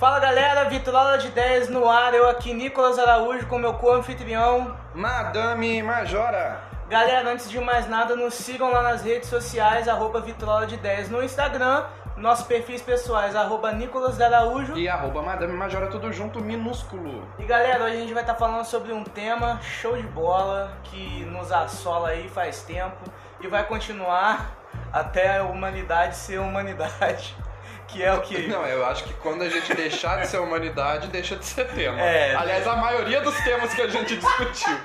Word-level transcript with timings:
Fala 0.00 0.18
galera, 0.18 0.64
Vitrola 0.64 1.18
de 1.18 1.28
10 1.28 1.68
no 1.68 1.86
ar, 1.86 2.14
eu 2.14 2.26
aqui, 2.26 2.54
Nicolas 2.54 2.98
Araújo, 2.98 3.46
com 3.46 3.58
meu 3.58 3.74
co-anfitrião. 3.74 4.74
Madame 4.94 5.82
Majora. 5.82 6.58
Galera, 6.88 7.30
antes 7.30 7.50
de 7.50 7.60
mais 7.60 7.86
nada, 7.86 8.16
nos 8.16 8.32
sigam 8.32 8.72
lá 8.72 8.80
nas 8.80 9.02
redes 9.02 9.28
sociais, 9.28 9.86
arroba 9.86 10.22
Vitrola 10.22 10.66
de 10.66 10.78
10 10.78 11.10
no 11.10 11.22
Instagram, 11.22 11.84
nossos 12.16 12.46
perfis 12.46 12.80
pessoais, 12.80 13.36
arroba 13.36 13.72
Nicolas 13.72 14.18
Araújo. 14.18 14.74
E 14.74 14.88
arroba 14.88 15.20
Madame 15.20 15.52
Majora, 15.52 15.88
tudo 15.88 16.10
junto, 16.10 16.40
minúsculo. 16.40 17.28
E 17.38 17.44
galera, 17.44 17.84
hoje 17.84 17.96
a 17.96 18.00
gente 18.00 18.14
vai 18.14 18.22
estar 18.22 18.36
falando 18.36 18.64
sobre 18.64 18.94
um 18.94 19.04
tema 19.04 19.60
show 19.60 19.94
de 19.94 20.06
bola, 20.08 20.72
que 20.84 21.26
nos 21.26 21.52
assola 21.52 22.08
aí 22.08 22.26
faz 22.26 22.62
tempo, 22.62 22.96
e 23.38 23.46
vai 23.48 23.64
continuar 23.66 24.50
até 24.90 25.40
a 25.40 25.44
humanidade 25.44 26.16
ser 26.16 26.38
humanidade. 26.38 27.36
Que 27.92 28.02
é 28.02 28.12
o 28.14 28.20
que. 28.20 28.46
Não, 28.48 28.64
eu 28.66 28.84
acho 28.86 29.04
que 29.04 29.14
quando 29.14 29.42
a 29.42 29.48
gente 29.48 29.74
deixar 29.74 30.20
de 30.20 30.28
ser 30.28 30.38
humanidade, 30.38 31.08
deixa 31.08 31.36
de 31.36 31.44
ser 31.44 31.66
tema. 31.68 32.00
É. 32.00 32.34
Aliás, 32.34 32.66
a 32.66 32.76
maioria 32.76 33.20
dos 33.20 33.36
temas 33.40 33.72
que 33.74 33.82
a 33.82 33.88
gente 33.88 34.16
discutiu. 34.16 34.78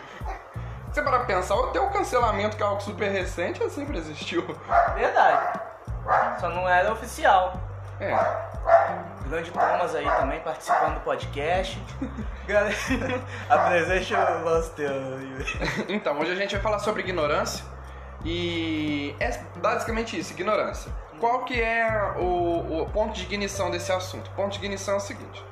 Você 0.92 1.02
para 1.02 1.20
pensar, 1.26 1.56
até 1.56 1.80
o 1.80 1.90
cancelamento, 1.90 2.56
que 2.56 2.64
é 2.64 2.66
algo 2.66 2.82
super 2.82 3.12
recente, 3.12 3.70
sempre 3.70 3.98
existiu. 3.98 4.46
Verdade. 4.96 5.60
Só 6.40 6.50
não 6.50 6.68
era 6.70 6.92
oficial. 6.94 7.60
É. 8.00 8.16
Grande 9.28 9.52
Thomas 9.52 9.96
aí 9.96 10.06
também 10.06 10.40
participando 10.40 10.96
do 10.96 11.00
podcast. 11.02 11.82
Galera, 12.48 12.76
apresente 13.50 14.14
o 14.14 14.40
nosso 14.40 14.72
tema. 14.72 14.96
Então, 15.90 16.18
hoje 16.20 16.32
a 16.32 16.36
gente 16.36 16.54
vai 16.54 16.62
falar 16.62 16.80
sobre 16.80 17.02
ignorância. 17.02 17.66
E 18.24 19.16
é 19.20 19.38
basicamente 19.58 20.18
isso, 20.18 20.34
ignorância. 20.34 20.92
Qual 21.20 21.46
que 21.46 21.62
é 21.62 22.14
o, 22.18 22.82
o 22.82 22.90
ponto 22.92 23.14
de 23.14 23.24
ignição 23.24 23.72
desse 23.72 23.92
assunto? 23.92 24.28
O 24.28 24.36
ponto 24.36 24.52
de 24.52 24.58
ignição 24.58 24.96
é 24.96 24.98
o 24.98 25.00
seguinte. 25.00 25.44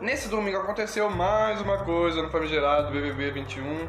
Nesse 0.00 0.28
domingo 0.28 0.58
aconteceu 0.58 1.08
mais 1.08 1.60
uma 1.60 1.78
coisa 1.78 2.22
no 2.22 2.28
famigerado 2.28 2.90
BBB 2.90 3.30
21, 3.30 3.88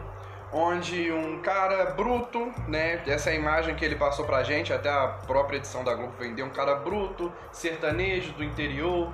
onde 0.53 1.11
um 1.11 1.41
cara 1.41 1.91
bruto, 1.91 2.51
né, 2.67 3.01
essa 3.07 3.31
é 3.31 3.35
imagem 3.35 3.75
que 3.75 3.83
ele 3.83 3.95
passou 3.95 4.25
pra 4.25 4.43
gente, 4.43 4.71
até 4.71 4.89
a 4.89 5.07
própria 5.07 5.57
edição 5.57 5.83
da 5.83 5.93
Globo 5.93 6.13
vendeu, 6.19 6.45
um 6.45 6.49
cara 6.49 6.75
bruto, 6.75 7.33
sertanejo 7.51 8.31
do 8.33 8.43
interior, 8.43 9.11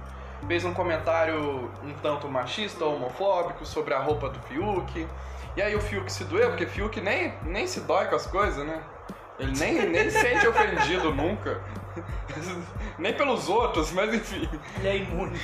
fez 0.47 0.65
um 0.65 0.73
comentário 0.73 1.71
um 1.83 1.93
tanto 2.01 2.27
machista, 2.27 2.85
homofóbico 2.85 3.65
sobre 3.65 3.93
a 3.93 3.99
roupa 3.99 4.29
do 4.29 4.39
Fiuk. 4.41 5.07
E 5.55 5.61
aí 5.61 5.75
o 5.75 5.81
Fiuk 5.81 6.11
se 6.11 6.25
doeu, 6.25 6.49
porque 6.49 6.65
Fiuk 6.65 6.99
nem, 6.99 7.33
nem 7.43 7.65
se 7.65 7.79
dói 7.81 8.07
com 8.07 8.15
as 8.15 8.27
coisas, 8.27 8.65
né? 8.65 8.83
Ele 9.39 9.57
nem, 9.57 9.89
nem 9.89 10.09
se 10.09 10.19
sente 10.19 10.47
ofendido 10.47 11.13
nunca. 11.13 11.61
Nem 12.97 13.13
pelos 13.13 13.49
outros, 13.49 13.91
mas 13.91 14.13
enfim. 14.13 14.49
Ele 14.77 14.87
é 14.87 14.97
imune. 14.97 15.39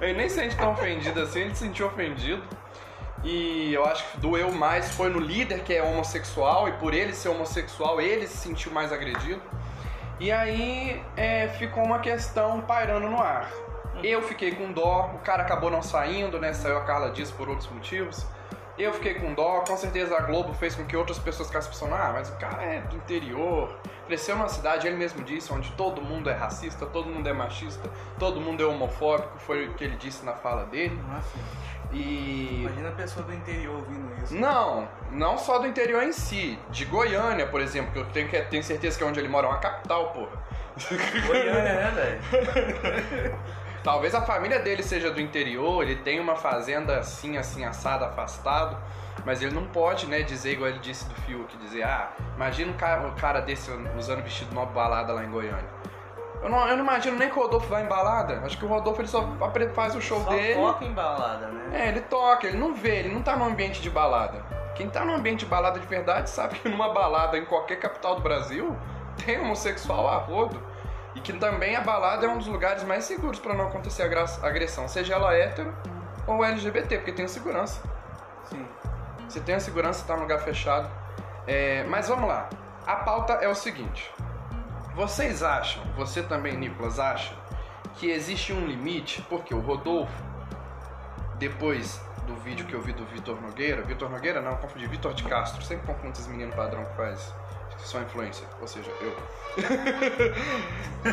Ele 0.00 0.14
nem 0.14 0.28
se 0.28 0.36
sente 0.36 0.56
tão 0.56 0.72
ofendido 0.72 1.20
assim, 1.20 1.40
ele 1.40 1.54
se 1.54 1.64
sentiu 1.64 1.86
ofendido. 1.86 2.42
E 3.24 3.72
eu 3.72 3.84
acho 3.84 4.10
que 4.10 4.18
doeu 4.18 4.50
mais 4.50 4.94
foi 4.94 5.08
no 5.08 5.20
líder 5.20 5.62
que 5.62 5.72
é 5.72 5.82
homossexual, 5.82 6.68
e 6.68 6.72
por 6.72 6.92
ele 6.92 7.12
ser 7.12 7.28
homossexual, 7.28 8.00
ele 8.00 8.26
se 8.26 8.36
sentiu 8.36 8.72
mais 8.72 8.92
agredido. 8.92 9.40
E 10.18 10.30
aí 10.30 11.02
é, 11.16 11.48
ficou 11.48 11.84
uma 11.84 12.00
questão 12.00 12.60
pairando 12.60 13.08
no 13.08 13.20
ar. 13.20 13.50
Eu 14.02 14.22
fiquei 14.22 14.52
com 14.52 14.72
dó, 14.72 15.12
o 15.14 15.18
cara 15.18 15.42
acabou 15.42 15.70
não 15.70 15.82
saindo, 15.82 16.38
né? 16.40 16.52
Saiu 16.52 16.78
a 16.78 16.84
Carla 16.84 17.10
Dias 17.10 17.30
por 17.30 17.48
outros 17.48 17.68
motivos. 17.70 18.26
Eu 18.78 18.92
fiquei 18.94 19.14
com 19.14 19.34
dó, 19.34 19.60
com 19.60 19.76
certeza 19.76 20.16
a 20.16 20.20
Globo 20.22 20.54
fez 20.54 20.74
com 20.74 20.84
que 20.84 20.96
outras 20.96 21.18
pessoas 21.18 21.48
ficassem 21.48 21.70
pensando, 21.70 21.94
ah, 21.94 22.10
mas 22.14 22.30
o 22.30 22.36
cara 22.36 22.62
é 22.62 22.80
do 22.80 22.96
interior, 22.96 23.76
cresceu 24.06 24.34
numa 24.34 24.48
cidade, 24.48 24.86
ele 24.86 24.96
mesmo 24.96 25.22
disse, 25.22 25.52
onde 25.52 25.70
todo 25.72 26.00
mundo 26.00 26.30
é 26.30 26.32
racista, 26.32 26.86
todo 26.86 27.08
mundo 27.08 27.28
é 27.28 27.32
machista, 27.34 27.90
todo 28.18 28.40
mundo 28.40 28.62
é 28.62 28.66
homofóbico, 28.66 29.38
foi 29.38 29.68
o 29.68 29.74
que 29.74 29.84
ele 29.84 29.96
disse 29.96 30.24
na 30.24 30.32
fala 30.32 30.64
dele. 30.64 30.98
Nossa, 31.06 31.38
E. 31.92 32.60
imagina 32.62 32.88
a 32.88 32.92
pessoa 32.92 33.26
do 33.26 33.34
interior 33.34 33.76
ouvindo 33.76 34.10
isso. 34.22 34.34
Não, 34.34 34.88
não 35.10 35.36
só 35.36 35.58
do 35.58 35.66
interior 35.66 36.02
em 36.02 36.12
si, 36.12 36.58
de 36.70 36.86
Goiânia, 36.86 37.46
por 37.46 37.60
exemplo, 37.60 37.92
que 37.92 37.98
eu 37.98 38.06
tenho, 38.06 38.28
que, 38.28 38.40
tenho 38.42 38.62
certeza 38.62 38.96
que 38.96 39.04
é 39.04 39.06
onde 39.06 39.20
ele 39.20 39.28
mora, 39.28 39.48
é 39.48 39.50
uma 39.50 39.58
capital, 39.58 40.12
porra. 40.12 40.42
Goiânia, 41.26 41.62
né, 41.62 41.90
velho? 41.94 43.38
Talvez 43.82 44.14
a 44.14 44.22
família 44.22 44.60
dele 44.60 44.82
seja 44.82 45.10
do 45.10 45.20
interior, 45.20 45.82
ele 45.82 45.96
tem 45.96 46.20
uma 46.20 46.36
fazenda 46.36 46.98
assim, 46.98 47.36
assim, 47.36 47.64
assada, 47.64 48.06
afastado, 48.06 48.76
mas 49.24 49.42
ele 49.42 49.52
não 49.52 49.66
pode, 49.66 50.06
né, 50.06 50.22
dizer 50.22 50.52
igual 50.52 50.70
ele 50.70 50.78
disse 50.78 51.04
do 51.08 51.14
Fiuk, 51.22 51.56
dizer, 51.56 51.82
ah, 51.82 52.12
imagina 52.36 52.70
um 52.70 52.76
cara, 52.76 53.00
um 53.02 53.14
cara 53.14 53.40
desse 53.40 53.70
usando 53.98 54.22
vestido 54.22 54.54
numa 54.54 54.66
balada 54.66 55.12
lá 55.12 55.24
em 55.24 55.30
Goiânia. 55.30 55.82
Eu 56.42 56.48
não, 56.48 56.68
eu 56.68 56.76
não 56.76 56.84
imagino 56.84 57.16
nem 57.16 57.28
que 57.28 57.38
o 57.38 57.42
Rodolfo 57.42 57.68
vai 57.68 57.84
em 57.84 57.88
balada, 57.88 58.42
acho 58.44 58.58
que 58.58 58.64
o 58.64 58.68
Rodolfo 58.68 59.00
ele 59.00 59.08
só 59.08 59.24
faz 59.74 59.94
o 59.94 60.00
show 60.00 60.20
Só 60.22 60.30
dele. 60.30 60.60
toca 60.60 60.84
em 60.84 60.92
balada, 60.92 61.46
né? 61.48 61.84
É, 61.84 61.88
ele 61.88 62.00
toca, 62.02 62.46
ele 62.48 62.58
não 62.58 62.74
vê, 62.74 63.00
ele 63.00 63.14
não 63.14 63.22
tá 63.22 63.36
num 63.36 63.44
ambiente 63.44 63.80
de 63.80 63.90
balada. 63.90 64.44
Quem 64.74 64.88
tá 64.88 65.04
num 65.04 65.14
ambiente 65.14 65.40
de 65.40 65.46
balada 65.46 65.78
de 65.78 65.86
verdade 65.86 66.30
sabe 66.30 66.58
que 66.58 66.68
numa 66.68 66.92
balada 66.92 67.36
em 67.38 67.44
qualquer 67.44 67.76
capital 67.76 68.16
do 68.16 68.22
Brasil 68.22 68.76
tem 69.24 69.40
homossexual 69.40 70.08
a 70.08 70.16
rodo. 70.16 70.60
E 71.14 71.20
que 71.20 71.32
também 71.34 71.76
a 71.76 71.80
balada 71.80 72.26
é 72.26 72.28
um 72.28 72.38
dos 72.38 72.46
lugares 72.46 72.82
mais 72.84 73.04
seguros 73.04 73.38
pra 73.38 73.54
não 73.54 73.66
acontecer 73.66 74.02
agressão, 74.02 74.88
seja 74.88 75.14
ela 75.14 75.34
hétero 75.34 75.74
ou 76.26 76.44
LGBT, 76.44 76.98
porque 76.98 77.12
tem 77.12 77.28
segurança. 77.28 77.82
Sim. 78.44 78.66
Você 79.28 79.40
tem 79.40 79.54
a 79.54 79.60
segurança, 79.60 80.04
tá 80.06 80.14
num 80.14 80.22
lugar 80.22 80.40
fechado. 80.40 80.90
É, 81.46 81.84
mas 81.84 82.08
vamos 82.08 82.28
lá. 82.28 82.48
A 82.86 82.96
pauta 82.96 83.34
é 83.34 83.48
o 83.48 83.54
seguinte. 83.54 84.10
Vocês 84.94 85.42
acham, 85.42 85.82
você 85.96 86.22
também, 86.22 86.56
Nicolas, 86.56 86.98
acha 86.98 87.34
que 87.94 88.10
existe 88.10 88.52
um 88.52 88.66
limite? 88.66 89.22
Porque 89.22 89.54
o 89.54 89.60
Rodolfo, 89.60 90.12
depois 91.38 92.00
do 92.26 92.34
vídeo 92.36 92.66
que 92.66 92.74
eu 92.74 92.80
vi 92.80 92.92
do 92.92 93.04
Vitor 93.06 93.40
Nogueira, 93.40 93.82
Vitor 93.82 94.10
Nogueira 94.10 94.40
não, 94.40 94.56
confundi, 94.56 94.86
Vitor 94.86 95.14
de 95.14 95.24
Castro, 95.24 95.62
sempre 95.62 95.86
confundo 95.86 96.12
esses 96.12 96.26
meninos 96.26 96.54
padrão 96.54 96.84
que 96.84 96.96
faz, 96.96 97.34
que 97.82 97.88
são 97.88 98.00
influencer, 98.00 98.46
ou 98.60 98.66
seja, 98.66 98.90
eu. 99.00 99.14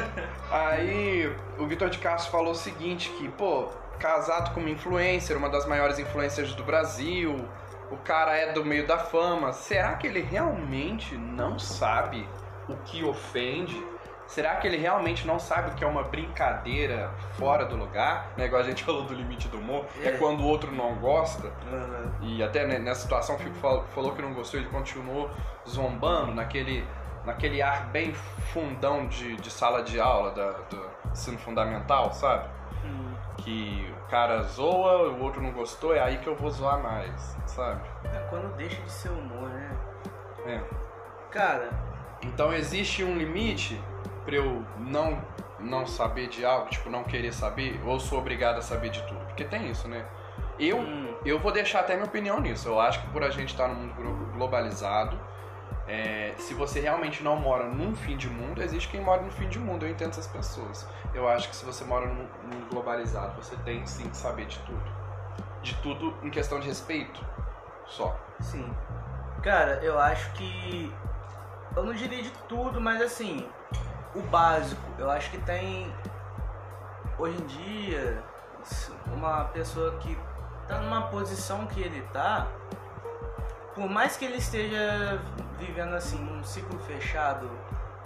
Aí 0.52 1.36
o 1.58 1.66
Vitor 1.66 1.90
de 1.90 1.98
Castro 1.98 2.32
falou 2.32 2.52
o 2.52 2.56
seguinte, 2.56 3.10
que, 3.18 3.28
pô, 3.30 3.68
casado 4.00 4.54
com 4.54 4.60
uma 4.60 4.70
influencer, 4.70 5.36
uma 5.36 5.50
das 5.50 5.66
maiores 5.66 5.98
influencers 5.98 6.54
do 6.54 6.64
Brasil, 6.64 7.44
o 7.92 7.98
cara 7.98 8.38
é 8.38 8.54
do 8.54 8.64
meio 8.64 8.86
da 8.86 9.00
fama, 9.00 9.52
será 9.52 9.96
que 9.96 10.06
ele 10.06 10.22
realmente 10.22 11.18
não 11.18 11.58
sabe 11.58 12.28
o 12.68 12.76
que 12.78 13.04
ofende? 13.04 13.84
Será 14.30 14.58
que 14.58 14.68
ele 14.68 14.78
realmente 14.78 15.26
não 15.26 15.40
sabe 15.40 15.72
o 15.72 15.74
que 15.74 15.84
é 15.84 15.88
uma 15.88 16.04
brincadeira 16.04 17.10
fora 17.34 17.66
do 17.66 17.76
lugar? 17.76 18.28
Né, 18.38 18.46
igual 18.46 18.62
a 18.62 18.64
gente 18.66 18.84
falou 18.86 19.02
do 19.04 19.14
limite 19.14 19.48
do 19.48 19.58
humor, 19.58 19.86
é 20.04 20.10
É. 20.10 20.12
quando 20.18 20.42
o 20.42 20.46
outro 20.46 20.72
não 20.72 20.94
gosta. 20.96 21.48
Uhum. 21.72 22.12
E 22.22 22.44
até 22.44 22.64
nessa 22.66 23.02
situação 23.02 23.36
o 23.36 23.40
Fico 23.40 23.56
fal- 23.56 23.84
falou 23.96 24.12
que 24.14 24.22
não 24.22 24.34
gostou, 24.34 24.60
ele 24.60 24.70
continuou 24.70 25.32
zombando 25.68 26.32
naquele, 26.34 26.86
naquele 27.26 27.60
ar 27.62 27.88
bem 27.88 28.14
fundão 28.54 29.08
de, 29.08 29.36
de 29.38 29.50
sala 29.50 29.82
de 29.82 30.00
aula 30.00 30.30
da, 30.32 30.52
do 30.70 30.90
ensino 31.12 31.40
fundamental, 31.40 32.14
sabe? 32.14 32.48
Hum. 32.86 33.14
Que 33.38 33.92
o 34.06 34.10
cara 34.12 34.44
zoa, 34.44 35.10
o 35.10 35.24
outro 35.24 35.42
não 35.42 35.52
gostou, 35.52 35.96
é 35.96 36.00
aí 36.00 36.20
que 36.20 36.28
eu 36.28 36.36
vou 36.36 36.52
zoar 36.52 36.80
mais, 36.80 37.36
sabe? 37.48 37.82
É 38.06 38.20
quando 38.30 38.56
deixa 38.56 38.80
de 38.82 38.92
ser 38.92 39.10
humor, 39.10 39.50
né? 39.50 39.72
É. 40.46 40.62
Cara, 41.32 41.70
Então 42.22 42.54
existe 42.54 43.04
um 43.04 43.18
limite 43.18 43.82
pra 44.30 44.38
eu 44.38 44.64
não, 44.78 45.22
não 45.60 45.86
saber 45.88 46.28
de 46.28 46.46
algo, 46.46 46.70
tipo, 46.70 46.90
não 46.90 47.04
querer 47.04 47.34
saber, 47.34 47.82
ou 47.86 48.00
sou 48.00 48.20
obrigado 48.20 48.58
a 48.58 48.62
saber 48.62 48.90
de 48.92 49.02
tudo. 49.04 49.20
Porque 49.26 49.44
tem 49.44 49.70
isso, 49.70 49.88
né? 49.88 50.06
Eu, 50.60 50.78
Hum. 50.80 51.16
eu 51.26 51.40
vou 51.40 51.52
deixar 51.52 51.80
até 51.80 51.94
minha 51.96 52.06
opinião 52.06 52.40
nisso. 52.40 52.68
Eu 52.68 52.80
acho 52.80 53.02
que 53.02 53.08
por 53.08 53.24
a 53.24 53.30
gente 53.30 53.50
estar 53.50 53.68
num 53.68 53.76
mundo 53.76 53.94
glo- 53.96 54.26
globalizado, 54.34 55.18
é, 55.88 56.34
se 56.38 56.54
você 56.54 56.80
realmente 56.80 57.24
não 57.24 57.36
mora 57.38 57.64
num 57.66 57.96
fim 57.96 58.16
de 58.18 58.30
mundo, 58.30 58.62
existe 58.62 58.90
quem 58.90 59.02
mora 59.02 59.22
no 59.22 59.32
fim 59.32 59.48
de 59.50 59.58
mundo. 59.58 59.86
Eu 59.86 59.90
entendo 59.90 60.10
essas 60.12 60.28
pessoas. 60.28 60.88
Eu 61.14 61.28
acho 61.28 61.50
que 61.50 61.56
se 61.56 61.66
você 61.66 61.84
mora 61.86 62.06
num 62.06 62.14
mundo 62.44 62.68
globalizado, 62.70 63.42
você 63.42 63.56
tem 63.58 63.86
sim 63.86 64.08
que 64.10 64.18
saber 64.18 64.46
de 64.46 64.60
tudo. 64.60 64.84
De 65.64 65.74
tudo 65.82 66.14
em 66.22 66.30
questão 66.30 66.60
de 66.60 66.68
respeito. 66.68 67.26
Só. 67.88 68.16
sim. 68.40 68.72
Cara, 69.42 69.80
eu 69.82 69.98
acho 69.98 70.32
que. 70.34 70.94
Eu 71.76 71.84
não 71.84 71.94
diria 71.94 72.22
de 72.22 72.32
tudo, 72.48 72.80
mas 72.82 73.02
assim, 73.02 73.48
o 74.16 74.22
básico. 74.24 74.82
Eu 74.98 75.10
acho 75.10 75.30
que 75.32 75.38
tem. 75.40 75.94
Hoje 77.18 77.38
em 77.42 77.46
dia, 77.48 78.24
uma 79.08 79.46
pessoa 79.46 79.98
que 79.98 80.18
tá 80.68 80.78
numa 80.80 81.08
posição 81.08 81.66
que 81.68 81.82
ele 81.82 82.02
tá, 82.14 82.48
por 83.76 83.90
mais 83.90 84.16
que 84.16 84.26
ele 84.26 84.38
esteja 84.38 85.20
vivendo 85.58 85.94
assim 85.96 86.18
num 86.18 86.44
ciclo 86.44 86.80
fechado, 86.80 87.50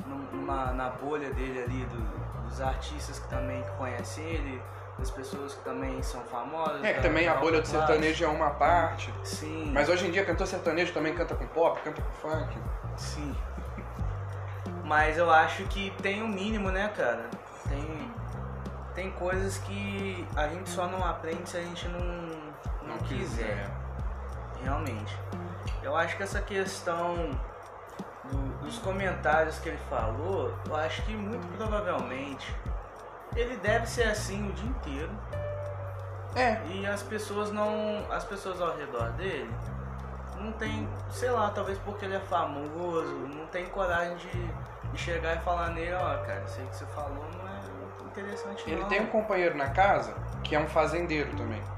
num- 0.05 0.27
numa, 0.31 0.71
na 0.73 0.89
bolha 0.89 1.29
dele 1.31 1.61
ali, 1.63 1.85
do- 1.85 2.43
dos 2.47 2.59
artistas 2.59 3.19
que 3.19 3.27
também 3.29 3.63
conhecem 3.77 4.25
ele, 4.25 4.61
das 4.97 5.09
pessoas 5.11 5.53
que 5.55 5.63
também 5.63 6.01
são 6.01 6.21
famosas. 6.21 6.83
É, 6.83 6.93
que 6.93 7.01
também 7.01 7.27
a 7.27 7.35
bolha 7.35 7.61
do 7.61 7.67
sertanejo 7.67 8.25
é 8.25 8.27
uma 8.27 8.49
parte. 8.51 9.13
Sim. 9.23 9.71
Mas 9.73 9.89
hoje 9.89 10.07
em 10.07 10.11
dia 10.11 10.25
cantor 10.25 10.47
sertanejo 10.47 10.91
também 10.93 11.13
canta 11.15 11.35
com 11.35 11.45
pop, 11.47 11.79
canta 11.81 12.01
com 12.01 12.11
funk. 12.13 12.57
Sim. 12.97 13.35
Mas 14.93 15.17
eu 15.17 15.27
acho 15.31 15.63
que 15.63 15.89
tem 16.03 16.21
o 16.21 16.27
mínimo, 16.27 16.69
né, 16.69 16.87
cara? 16.95 17.25
Tem. 17.67 18.11
tem 18.93 19.09
coisas 19.13 19.57
que 19.57 20.27
a 20.35 20.47
gente 20.47 20.69
só 20.69 20.85
não 20.85 21.03
aprende 21.03 21.49
se 21.49 21.57
a 21.57 21.61
gente 21.61 21.87
não, 21.87 21.99
não, 21.99 22.89
Não 22.89 22.97
quiser. 22.99 23.25
quiser. 23.25 23.71
Realmente. 24.63 25.17
Eu 25.81 25.97
acho 25.97 26.15
que 26.15 26.21
essa 26.21 26.39
questão 26.41 27.15
do- 28.25 28.57
dos 28.63 28.77
comentários 28.77 29.57
que 29.57 29.69
ele 29.69 29.79
falou, 29.89 30.53
eu 30.69 30.75
acho 30.75 31.01
que 31.01 31.15
muito 31.15 31.47
provavelmente 31.57 32.55
ele 33.35 33.57
deve 33.57 33.87
ser 33.87 34.03
assim 34.03 34.47
o 34.47 34.51
dia 34.53 34.69
inteiro. 34.69 35.11
É, 36.35 36.61
E 36.67 36.85
as 36.85 37.01
pessoas 37.01 37.51
não. 37.51 38.05
As 38.11 38.23
pessoas 38.25 38.61
ao 38.61 38.77
redor 38.77 39.09
dele 39.13 39.51
não 40.39 40.51
tem, 40.51 40.87
sei 41.09 41.31
lá, 41.31 41.49
talvez 41.49 41.79
porque 41.79 42.05
ele 42.05 42.15
é 42.15 42.19
famoso, 42.19 43.11
não 43.35 43.47
tem 43.47 43.65
coragem 43.69 44.17
de, 44.17 44.53
de 44.93 44.99
chegar 44.99 45.35
e 45.35 45.39
falar 45.39 45.69
nele, 45.69 45.93
ó, 45.93 46.17
cara, 46.19 46.43
isso 46.45 46.59
aí 46.59 46.67
que 46.67 46.75
você 46.75 46.85
falou 46.87 47.25
não 47.37 47.47
é 47.47 47.51
muito 47.79 48.03
interessante 48.05 48.63
ele 48.69 48.81
não. 48.81 48.87
tem 48.87 49.01
um 49.01 49.07
companheiro 49.07 49.57
na 49.57 49.69
casa 49.69 50.13
que 50.43 50.55
é 50.55 50.59
um 50.59 50.67
fazendeiro 50.67 51.35
também. 51.35 51.61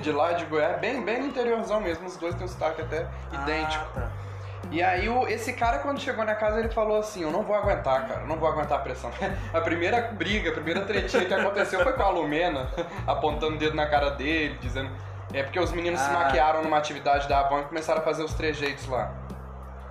De 0.00 0.10
lá 0.10 0.32
de 0.32 0.46
Goiás, 0.46 0.80
bem, 0.80 1.04
bem 1.04 1.20
no 1.20 1.26
interiorzão 1.26 1.78
mesmo, 1.78 2.06
os 2.06 2.16
dois 2.16 2.34
têm 2.36 2.44
um 2.46 2.48
sotaque 2.48 2.80
até 2.80 3.06
idêntico. 3.30 3.84
Ah, 3.96 4.00
tá. 4.00 4.10
E 4.70 4.82
aí 4.82 5.10
o, 5.10 5.28
esse 5.28 5.52
cara 5.52 5.80
quando 5.80 6.00
chegou 6.00 6.24
na 6.24 6.34
casa 6.34 6.58
ele 6.58 6.70
falou 6.70 6.98
assim, 6.98 7.22
eu 7.22 7.30
não 7.30 7.42
vou 7.42 7.54
aguentar, 7.54 8.08
cara, 8.08 8.22
eu 8.22 8.26
não 8.26 8.36
vou 8.36 8.48
aguentar 8.48 8.78
a 8.78 8.80
pressão. 8.82 9.10
A 9.52 9.60
primeira 9.60 10.00
briga, 10.12 10.48
a 10.48 10.52
primeira 10.54 10.86
tretinha 10.86 11.26
que 11.26 11.34
aconteceu 11.34 11.82
foi 11.82 11.92
com 11.92 12.02
a 12.02 12.08
Lumena, 12.08 12.70
apontando 13.06 13.56
o 13.56 13.58
dedo 13.58 13.76
na 13.76 13.86
cara 13.86 14.10
dele, 14.12 14.56
dizendo... 14.58 14.90
É 15.34 15.42
porque 15.42 15.60
os 15.60 15.70
meninos 15.72 16.00
se 16.00 16.08
Ah. 16.10 16.14
maquiaram 16.14 16.62
numa 16.62 16.78
atividade 16.78 17.28
da 17.28 17.40
Avon 17.40 17.60
e 17.60 17.64
começaram 17.64 18.00
a 18.00 18.04
fazer 18.04 18.22
os 18.22 18.32
trejeitos 18.32 18.86
lá. 18.88 19.12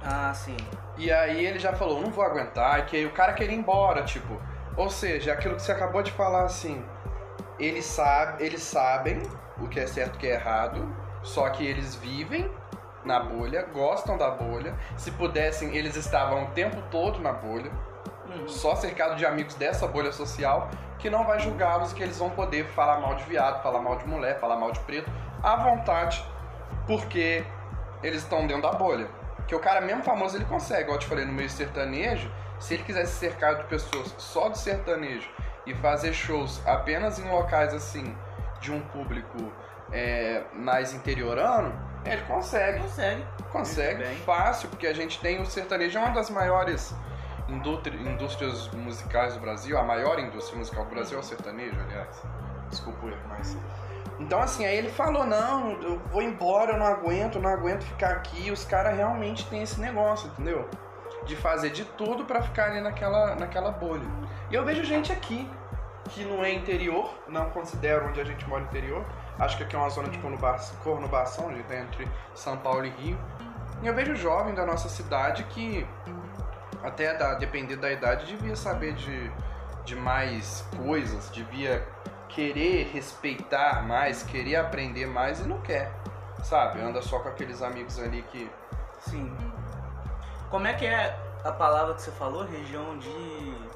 Ah, 0.03 0.33
sim. 0.33 0.57
E 0.97 1.11
aí 1.11 1.45
ele 1.45 1.59
já 1.59 1.73
falou, 1.73 2.01
não 2.01 2.11
vou 2.11 2.23
aguentar, 2.23 2.79
e 2.79 2.83
que 2.83 2.97
aí 2.97 3.05
o 3.05 3.11
cara 3.11 3.33
queria 3.33 3.55
ir 3.55 3.59
embora, 3.59 4.03
tipo. 4.03 4.39
Ou 4.77 4.89
seja, 4.89 5.33
aquilo 5.33 5.55
que 5.55 5.61
você 5.61 5.71
acabou 5.71 6.01
de 6.03 6.11
falar 6.11 6.43
assim, 6.43 6.83
eles, 7.59 7.85
sabe, 7.85 8.43
eles 8.43 8.61
sabem 8.61 9.21
o 9.59 9.67
que 9.67 9.79
é 9.79 9.87
certo 9.87 10.15
e 10.15 10.17
o 10.17 10.19
que 10.19 10.27
é 10.27 10.33
errado, 10.33 10.95
só 11.21 11.49
que 11.49 11.65
eles 11.65 11.95
vivem 11.95 12.49
na 13.03 13.19
bolha, 13.19 13.63
gostam 13.73 14.17
da 14.17 14.29
bolha. 14.31 14.75
Se 14.97 15.11
pudessem, 15.11 15.75
eles 15.75 15.95
estavam 15.95 16.43
o 16.45 16.47
tempo 16.51 16.81
todo 16.89 17.19
na 17.19 17.31
bolha, 17.33 17.71
Uhum. 18.25 18.47
só 18.47 18.73
cercado 18.75 19.15
de 19.15 19.25
amigos 19.25 19.53
dessa 19.55 19.85
bolha 19.85 20.11
social, 20.11 20.69
que 20.97 21.09
não 21.09 21.25
vai 21.25 21.39
julgá-los 21.39 21.91
que 21.93 22.01
eles 22.01 22.17
vão 22.17 22.29
poder 22.29 22.65
falar 22.67 22.99
mal 22.99 23.15
de 23.15 23.23
viado, 23.25 23.61
falar 23.61 23.79
mal 23.79 23.97
de 23.97 24.07
mulher, 24.07 24.39
falar 24.39 24.55
mal 24.55 24.71
de 24.71 24.79
preto, 24.79 25.11
à 25.43 25.55
vontade, 25.57 26.25
porque 26.87 27.43
eles 28.01 28.23
estão 28.23 28.47
dentro 28.47 28.63
da 28.63 28.71
bolha. 28.71 29.07
Que 29.47 29.55
o 29.55 29.59
cara 29.59 29.81
mesmo 29.81 30.03
famoso 30.03 30.37
ele 30.37 30.45
consegue, 30.45 30.83
igual 30.83 30.95
eu 30.95 30.99
te 30.99 31.07
falei, 31.07 31.25
no 31.25 31.33
meio 31.33 31.49
sertanejo, 31.49 32.31
se 32.59 32.75
ele 32.75 32.83
quisesse 32.83 33.13
cercar 33.13 33.55
de 33.55 33.63
pessoas 33.65 34.13
só 34.17 34.49
de 34.49 34.57
sertanejo 34.57 35.29
e 35.65 35.73
fazer 35.75 36.13
shows 36.13 36.61
apenas 36.65 37.19
em 37.19 37.29
locais 37.29 37.73
assim, 37.73 38.15
de 38.61 38.71
um 38.71 38.79
público 38.79 39.51
é, 39.91 40.43
mais 40.53 40.93
interiorano, 40.93 41.73
ele 42.05 42.21
consegue. 42.21 42.79
Consegue. 42.79 43.23
Consegue, 43.51 44.03
fácil, 44.25 44.69
porque 44.69 44.87
a 44.87 44.93
gente 44.93 45.19
tem 45.19 45.39
o 45.41 45.45
sertanejo, 45.45 45.99
é 45.99 46.01
uma 46.01 46.13
das 46.13 46.29
maiores 46.29 46.95
indústri- 47.47 47.95
indústrias 47.97 48.69
musicais 48.69 49.35
do 49.35 49.39
Brasil, 49.39 49.77
a 49.77 49.83
maior 49.83 50.17
indústria 50.19 50.57
musical 50.57 50.85
do 50.85 50.89
Brasil 50.89 51.17
é 51.17 51.19
o 51.19 51.23
sertanejo, 51.23 51.79
aliás. 51.79 52.21
Desculpa 52.69 53.05
o 53.05 53.09
erro, 53.09 53.21
mas. 53.29 53.57
Então, 54.23 54.39
assim, 54.39 54.65
aí 54.65 54.77
ele 54.77 54.89
falou: 54.89 55.25
não, 55.25 55.71
eu 55.81 55.99
vou 56.11 56.21
embora, 56.21 56.71
eu 56.71 56.77
não 56.77 56.85
aguento, 56.85 57.39
não 57.39 57.49
aguento 57.49 57.83
ficar 57.83 58.11
aqui. 58.11 58.49
Os 58.49 58.63
caras 58.63 58.95
realmente 58.95 59.45
têm 59.47 59.61
esse 59.61 59.79
negócio, 59.81 60.29
entendeu? 60.29 60.67
De 61.25 61.35
fazer 61.35 61.71
de 61.71 61.83
tudo 61.83 62.23
pra 62.23 62.41
ficar 62.41 62.71
ali 62.71 62.79
naquela, 62.79 63.35
naquela 63.35 63.71
bolha. 63.71 64.07
E 64.49 64.55
eu 64.55 64.63
vejo 64.63 64.83
gente 64.85 65.11
aqui 65.11 65.49
que 66.09 66.23
não 66.23 66.43
é 66.43 66.51
interior, 66.53 67.13
não 67.27 67.49
considero 67.49 68.07
onde 68.07 68.21
a 68.21 68.23
gente 68.23 68.47
mora 68.47 68.63
interior. 68.63 69.05
Acho 69.37 69.57
que 69.57 69.63
aqui 69.63 69.75
é 69.75 69.79
uma 69.79 69.89
zona 69.89 70.07
de 70.07 70.17
conurbação, 70.19 71.47
onde 71.47 71.61
tá 71.63 71.75
entre 71.75 72.07
São 72.33 72.57
Paulo 72.57 72.85
e 72.85 72.89
Rio. 72.89 73.19
E 73.81 73.87
eu 73.87 73.93
vejo 73.93 74.15
jovem 74.15 74.55
da 74.55 74.65
nossa 74.65 74.87
cidade 74.87 75.43
que, 75.45 75.85
até 76.81 77.13
da, 77.13 77.33
depender 77.33 77.75
da 77.75 77.91
idade, 77.91 78.25
devia 78.25 78.55
saber 78.55 78.93
de, 78.93 79.31
de 79.83 79.95
mais 79.95 80.65
coisas, 80.77 81.29
devia 81.31 81.85
querer 82.33 82.89
respeitar 82.91 83.83
mais, 83.83 84.23
querer 84.23 84.55
aprender 84.55 85.05
mais 85.05 85.39
e 85.39 85.43
não 85.43 85.61
quer, 85.61 85.91
sabe? 86.43 86.81
Anda 86.81 87.01
só 87.01 87.19
com 87.19 87.29
aqueles 87.29 87.61
amigos 87.61 87.99
ali 87.99 88.21
que. 88.23 88.49
Sim. 88.99 89.35
Como 90.49 90.67
é 90.67 90.73
que 90.73 90.85
é 90.85 91.17
a 91.43 91.51
palavra 91.51 91.93
que 91.93 92.01
você 92.01 92.11
falou? 92.11 92.43
Região 92.43 92.97
de. 92.97 93.73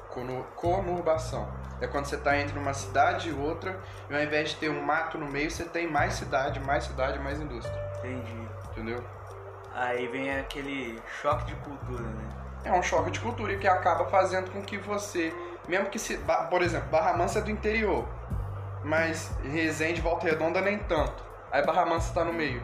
Conurbação. 0.56 1.48
É 1.80 1.86
quando 1.86 2.06
você 2.06 2.16
está 2.16 2.36
entre 2.36 2.58
uma 2.58 2.74
cidade 2.74 3.28
e 3.28 3.32
outra, 3.32 3.78
e 4.10 4.14
ao 4.14 4.20
invés 4.20 4.50
de 4.50 4.56
ter 4.56 4.68
um 4.68 4.82
mato 4.82 5.16
no 5.16 5.26
meio, 5.26 5.48
você 5.48 5.64
tem 5.64 5.88
mais 5.88 6.14
cidade, 6.14 6.58
mais 6.58 6.84
cidade, 6.84 7.20
mais 7.20 7.40
indústria. 7.40 7.80
Entendi. 7.98 8.48
Entendeu? 8.72 9.04
Aí 9.72 10.08
vem 10.08 10.36
aquele 10.36 11.00
choque 11.22 11.44
de 11.44 11.54
cultura, 11.56 12.02
né? 12.02 12.28
É 12.64 12.72
um 12.72 12.82
choque 12.82 13.12
de 13.12 13.20
cultura 13.20 13.56
que 13.56 13.68
acaba 13.68 14.06
fazendo 14.06 14.50
com 14.50 14.60
que 14.60 14.76
você, 14.76 15.32
mesmo 15.68 15.86
que 15.86 16.00
se, 16.00 16.18
por 16.50 16.62
exemplo, 16.62 16.88
Barra 16.88 17.16
Mansa 17.16 17.38
é 17.38 17.42
do 17.42 17.50
interior, 17.52 18.04
mas 18.88 19.30
Resende, 19.42 20.00
Volta 20.00 20.26
Redonda 20.26 20.60
nem 20.60 20.78
tanto. 20.78 21.22
Aí 21.52 21.64
Barra 21.64 21.84
Mansa 21.84 22.08
está 22.08 22.24
no 22.24 22.32
meio. 22.32 22.62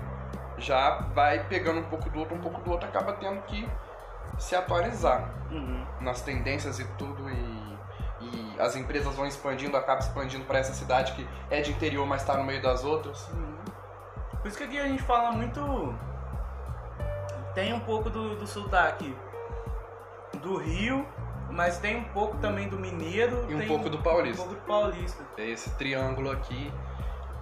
Já 0.57 1.03
vai 1.15 1.45
pegando 1.45 1.81
um 1.81 1.85
pouco 1.85 2.09
do 2.09 2.19
outro, 2.19 2.35
um 2.35 2.41
pouco 2.41 2.61
do 2.63 2.71
outro, 2.71 2.89
acaba 2.89 3.13
tendo 3.13 3.43
que 3.43 3.69
se 4.39 4.57
atualizar 4.57 5.31
Uhum. 5.51 5.87
nas 6.01 6.23
tendências 6.23 6.81
e 6.81 6.85
tudo 6.99 7.31
e, 7.31 7.79
e 8.21 8.57
as 8.59 8.75
empresas 8.75 9.15
vão 9.15 9.27
expandindo, 9.27 9.77
acaba 9.77 10.01
expandindo 10.01 10.45
para 10.47 10.59
essa 10.59 10.73
cidade 10.73 11.13
que 11.13 11.29
é 11.51 11.61
de 11.61 11.71
interior, 11.71 12.05
mas 12.07 12.23
está 12.23 12.37
no 12.37 12.43
meio 12.43 12.61
das 12.63 12.83
outras. 12.85 13.29
Por 14.41 14.49
isso 14.49 14.57
que 14.59 14.65
aqui 14.65 14.79
a 14.79 14.89
gente 14.89 15.03
fala 15.03 15.31
muito. 15.33 15.95
Tem 17.55 17.73
um 17.73 17.81
pouco 17.81 18.11
do, 18.11 18.35
do 18.37 18.47
sotaque 18.47 19.15
do 20.43 20.57
Rio, 20.57 21.07
mas 21.55 21.79
tem 21.79 21.97
um 21.97 22.05
pouco 22.05 22.37
também 22.39 22.69
do 22.69 22.77
mineiro 22.79 23.47
E 23.49 23.55
um 23.55 23.67
pouco 23.67 23.89
do 23.89 23.99
paulista. 23.99 24.43
Um 24.43 24.47
pouco 24.47 24.61
do 24.61 24.67
paulista. 24.67 25.23
É 25.39 25.47
esse 25.49 25.71
triângulo 25.77 26.31
aqui. 26.33 26.73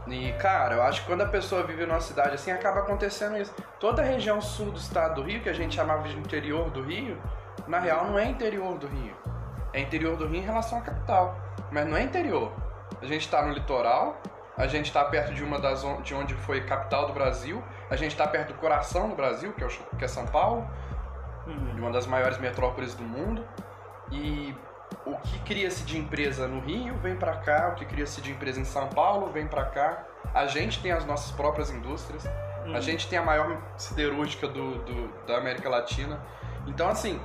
E, 0.07 0.33
cara, 0.35 0.75
eu 0.75 0.83
acho 0.83 1.01
que 1.01 1.07
quando 1.07 1.23
a 1.23 1.27
pessoa 1.27 1.63
vive 1.63 1.87
numa 1.87 2.01
cidade 2.01 2.35
assim, 2.35 2.51
acaba 2.51 2.81
acontecendo 2.81 3.39
isso. 3.39 3.55
Toda 3.81 4.03
a 4.03 4.05
região 4.05 4.41
sul 4.41 4.71
do 4.71 4.79
estado 4.79 5.15
do 5.15 5.23
Rio, 5.23 5.41
que 5.41 5.49
a 5.49 5.53
gente 5.55 5.75
chamava 5.75 6.07
de 6.07 6.17
interior 6.19 6.69
do 6.71 6.83
Rio, 6.83 7.17
na 7.67 7.79
real 7.79 8.05
não 8.07 8.19
é 8.19 8.27
interior 8.27 8.77
do 8.79 8.87
Rio. 8.87 9.17
É 9.73 9.81
interior 9.81 10.17
do 10.17 10.27
Rio 10.27 10.41
em 10.41 10.45
relação 10.45 10.79
à 10.79 10.83
capital. 10.83 11.35
Mas 11.71 11.87
não 11.89 11.97
é 11.97 12.03
interior. 12.03 12.53
A 13.01 13.07
gente 13.07 13.27
tá 13.31 13.41
no 13.43 13.53
litoral, 13.55 14.21
a 14.59 14.67
gente 14.67 14.93
tá 14.93 15.03
perto 15.05 15.33
de 15.33 15.43
uma 15.43 15.59
das 15.59 15.83
on- 15.85 16.03
de 16.03 16.15
onde 16.15 16.35
foi 16.35 16.61
capital 16.63 17.07
do 17.07 17.15
Brasil, 17.15 17.63
a 17.89 17.97
gente 17.97 18.15
tá 18.15 18.27
perto 18.27 18.49
do 18.49 18.55
coração 18.59 19.09
do 19.09 19.15
Brasil, 19.17 19.53
que 19.55 19.65
é, 19.65 19.67
o- 19.67 19.97
que 19.97 20.05
é 20.05 20.09
São 20.09 20.27
Paulo 20.27 20.69
Uhum. 21.47 21.75
de 21.75 21.81
uma 21.81 21.91
das 21.91 22.07
maiores 22.07 22.37
metrópoles 22.39 22.95
do 22.95 23.03
mundo. 23.05 23.43
E 24.13 24.55
o 25.07 25.17
que 25.17 25.39
cria-se 25.41 25.83
de 25.85 25.99
empresa 25.99 26.47
no 26.47 26.61
Rio 26.61 26.95
vem 26.99 27.17
pra 27.17 27.37
cá, 27.39 27.71
o 27.73 27.75
que 27.75 27.85
cria-se 27.85 28.21
de 28.21 28.31
empresa 28.31 28.61
em 28.61 28.65
São 28.65 28.89
Paulo 28.89 29.27
vem 29.33 29.47
pra 29.47 29.65
cá. 29.65 30.05
A 30.35 30.47
gente 30.47 30.81
tem 30.83 30.93
as 30.93 31.05
nossas 31.05 31.33
próprias 31.33 31.71
indústrias, 31.71 32.25
Uhum. 32.67 32.77
a 32.77 32.81
gente 32.81 33.09
tem 33.09 33.19
a 33.19 33.23
maior 33.23 33.59
siderúrgica 33.77 34.47
do, 34.47 34.77
do- 34.85 35.27
da 35.27 35.39
América 35.39 35.69
Latina. 35.69 36.21
Então, 36.67 36.89
assim, 36.89 37.21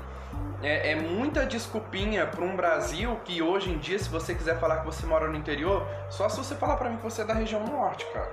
é, 0.63 0.91
é 0.91 0.95
muita 0.95 1.45
desculpinha 1.45 2.25
pra 2.25 2.43
um 2.43 2.55
Brasil 2.55 3.19
que 3.23 3.41
hoje 3.41 3.69
em 3.71 3.77
dia, 3.77 3.99
se 3.99 4.09
você 4.09 4.33
quiser 4.33 4.59
falar 4.59 4.77
que 4.79 4.85
você 4.85 5.05
mora 5.05 5.27
no 5.27 5.35
interior, 5.35 5.85
só 6.09 6.27
se 6.29 6.37
você 6.37 6.55
falar 6.55 6.75
pra 6.77 6.89
mim 6.89 6.97
que 6.97 7.03
você 7.03 7.21
é 7.21 7.25
da 7.25 7.33
região 7.35 7.63
norte, 7.67 8.05
cara. 8.13 8.31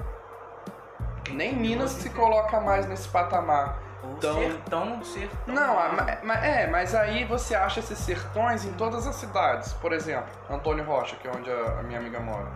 Nem 1.31 1.55
Minas 1.55 1.91
se 1.91 2.11
coloca 2.11 2.61
mais 2.61 2.87
nesse 2.87 3.09
patamar. 3.09 3.79
Então- 4.13 4.35
sertão, 4.39 5.05
sertão. 5.05 5.55
Não, 5.55 5.79
é, 6.43 6.67
mas 6.67 6.95
aí 6.95 7.25
você 7.25 7.55
acha 7.55 7.81
esses 7.81 7.99
sertões 7.99 8.65
em 8.65 8.73
todas 8.73 9.07
as 9.07 9.17
cidades. 9.17 9.73
Por 9.75 9.93
exemplo, 9.93 10.27
Antônio 10.51 10.85
Rocha, 10.85 11.17
que 11.17 11.27
é 11.29 11.31
onde 11.31 11.51
a, 11.51 11.83
minha 11.83 11.99
amiga 11.99 12.21
mora. 12.21 12.47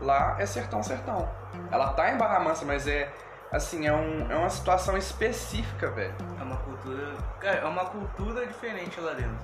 Lá 0.00 0.36
é 0.38 0.46
sertão, 0.46 0.82
sertão. 0.82 1.28
Ela 1.70 1.92
tá 1.92 2.10
em 2.10 2.16
Barra 2.16 2.40
Mansa, 2.40 2.64
mas 2.64 2.86
é 2.86 3.10
assim, 3.52 3.86
é, 3.86 3.92
um, 3.92 4.30
é 4.30 4.36
uma 4.36 4.48
situação 4.50 4.96
específica, 4.96 5.90
velho. 5.90 6.14
É 6.38 6.42
uma 6.42 6.56
cultura. 6.56 7.12
Cara, 7.40 7.56
é 7.58 7.64
uma 7.66 7.84
cultura 7.86 8.46
diferente 8.46 8.98
lá 9.00 9.12
dentro. 9.12 9.36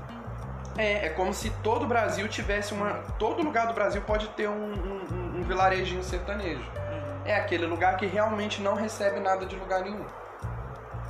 É, 0.78 1.06
é 1.06 1.08
como 1.10 1.32
se 1.32 1.50
todo 1.62 1.84
o 1.84 1.86
Brasil 1.88 2.28
tivesse 2.28 2.72
uma. 2.74 2.94
Todo 3.18 3.42
lugar 3.42 3.66
do 3.66 3.72
Brasil 3.74 4.00
pode 4.02 4.28
ter 4.30 4.48
um, 4.48 4.52
um, 4.52 5.06
um- 5.12 5.40
um 5.40 5.42
vilarejinho 5.42 6.02
sertanejo. 6.02 6.60
Uhum. 6.60 7.20
É 7.24 7.34
aquele 7.36 7.66
lugar 7.66 7.96
que 7.96 8.06
realmente 8.06 8.60
não 8.62 8.74
recebe 8.74 9.18
nada 9.20 9.46
de 9.46 9.56
lugar 9.56 9.80
nenhum. 9.80 10.04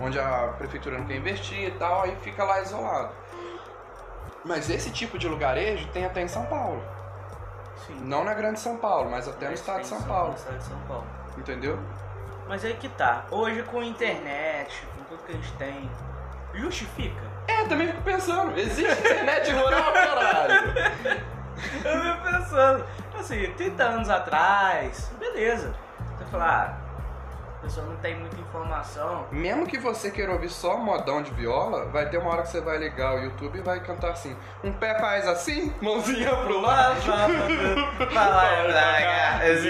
Onde 0.00 0.18
a 0.18 0.54
prefeitura 0.58 0.98
não 0.98 1.06
quer 1.06 1.16
investir 1.16 1.68
e 1.68 1.70
tal, 1.72 2.02
aí 2.02 2.16
fica 2.16 2.44
lá 2.44 2.60
isolado. 2.60 3.10
Mas 4.44 4.70
esse 4.70 4.90
tipo 4.90 5.18
de 5.18 5.28
lugarejo 5.28 5.88
tem 5.88 6.04
até 6.04 6.22
em 6.22 6.28
São 6.28 6.44
Paulo. 6.46 6.82
Sim. 7.86 8.00
Não 8.04 8.24
na 8.24 8.34
grande 8.34 8.60
São 8.60 8.76
Paulo, 8.76 9.10
mas 9.10 9.26
até 9.26 9.46
no 9.46 9.50
Mas 9.50 9.60
estado 9.60 9.82
de 9.82 9.88
tem 9.88 9.98
São 9.98 10.06
Paulo. 10.06 10.30
No 10.30 10.36
estado 10.36 10.58
de 10.58 10.64
São 10.64 10.78
Paulo. 10.80 11.06
Entendeu? 11.36 11.78
Mas 12.48 12.64
aí 12.64 12.74
que 12.74 12.88
tá. 12.88 13.24
Hoje 13.30 13.62
com 13.64 13.82
internet, 13.82 14.86
com 14.96 15.04
tudo 15.04 15.22
que 15.24 15.32
a 15.32 15.34
gente 15.34 15.52
tem, 15.54 15.90
justifica? 16.54 17.20
É, 17.48 17.64
também 17.64 17.88
fico 17.88 18.02
pensando, 18.02 18.58
existe 18.58 19.00
internet 19.00 19.50
rural, 19.52 19.92
caralho? 19.92 20.74
Eu 21.84 22.02
fico 22.02 22.24
pensando, 22.24 22.84
assim, 23.18 23.52
30 23.52 23.82
anos 23.82 24.10
atrás, 24.10 25.10
beleza. 25.18 25.74
Você 26.18 26.24
fala, 26.26 26.44
ah, 26.44 26.85
a 26.85 26.85
pessoa 27.66 27.86
não 27.86 27.96
tem 27.96 28.14
muita 28.18 28.36
informação. 28.40 29.26
Mesmo 29.32 29.66
que 29.66 29.78
você 29.78 30.10
queira 30.10 30.32
ouvir 30.32 30.48
só 30.48 30.76
modão 30.76 31.22
de 31.22 31.30
viola, 31.32 31.86
vai 31.86 32.08
ter 32.08 32.18
uma 32.18 32.30
hora 32.30 32.42
que 32.42 32.48
você 32.48 32.60
vai 32.60 32.78
ligar 32.78 33.14
o 33.16 33.18
YouTube 33.24 33.58
e 33.58 33.62
vai 33.62 33.80
cantar 33.80 34.10
assim. 34.10 34.36
Um 34.62 34.72
pé 34.72 34.98
faz 34.98 35.26
assim, 35.26 35.74
mãozinha 35.80 36.34
pro 36.36 36.60
lado. 36.60 36.96
Esse 39.44 39.68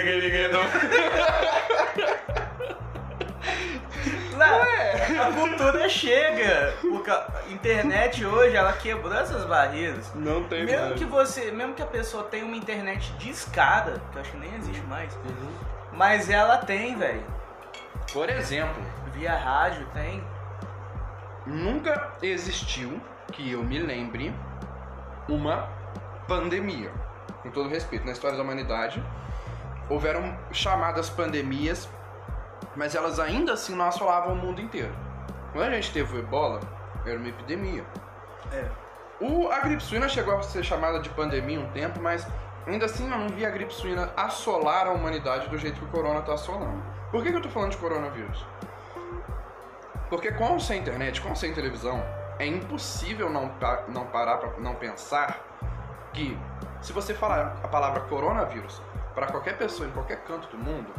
Não, 4.36 4.58
Ué. 4.60 5.18
a 5.18 5.32
cultura 5.32 5.88
chega. 5.88 6.74
Porque 6.82 7.10
a 7.10 7.26
internet 7.50 8.24
hoje, 8.24 8.54
ela 8.54 8.72
quebrou 8.74 9.14
essas 9.14 9.44
barreiras. 9.46 10.12
Não 10.14 10.44
tem 10.44 10.66
Mesmo 10.66 10.86
mais. 10.88 10.98
que 10.98 11.04
você, 11.06 11.50
mesmo 11.50 11.72
que 11.74 11.82
a 11.82 11.86
pessoa 11.86 12.24
tenha 12.24 12.44
uma 12.44 12.56
internet 12.56 13.12
de 13.14 13.30
escada, 13.30 14.00
que 14.12 14.18
eu 14.18 14.20
acho 14.22 14.30
que 14.32 14.36
nem 14.38 14.54
existe 14.56 14.82
mais, 14.82 15.14
Uhum. 15.14 15.50
mas 15.92 16.28
ela 16.28 16.58
tem, 16.58 16.96
velho. 16.96 17.24
Por 18.12 18.28
exemplo, 18.30 18.82
Via 19.16 19.34
rádio 19.34 19.86
tem. 19.94 20.22
nunca 21.46 22.12
existiu, 22.20 23.00
que 23.32 23.50
eu 23.50 23.62
me 23.62 23.78
lembre, 23.78 24.34
uma 25.26 25.70
pandemia. 26.28 26.92
Com 27.42 27.50
todo 27.50 27.68
respeito, 27.68 28.04
na 28.04 28.12
história 28.12 28.36
da 28.36 28.42
humanidade, 28.42 29.02
houveram 29.88 30.36
chamadas 30.52 31.08
pandemias, 31.08 31.88
mas 32.74 32.94
elas 32.94 33.18
ainda 33.18 33.54
assim 33.54 33.74
não 33.74 33.86
assolavam 33.86 34.34
o 34.34 34.36
mundo 34.36 34.60
inteiro. 34.60 34.94
Quando 35.52 35.68
a 35.68 35.74
gente 35.76 35.92
teve 35.94 36.14
o 36.14 36.18
ebola, 36.18 36.60
era 37.06 37.18
uma 37.18 37.28
epidemia. 37.28 37.86
É. 38.52 38.68
O, 39.18 39.48
a 39.50 39.60
gripe 39.60 39.82
suína 39.82 40.10
chegou 40.10 40.36
a 40.36 40.42
ser 40.42 40.62
chamada 40.62 41.00
de 41.00 41.08
pandemia 41.08 41.58
um 41.58 41.70
tempo, 41.70 42.02
mas 42.02 42.26
ainda 42.66 42.84
assim 42.84 43.10
eu 43.10 43.16
não 43.16 43.30
vi 43.30 43.46
a 43.46 43.50
gripe 43.50 43.72
suína 43.72 44.12
assolar 44.14 44.88
a 44.88 44.90
humanidade 44.90 45.48
do 45.48 45.56
jeito 45.56 45.78
que 45.80 45.86
o 45.86 45.88
corona 45.88 46.20
está 46.20 46.34
assolando. 46.34 46.95
Por 47.10 47.22
que, 47.22 47.30
que 47.30 47.36
eu 47.36 47.42
tô 47.42 47.48
falando 47.48 47.70
de 47.72 47.76
coronavírus? 47.76 48.44
Porque 50.08 50.32
com 50.32 50.58
sem 50.60 50.80
internet, 50.80 51.20
com 51.20 51.34
sem 51.34 51.52
televisão, 51.52 52.02
é 52.38 52.46
impossível 52.46 53.30
não, 53.30 53.50
não 53.88 54.06
parar 54.06 54.38
pra 54.38 54.50
não 54.60 54.74
pensar 54.74 55.40
que 56.12 56.38
se 56.80 56.92
você 56.92 57.14
falar 57.14 57.56
a 57.62 57.68
palavra 57.68 58.00
coronavírus 58.02 58.80
para 59.14 59.26
qualquer 59.26 59.56
pessoa 59.56 59.88
em 59.88 59.92
qualquer 59.92 60.22
canto 60.24 60.48
do 60.48 60.58
mundo, 60.58 60.92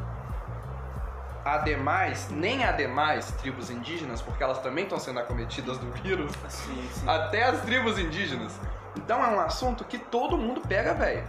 ademais, 1.45 2.29
nem 2.29 2.63
ademais 2.65 3.31
tribos 3.33 3.69
indígenas, 3.69 4.21
porque 4.21 4.43
elas 4.43 4.59
também 4.59 4.83
estão 4.83 4.99
sendo 4.99 5.19
acometidas 5.19 5.77
do 5.77 5.89
vírus, 5.91 6.31
Sim, 6.49 6.89
sim. 6.91 7.09
até 7.09 7.43
as 7.43 7.61
tribos 7.61 7.97
indígenas. 7.97 8.59
Então 8.97 9.23
é 9.23 9.27
um 9.27 9.39
assunto 9.39 9.83
que 9.85 9.97
todo 9.97 10.37
mundo 10.37 10.61
pega, 10.61 10.93
velho. 10.93 11.23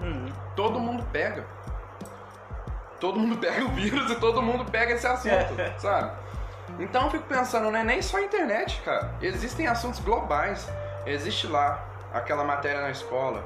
Uhum. 0.00 0.32
Todo 0.54 0.78
mundo 0.78 1.04
pega. 1.10 1.44
Todo 3.00 3.18
mundo 3.18 3.36
pega 3.38 3.64
o 3.64 3.68
vírus 3.70 4.10
e 4.10 4.16
todo 4.16 4.42
mundo 4.42 4.64
pega 4.70 4.94
esse 4.94 5.06
assunto, 5.06 5.54
sabe? 5.78 6.12
Então 6.78 7.04
eu 7.04 7.10
fico 7.10 7.24
pensando, 7.24 7.70
não 7.70 7.78
é 7.78 7.84
nem 7.84 8.02
só 8.02 8.18
a 8.18 8.22
internet, 8.22 8.80
cara. 8.82 9.14
Existem 9.22 9.66
assuntos 9.66 10.00
globais. 10.00 10.68
Existe 11.06 11.46
lá 11.46 11.84
aquela 12.12 12.44
matéria 12.44 12.80
na 12.80 12.90
escola, 12.90 13.44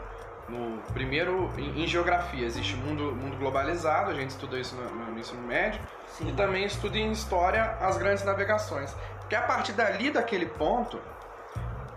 no 0.49 0.79
primeiro 0.93 1.51
em, 1.57 1.83
em 1.83 1.87
geografia, 1.87 2.45
existe 2.45 2.77
mundo, 2.77 3.15
mundo 3.15 3.37
globalizado, 3.37 4.11
a 4.11 4.15
gente 4.15 4.31
estuda 4.31 4.59
isso 4.59 4.75
no, 4.75 5.13
no 5.13 5.19
ensino 5.19 5.43
médio, 5.43 5.81
Sim. 6.07 6.29
e 6.29 6.33
também 6.33 6.65
estuda 6.65 6.99
em 6.99 7.11
história 7.11 7.77
as 7.81 7.97
grandes 7.97 8.25
navegações. 8.25 8.95
Que 9.29 9.35
é 9.35 9.39
a 9.39 9.43
partir 9.43 9.73
dali 9.73 10.11
daquele 10.11 10.47
ponto 10.47 11.01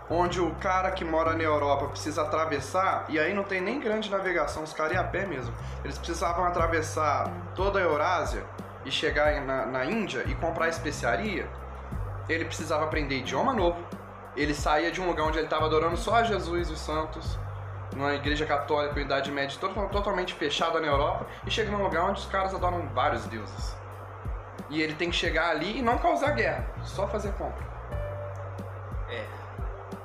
onde 0.08 0.40
o 0.40 0.54
cara 0.56 0.90
que 0.92 1.04
mora 1.04 1.34
na 1.34 1.42
Europa 1.42 1.86
precisa 1.88 2.22
atravessar, 2.22 3.06
e 3.08 3.18
aí 3.18 3.34
não 3.34 3.42
tem 3.42 3.60
nem 3.60 3.80
grande 3.80 4.10
navegação, 4.10 4.62
os 4.62 4.72
caras 4.72 4.92
iam 4.92 5.02
a 5.02 5.04
pé 5.04 5.26
mesmo. 5.26 5.54
Eles 5.84 5.98
precisavam 5.98 6.44
atravessar 6.44 7.30
toda 7.54 7.78
a 7.78 7.82
Eurásia 7.82 8.44
e 8.84 8.90
chegar 8.90 9.40
na, 9.40 9.66
na 9.66 9.84
Índia 9.84 10.22
e 10.26 10.34
comprar 10.36 10.68
especiaria. 10.68 11.48
Ele 12.28 12.44
precisava 12.44 12.84
aprender 12.84 13.16
idioma 13.18 13.52
novo. 13.52 13.78
Ele 14.36 14.54
saía 14.54 14.92
de 14.92 15.00
um 15.00 15.06
lugar 15.06 15.24
onde 15.24 15.38
ele 15.38 15.46
estava 15.46 15.64
adorando 15.64 15.96
só 15.96 16.16
a 16.16 16.22
Jesus 16.22 16.68
e 16.68 16.72
os 16.72 16.80
santos, 16.80 17.38
numa 17.94 18.14
igreja 18.14 18.44
católica, 18.44 19.00
Idade 19.00 19.32
Média, 19.32 19.58
to- 19.58 19.88
totalmente 19.88 20.34
fechada 20.34 20.78
na 20.78 20.86
Europa, 20.86 21.26
e 21.46 21.50
chega 21.50 21.70
num 21.70 21.82
lugar 21.82 22.04
onde 22.04 22.20
os 22.20 22.26
caras 22.26 22.54
adoram 22.54 22.86
vários 22.88 23.24
deuses. 23.26 23.76
E 24.68 24.82
ele 24.82 24.94
tem 24.94 25.10
que 25.10 25.16
chegar 25.16 25.50
ali 25.50 25.78
e 25.78 25.82
não 25.82 25.96
causar 25.98 26.32
guerra, 26.32 26.66
só 26.82 27.08
fazer 27.08 27.32
compra. 27.32 27.75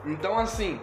Então, 0.06 0.38
assim, 0.38 0.82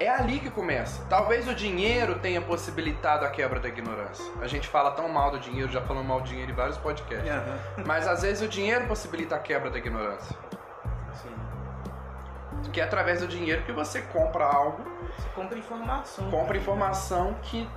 é 0.00 0.08
ali 0.08 0.40
que 0.40 0.50
começa. 0.50 1.04
Talvez 1.08 1.48
o 1.48 1.54
dinheiro 1.54 2.18
tenha 2.18 2.40
possibilitado 2.40 3.24
a 3.24 3.28
quebra 3.30 3.60
da 3.60 3.68
ignorância. 3.68 4.24
A 4.40 4.46
gente 4.46 4.68
fala 4.68 4.90
tão 4.90 5.08
mal 5.08 5.30
do 5.30 5.38
dinheiro, 5.38 5.70
já 5.70 5.80
falamos 5.80 6.08
mal 6.08 6.20
do 6.20 6.26
dinheiro 6.28 6.50
em 6.50 6.54
vários 6.54 6.76
podcasts. 6.78 7.30
Aham. 7.30 7.84
Mas 7.86 8.06
às 8.06 8.22
vezes 8.22 8.42
o 8.42 8.48
dinheiro 8.48 8.86
possibilita 8.86 9.36
a 9.36 9.38
quebra 9.38 9.70
da 9.70 9.78
ignorância. 9.78 10.36
Sim. 11.14 11.34
Que 12.72 12.80
é 12.80 12.84
através 12.84 13.20
do 13.20 13.28
dinheiro 13.28 13.62
que 13.62 13.72
você 13.72 14.02
compra 14.02 14.44
algo, 14.44 14.82
Você 15.16 15.28
compra 15.34 15.58
informação. 15.58 16.30
compra 16.30 16.56
informação 16.56 17.34
que 17.42 17.68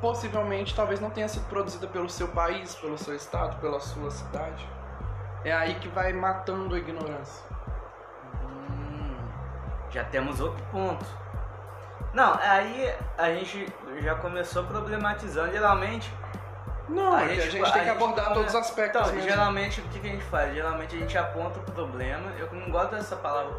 possivelmente 0.00 0.74
talvez 0.74 1.00
não 1.00 1.10
tenha 1.10 1.28
sido 1.28 1.46
produzida 1.48 1.86
pelo 1.86 2.08
seu 2.08 2.28
país, 2.28 2.74
pelo 2.76 2.96
seu 2.96 3.14
estado, 3.14 3.60
pela 3.60 3.80
sua 3.80 4.10
cidade. 4.10 4.66
É 5.44 5.52
aí 5.52 5.74
que 5.76 5.88
vai 5.88 6.12
matando 6.12 6.74
a 6.74 6.78
ignorância. 6.78 7.44
Já 9.90 10.04
temos 10.04 10.40
outro 10.40 10.62
ponto. 10.70 11.04
Não, 12.12 12.38
aí 12.40 12.94
a 13.16 13.30
gente 13.32 13.66
já 14.00 14.14
começou 14.14 14.64
problematizando. 14.64 15.52
Geralmente. 15.52 16.12
Não, 16.88 17.14
a 17.14 17.24
é 17.24 17.34
que 17.34 17.42
a 17.42 17.50
gente 17.50 17.72
tem 17.72 17.84
que 17.84 17.90
abordar 17.90 18.32
todos 18.32 18.48
os 18.48 18.54
aspectos. 18.54 19.00
Então, 19.02 19.14
mesmo. 19.14 19.28
geralmente 19.28 19.80
o 19.80 19.84
que, 19.84 20.00
que 20.00 20.08
a 20.08 20.10
gente 20.12 20.24
faz? 20.24 20.54
Geralmente 20.54 20.96
a 20.96 20.98
gente 20.98 21.18
aponta 21.18 21.58
o 21.58 21.62
problema. 21.62 22.32
Eu 22.38 22.50
não 22.52 22.70
gosto 22.70 22.92
dessa 22.92 23.16
palavra 23.16 23.52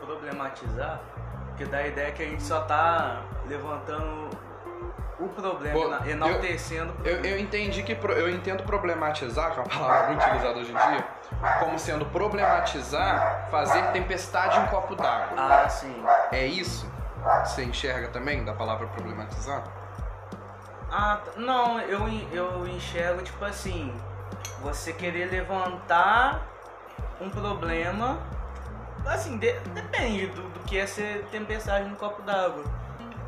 problematizar, 0.00 1.00
porque 1.48 1.64
dá 1.64 1.78
a 1.78 1.88
ideia 1.88 2.12
que 2.12 2.22
a 2.22 2.26
gente 2.26 2.42
só 2.42 2.60
tá 2.62 3.22
levantando 3.48 4.30
o 5.18 5.28
problema, 5.28 5.78
ena- 5.78 6.10
enaltecendo 6.10 6.92
Eu, 6.98 7.12
problema. 7.14 7.26
eu 7.26 7.38
entendi 7.38 7.82
que 7.82 7.94
pro- 7.94 8.12
eu 8.12 8.28
entendo 8.28 8.62
problematizar, 8.64 9.52
que 9.52 9.58
é 9.58 9.62
uma 9.62 9.68
palavra 9.68 10.06
muito 10.08 10.22
utilizada 10.24 10.58
hoje 10.58 10.72
em 10.72 10.76
dia, 10.76 11.06
como 11.60 11.78
sendo 11.78 12.04
problematizar 12.06 13.48
fazer 13.50 13.82
tempestade 13.92 14.58
em 14.60 14.66
copo 14.66 14.94
d'água. 14.94 15.36
Ah, 15.38 15.68
sim. 15.68 16.04
É 16.32 16.46
isso? 16.46 16.90
Você 17.44 17.64
enxerga 17.64 18.08
também 18.08 18.44
da 18.44 18.52
palavra 18.52 18.86
problematizar? 18.88 19.62
Ah, 20.90 21.18
não, 21.36 21.80
eu, 21.80 22.06
eu 22.32 22.66
enxergo 22.68 23.22
tipo 23.22 23.44
assim, 23.44 23.92
você 24.60 24.92
querer 24.92 25.30
levantar 25.30 26.42
um 27.20 27.28
problema, 27.30 28.18
assim, 29.06 29.36
de- 29.38 29.58
depende 29.70 30.26
do, 30.28 30.42
do 30.50 30.60
que 30.60 30.78
é 30.78 30.86
ser 30.86 31.24
tempestade 31.32 31.88
no 31.88 31.96
copo 31.96 32.22
d'água 32.22 32.64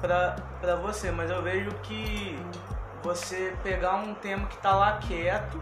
pra, 0.00 0.37
pra 0.61 0.76
você, 0.76 1.11
mas 1.11 1.31
eu 1.31 1.43
vejo 1.43 1.71
que 1.83 2.38
você 3.02 3.55
pegar 3.62 3.95
um 3.97 4.14
tema 4.14 4.47
que 4.47 4.57
tá 4.59 4.75
lá 4.75 4.99
quieto, 4.99 5.61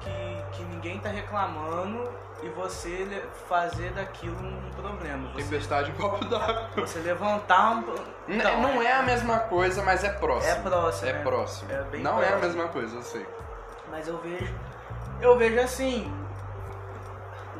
que, 0.00 0.44
que 0.56 0.62
ninguém 0.64 0.98
tá 0.98 1.08
reclamando, 1.08 2.08
e 2.42 2.48
você 2.50 3.24
fazer 3.48 3.92
daquilo 3.92 4.36
um 4.36 4.70
problema. 4.72 5.28
Você, 5.30 5.42
Tempestade 5.42 5.90
em 5.90 5.94
copo 5.94 6.22
d'água. 6.26 6.68
você 6.76 6.98
levantar 6.98 7.70
um. 7.76 7.84
Então, 8.28 8.60
não 8.60 8.82
é 8.82 8.92
a 8.92 9.02
mesma 9.02 9.38
coisa, 9.40 9.82
mas 9.82 10.04
é 10.04 10.10
próximo. 10.10 10.52
É 10.52 10.56
próximo, 10.60 11.08
É 11.08 11.12
né? 11.14 11.22
próximo. 11.22 11.72
É 11.72 11.96
não 11.98 12.20
é 12.22 12.26
a 12.26 12.28
próximo. 12.32 12.40
mesma 12.46 12.68
coisa, 12.68 12.96
eu 12.96 13.02
sei. 13.02 13.26
Mas 13.90 14.06
eu 14.06 14.18
vejo. 14.18 14.54
Eu 15.20 15.38
vejo 15.38 15.58
assim. 15.60 16.12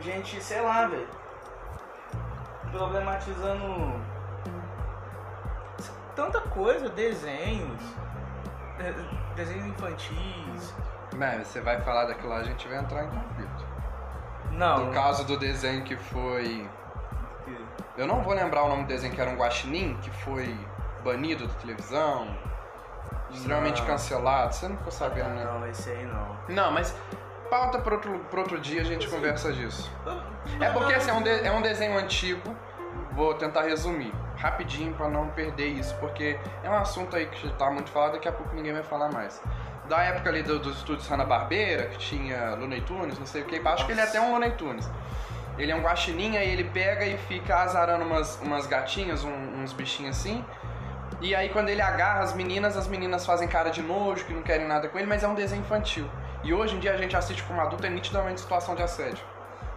Gente, 0.00 0.42
sei 0.42 0.60
lá, 0.60 0.86
velho. 0.86 1.08
Problematizando. 2.70 3.94
Tanta 6.16 6.40
coisa, 6.40 6.88
desenhos. 6.88 7.80
de- 8.78 9.34
Desenhos 9.36 9.66
infantis. 9.66 10.74
Mas 11.14 11.46
você 11.46 11.60
vai 11.60 11.80
falar 11.82 12.06
daquilo 12.06 12.30
lá, 12.30 12.36
a 12.38 12.42
gente 12.42 12.66
vai 12.68 12.78
entrar 12.78 13.04
em 13.04 13.08
conflito. 13.08 13.66
Não. 14.52 14.86
No 14.86 14.92
caso 14.92 15.24
do 15.24 15.38
desenho 15.38 15.82
que 15.84 15.94
foi. 15.96 16.68
Eu 17.96 18.06
não 18.06 18.22
vou 18.22 18.34
lembrar 18.34 18.62
o 18.64 18.68
nome 18.68 18.82
do 18.84 18.88
desenho 18.88 19.14
que 19.14 19.20
era 19.20 19.30
um 19.30 19.36
guaxinim, 19.36 19.96
que 20.02 20.10
foi 20.10 20.58
banido 21.04 21.46
da 21.46 21.54
televisão, 21.54 22.26
extremamente 23.30 23.80
Não. 23.80 23.86
cancelado. 23.88 24.54
Você 24.54 24.68
não 24.68 24.76
ficou 24.76 24.92
sabendo, 24.92 25.30
né? 25.30 25.44
Não, 25.44 25.66
esse 25.66 25.88
aí 25.90 26.04
não. 26.04 26.36
Não, 26.48 26.72
mas 26.72 26.94
pauta 27.50 27.78
para 27.78 27.94
outro, 27.94 28.18
pra 28.30 28.40
outro 28.40 28.58
dia 28.60 28.80
a 28.80 28.84
gente 28.84 29.08
conversa 29.08 29.52
disso. 29.52 29.90
É 30.60 30.70
porque 30.70 30.94
assim, 30.94 31.10
é 31.10 31.14
um, 31.14 31.22
de- 31.22 31.46
é 31.46 31.52
um 31.52 31.62
desenho 31.62 31.96
antigo, 31.98 32.54
vou 33.12 33.34
tentar 33.34 33.62
resumir 33.62 34.12
rapidinho 34.36 34.92
para 34.94 35.08
não 35.08 35.28
perder 35.28 35.68
isso, 35.68 35.94
porque 35.96 36.38
é 36.62 36.70
um 36.70 36.74
assunto 36.76 37.16
aí 37.16 37.26
que 37.26 37.48
tá 37.54 37.70
muito 37.70 37.90
falado, 37.90 38.12
daqui 38.12 38.28
a 38.28 38.32
pouco 38.32 38.54
ninguém 38.54 38.72
vai 38.72 38.82
falar 38.82 39.10
mais. 39.10 39.40
Da 39.88 40.02
época 40.02 40.28
ali 40.30 40.42
do- 40.42 40.58
dos 40.58 40.78
estúdios 40.78 41.06
Hanna-Barbera, 41.08 41.86
que 41.86 41.98
tinha 41.98 42.54
Looney 42.54 42.80
Tunes, 42.82 43.18
não 43.18 43.26
sei 43.26 43.42
o 43.42 43.44
que, 43.44 43.60
acho 43.66 43.86
que 43.86 43.92
ele 43.92 44.00
é 44.00 44.04
até 44.04 44.20
um 44.20 44.32
Looney 44.32 44.50
Tunes. 44.52 44.88
Ele 45.58 45.72
é 45.72 45.76
um 45.76 45.80
guaxinim, 45.80 46.36
aí 46.36 46.50
ele 46.50 46.64
pega 46.64 47.04
e 47.06 47.16
fica 47.16 47.56
azarando 47.62 48.04
umas, 48.04 48.38
umas 48.42 48.66
gatinhas, 48.66 49.24
um- 49.24 49.62
uns 49.62 49.72
bichinhos 49.72 50.16
assim, 50.18 50.44
E 51.22 51.34
aí 51.34 51.48
quando 51.48 51.70
ele 51.70 51.80
agarra 51.80 52.20
as 52.20 52.34
meninas, 52.34 52.76
as 52.76 52.86
meninas 52.86 53.24
fazem 53.24 53.48
cara 53.48 53.70
de 53.70 53.80
nojo, 53.80 54.26
que 54.26 54.34
não 54.34 54.42
querem 54.42 54.66
nada 54.66 54.86
com 54.86 54.98
ele, 54.98 55.06
mas 55.06 55.22
é 55.22 55.28
um 55.28 55.34
desenho 55.34 55.62
infantil. 55.62 56.06
E 56.44 56.52
hoje 56.52 56.76
em 56.76 56.78
dia 56.78 56.92
a 56.92 56.96
gente 56.98 57.16
assiste 57.16 57.42
como 57.44 57.58
adulto, 57.58 57.86
é 57.86 57.88
nitidamente 57.88 58.38
situação 58.40 58.74
de 58.74 58.82
assédio. 58.82 59.24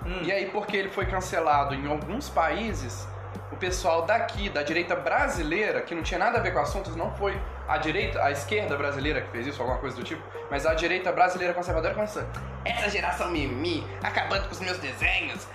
Hum. 0.05 0.19
E 0.23 0.33
aí, 0.33 0.47
porque 0.47 0.75
ele 0.75 0.89
foi 0.89 1.05
cancelado 1.05 1.73
em 1.73 1.87
alguns 1.89 2.27
países, 2.29 3.07
o 3.51 3.55
pessoal 3.55 4.05
daqui, 4.05 4.49
da 4.49 4.63
direita 4.63 4.95
brasileira, 4.95 5.81
que 5.81 5.95
não 5.95 6.03
tinha 6.03 6.19
nada 6.19 6.37
a 6.37 6.41
ver 6.41 6.51
com 6.51 6.59
o 6.59 6.61
assunto, 6.61 6.91
não 6.91 7.13
foi 7.15 7.39
a 7.67 7.77
direita, 7.77 8.23
a 8.23 8.31
esquerda 8.31 8.77
brasileira 8.77 9.21
que 9.21 9.31
fez 9.31 9.47
isso, 9.47 9.61
alguma 9.61 9.79
coisa 9.79 9.95
do 9.95 10.03
tipo, 10.03 10.21
mas 10.49 10.65
a 10.65 10.73
direita 10.73 11.11
brasileira 11.11 11.53
conservadora 11.53 11.93
começou. 11.93 12.23
Essa 12.65 12.89
geração 12.89 13.31
mimimi, 13.31 13.85
acabando 14.03 14.45
com 14.45 14.51
os 14.51 14.59
meus 14.59 14.77
desenhos. 14.77 15.47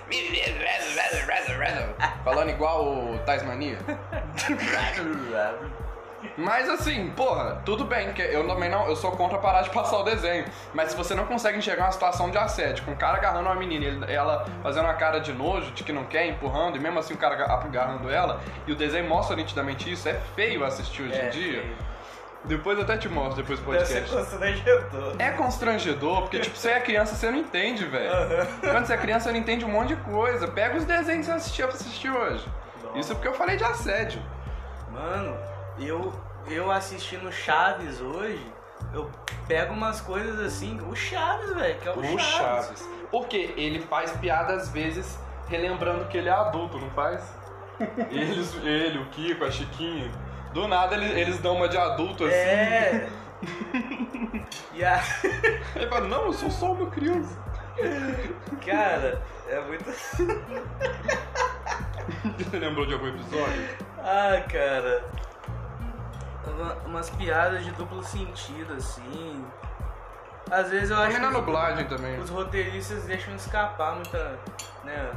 Falando 2.23 2.51
igual 2.51 2.87
o 2.87 3.19
Tais 3.21 3.43
Mania. 3.43 3.79
Mas 6.37 6.69
assim, 6.69 7.11
porra, 7.11 7.63
tudo 7.65 7.85
bem, 7.85 8.13
que 8.13 8.23
eu 8.23 8.47
também 8.47 8.69
não, 8.69 8.87
eu 8.87 8.97
sou 8.97 9.13
contra 9.13 9.39
parar 9.39 9.63
de 9.63 9.71
passar 9.71 9.99
o 9.99 10.03
desenho. 10.03 10.45
Mas 10.73 10.91
se 10.91 10.97
você 10.97 11.15
não 11.15 11.25
consegue 11.27 11.59
enxergar 11.59 11.85
uma 11.85 11.93
situação 11.93 12.31
de 12.31 12.39
assédio, 12.39 12.85
com 12.85 12.93
um 12.93 12.97
cara 12.97 13.17
agarrando 13.19 13.47
uma 13.49 13.55
menina, 13.55 13.85
ele- 13.85 14.13
ela 14.13 14.45
fazendo 14.63 14.85
uma 14.85 14.95
cara 14.95 15.19
de 15.21 15.33
nojo, 15.33 15.71
de 15.73 15.85
que 15.85 15.93
não 15.93 16.05
quer, 16.05 16.27
empurrando, 16.27 16.77
e 16.77 16.81
mesmo 16.81 16.99
assim 16.99 17.15
o 17.15 17.17
cara 17.19 17.35
aga- 17.35 17.53
agarrando 17.53 18.11
ela, 18.11 18.41
e 18.67 18.73
o 18.73 18.77
desenho 18.77 19.09
mostra 19.09 19.37
nitidamente 19.37 19.91
isso, 19.91 20.09
é 20.09 20.15
feio 20.35 20.65
assistir 20.65 21.03
hoje 21.03 21.15
em 21.15 21.19
É, 21.27 21.29
dia. 21.29 21.61
feio. 21.63 21.77
Depois 22.47 22.77
eu 22.77 22.85
até 22.85 22.99
te 22.99 23.09
mostro 23.09 23.37
depois 23.43 23.59
do 23.59 23.71
Deve 23.71 23.87
ser 23.87 24.03
podcast. 24.03 24.17
constrangedor. 24.17 25.17
É 25.19 25.31
constrangedor, 25.31 26.21
porque 26.23 26.41
tipo, 26.41 26.55
você 26.57 26.73
é 26.73 26.81
criança, 26.81 27.15
você 27.15 27.31
não 27.31 27.39
entende, 27.39 27.87
velho. 27.87 28.11
Quando 28.61 28.85
você 28.85 28.93
é 28.93 28.97
criança, 28.99 29.25
você 29.25 29.33
não 29.33 29.39
entende 29.39 29.65
um 29.65 29.71
monte 29.71 29.89
de 29.89 29.97
coisa. 29.97 30.47
Pega 30.47 30.77
os 30.77 30.85
desenhos 30.85 31.21
que 31.27 31.33
você 31.33 31.39
assistiu 31.39 31.67
pra 31.69 31.77
assistir 31.77 32.11
hoje. 32.11 32.47
Isso 32.97 33.13
é 33.13 33.15
porque 33.15 33.29
eu 33.29 33.33
falei 33.35 33.57
de 33.57 33.65
assédio. 33.65 34.21
Mano, 34.91 35.35
eu, 35.79 36.13
eu 36.47 36.71
assistindo 36.71 37.31
Chaves 37.33 38.01
hoje, 38.01 38.47
eu 38.93 39.11
pego 39.47 39.73
umas 39.73 40.01
coisas 40.01 40.39
assim. 40.41 40.81
O 40.89 40.95
Chaves, 40.95 41.55
velho, 41.55 41.79
que 41.81 41.89
é 41.89 41.93
o, 41.93 42.15
O 42.15 42.19
Chaves. 42.19 42.89
Porque 43.11 43.55
ele 43.57 43.81
faz 43.81 44.13
piada 44.13 44.55
às 44.55 44.69
vezes 44.69 45.19
relembrando 45.49 46.07
que 46.07 46.17
ele 46.17 46.29
é 46.29 46.33
adulto, 46.33 46.79
não 46.79 46.91
faz? 46.91 47.23
Eles, 48.09 48.55
ele, 48.63 48.99
o 49.01 49.07
Kiko, 49.07 49.45
a 49.45 49.51
Chiquinha. 49.51 50.09
Do 50.53 50.69
nada 50.69 50.95
eles, 50.95 51.11
eles 51.11 51.39
dão 51.41 51.57
uma 51.57 51.69
de 51.69 51.77
adulto 51.77 52.25
assim. 52.25 52.37
É. 52.37 53.09
e 54.73 54.85
a. 54.85 55.03
Ele 55.75 55.89
fala, 55.89 56.07
não, 56.07 56.27
eu 56.27 56.33
sou 56.33 56.49
só 56.49 56.73
uma 56.73 56.89
criança. 56.89 57.37
Cara, 58.65 59.21
é 59.49 59.61
muito. 59.63 59.85
Você 62.39 62.59
lembrou 62.59 62.87
de 62.87 62.95
algum 62.95 63.09
episódio? 63.09 63.69
Ah, 63.99 64.41
cara. 64.49 65.05
Uma- 66.51 66.75
umas 66.87 67.11
piadas 67.11 67.65
de 67.65 67.71
duplo 67.73 68.03
sentido, 68.05 68.75
assim. 68.75 69.45
Às 70.51 70.71
vezes 70.71 70.91
eu 70.91 70.97
acho 70.99 71.07
Também 71.07 71.21
na 71.23 71.29
que 71.29 71.35
os- 71.39 71.41
dublagem 71.45 71.85
também. 71.87 72.19
os 72.21 72.31
roteiristas 72.31 73.05
deixam 73.05 73.35
escapar 73.35 73.95
muita, 73.95 74.39
né, 74.85 75.11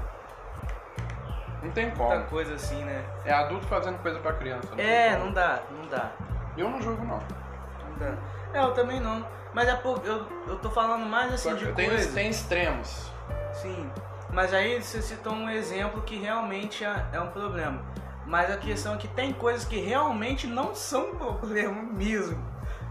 Não 1.61 1.71
tem 1.71 1.87
muita 1.87 1.97
como. 2.03 2.23
coisa 2.25 2.53
assim, 2.53 2.83
né? 2.83 3.03
É 3.25 3.33
adulto 3.33 3.65
fazendo 3.67 3.97
coisa 4.01 4.19
pra 4.19 4.33
criança. 4.33 4.69
não 4.75 4.79
É, 4.83 5.09
tem 5.09 5.19
não 5.19 5.31
dá, 5.33 5.59
não 5.71 5.87
dá. 5.87 6.11
Eu 6.55 6.69
não 6.69 6.81
julgo, 6.81 7.03
não. 7.03 7.17
Não 7.19 7.97
dá. 7.99 8.13
É, 8.53 8.63
eu 8.63 8.73
também 8.73 8.99
não. 8.99 9.25
Mas 9.53 9.67
é 9.67 9.73
eu, 9.83 10.27
eu 10.47 10.59
tô 10.59 10.69
falando 10.69 11.05
mais 11.05 11.33
assim 11.33 11.55
de 11.55 11.71
tem, 11.73 11.89
coisa. 11.89 12.13
tem 12.13 12.29
extremos. 12.29 13.11
Sim. 13.53 13.91
Mas 14.31 14.53
aí 14.53 14.81
você 14.81 15.01
citou 15.01 15.33
um 15.33 15.49
exemplo 15.49 16.01
que 16.03 16.17
realmente 16.17 16.85
é, 16.85 17.05
é 17.13 17.19
um 17.19 17.27
problema. 17.31 17.81
Mas 18.27 18.51
a 18.51 18.57
questão 18.57 18.95
é 18.95 18.97
que 18.97 19.07
tem 19.07 19.31
coisas 19.33 19.63
que 19.65 19.79
realmente 19.79 20.45
não 20.45 20.75
são 20.75 21.15
problema 21.15 21.81
mesmo. 21.81 22.45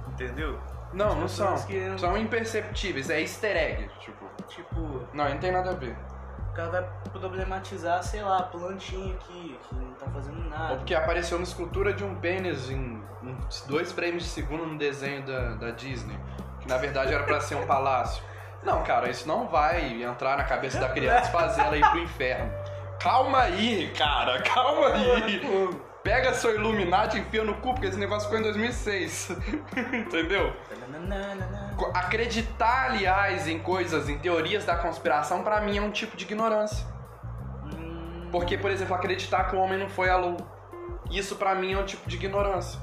Entendeu? 0.09 0.59
Não, 0.93 1.09
As 1.11 1.15
não 1.17 1.29
são. 1.29 1.55
que- 1.67 1.99
São 1.99 2.17
imperceptíveis, 2.17 3.11
é 3.11 3.21
easter 3.21 3.57
egg, 3.57 3.91
tipo. 4.01 4.25
Tipo, 4.49 5.07
Não, 5.13 5.29
não 5.29 5.39
tem 5.39 5.51
nada 5.53 5.71
a 5.71 5.75
ver. 5.75 5.97
o 6.51 6.55
cara 6.55 6.71
vai 6.71 6.89
problematizar, 7.13 8.03
sei 8.03 8.23
lá, 8.23 8.39
a 8.39 8.43
plantinha 8.45 9.15
aqui, 9.15 9.59
que 9.69 9.75
não 9.75 9.93
tá 9.93 10.07
fazendo 10.09 10.49
nada. 10.49 10.71
Ou 10.73 10.77
porque 10.79 10.95
apareceu 10.95 11.37
uma 11.37 11.45
escultura 11.45 11.93
de 11.93 12.03
um 12.05 12.15
pênis 12.15 12.71
em 12.71 13.03
dois 13.69 13.93
frames 13.93 14.23
de 14.23 14.29
segundo 14.31 14.65
no 14.65 14.79
desenho 14.79 15.23
da, 15.27 15.55
da 15.57 15.71
Disney. 15.73 16.19
Que 16.61 16.69
na 16.69 16.79
verdade 16.79 17.13
era 17.13 17.25
pra 17.25 17.41
ser 17.41 17.57
um 17.57 17.67
palácio. 17.67 18.23
Não, 18.63 18.83
cara, 18.83 19.09
isso 19.11 19.29
não 19.29 19.47
vai 19.47 20.03
entrar 20.03 20.37
na 20.37 20.43
cabeça 20.43 20.81
da 20.81 20.89
criança 20.89 21.29
e 21.29 21.33
fazer 21.33 21.61
ela 21.61 21.77
ir 21.77 21.89
pro 21.91 22.01
inferno. 22.01 22.51
Calma 23.01 23.41
aí, 23.43 23.93
cara, 23.97 24.41
calma 24.43 24.89
aí. 24.89 25.41
Pega 26.03 26.33
seu 26.35 26.55
Illuminati 26.55 27.17
e 27.17 27.21
enfia 27.21 27.43
no 27.43 27.55
cu, 27.57 27.73
porque 27.75 27.87
esse 27.89 27.99
negócio 27.99 28.29
ficou 28.29 28.39
em 28.39 28.43
2006. 28.43 29.31
Entendeu? 29.93 30.55
Acreditar, 31.93 32.91
aliás, 32.91 33.49
em 33.49 33.59
coisas, 33.59 34.09
em 34.09 34.17
teorias 34.19 34.65
da 34.65 34.77
conspiração, 34.77 35.43
pra 35.43 35.61
mim 35.61 35.79
é 35.79 35.83
um 35.83 35.91
tipo 35.91 36.17
de 36.17 36.25
ignorância. 36.25 36.87
Hum, 37.77 38.29
Porque, 38.31 38.57
por 38.57 38.71
exemplo, 38.71 38.95
acreditar 38.95 39.45
que 39.51 39.57
o 39.57 39.59
homem 39.59 39.79
não 39.79 39.89
foi 39.89 40.09
à 40.09 40.17
lua. 40.17 40.37
Isso 41.11 41.35
pra 41.37 41.57
mim 41.57 41.73
é 41.73 41.79
um 41.79 41.85
tipo 41.85 42.09
de 42.09 42.17
ignorância. 42.17 42.81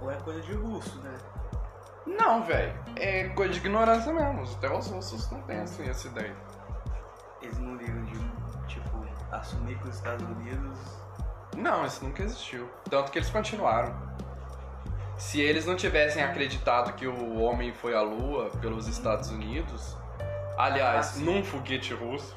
Ou 0.00 0.10
é 0.10 0.14
coisa 0.16 0.40
de 0.40 0.52
russo, 0.54 0.98
né? 1.00 1.14
Não, 2.06 2.42
velho. 2.44 2.72
É 2.96 3.28
coisa 3.28 3.52
de 3.52 3.58
ignorância 3.58 4.10
mesmo. 4.12 4.42
Até 4.56 4.72
os 4.74 4.86
russos 4.90 5.30
não 5.30 5.42
têm 5.42 5.60
assim 5.60 5.86
essa 5.88 6.08
ideia. 6.08 6.34
Eles 7.50 7.58
não 7.58 7.74
ligam 7.76 8.04
de, 8.04 8.18
tipo, 8.68 9.04
assumir 9.32 9.76
que 9.78 9.88
os 9.88 9.96
Estados 9.96 10.24
Unidos. 10.24 10.78
Não, 11.56 11.84
isso 11.84 12.04
nunca 12.04 12.22
existiu. 12.22 12.70
Tanto 12.88 13.10
que 13.10 13.18
eles 13.18 13.28
continuaram. 13.30 13.94
Se 15.18 15.40
eles 15.40 15.66
não 15.66 15.74
tivessem 15.76 16.22
acreditado 16.22 16.92
que 16.94 17.06
o 17.06 17.40
homem 17.40 17.72
foi 17.74 17.94
à 17.94 18.00
lua 18.00 18.50
pelos 18.60 18.86
Estados 18.86 19.30
Unidos, 19.30 19.96
aliás, 20.56 21.16
Ah, 21.16 21.20
num 21.20 21.44
foguete 21.44 21.92
russo, 21.92 22.36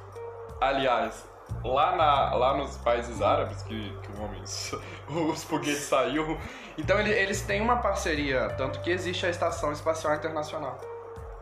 aliás, 0.60 1.26
lá, 1.64 1.96
na, 1.96 2.34
lá 2.34 2.58
nos 2.58 2.76
países 2.78 3.22
árabes 3.22 3.62
que, 3.64 3.98
que 4.02 4.12
o 4.12 4.22
homem, 4.24 4.42
os 5.32 5.44
foguetes 5.44 5.84
saiu. 5.84 6.38
Então 6.78 7.00
ele- 7.00 7.14
eles 7.14 7.42
têm 7.44 7.62
uma 7.62 7.78
parceria, 7.78 8.50
tanto 8.58 8.82
que 8.82 8.90
existe 8.90 9.26
a 9.26 9.30
Estação 9.30 9.72
Espacial 9.72 10.16
Internacional. 10.16 10.78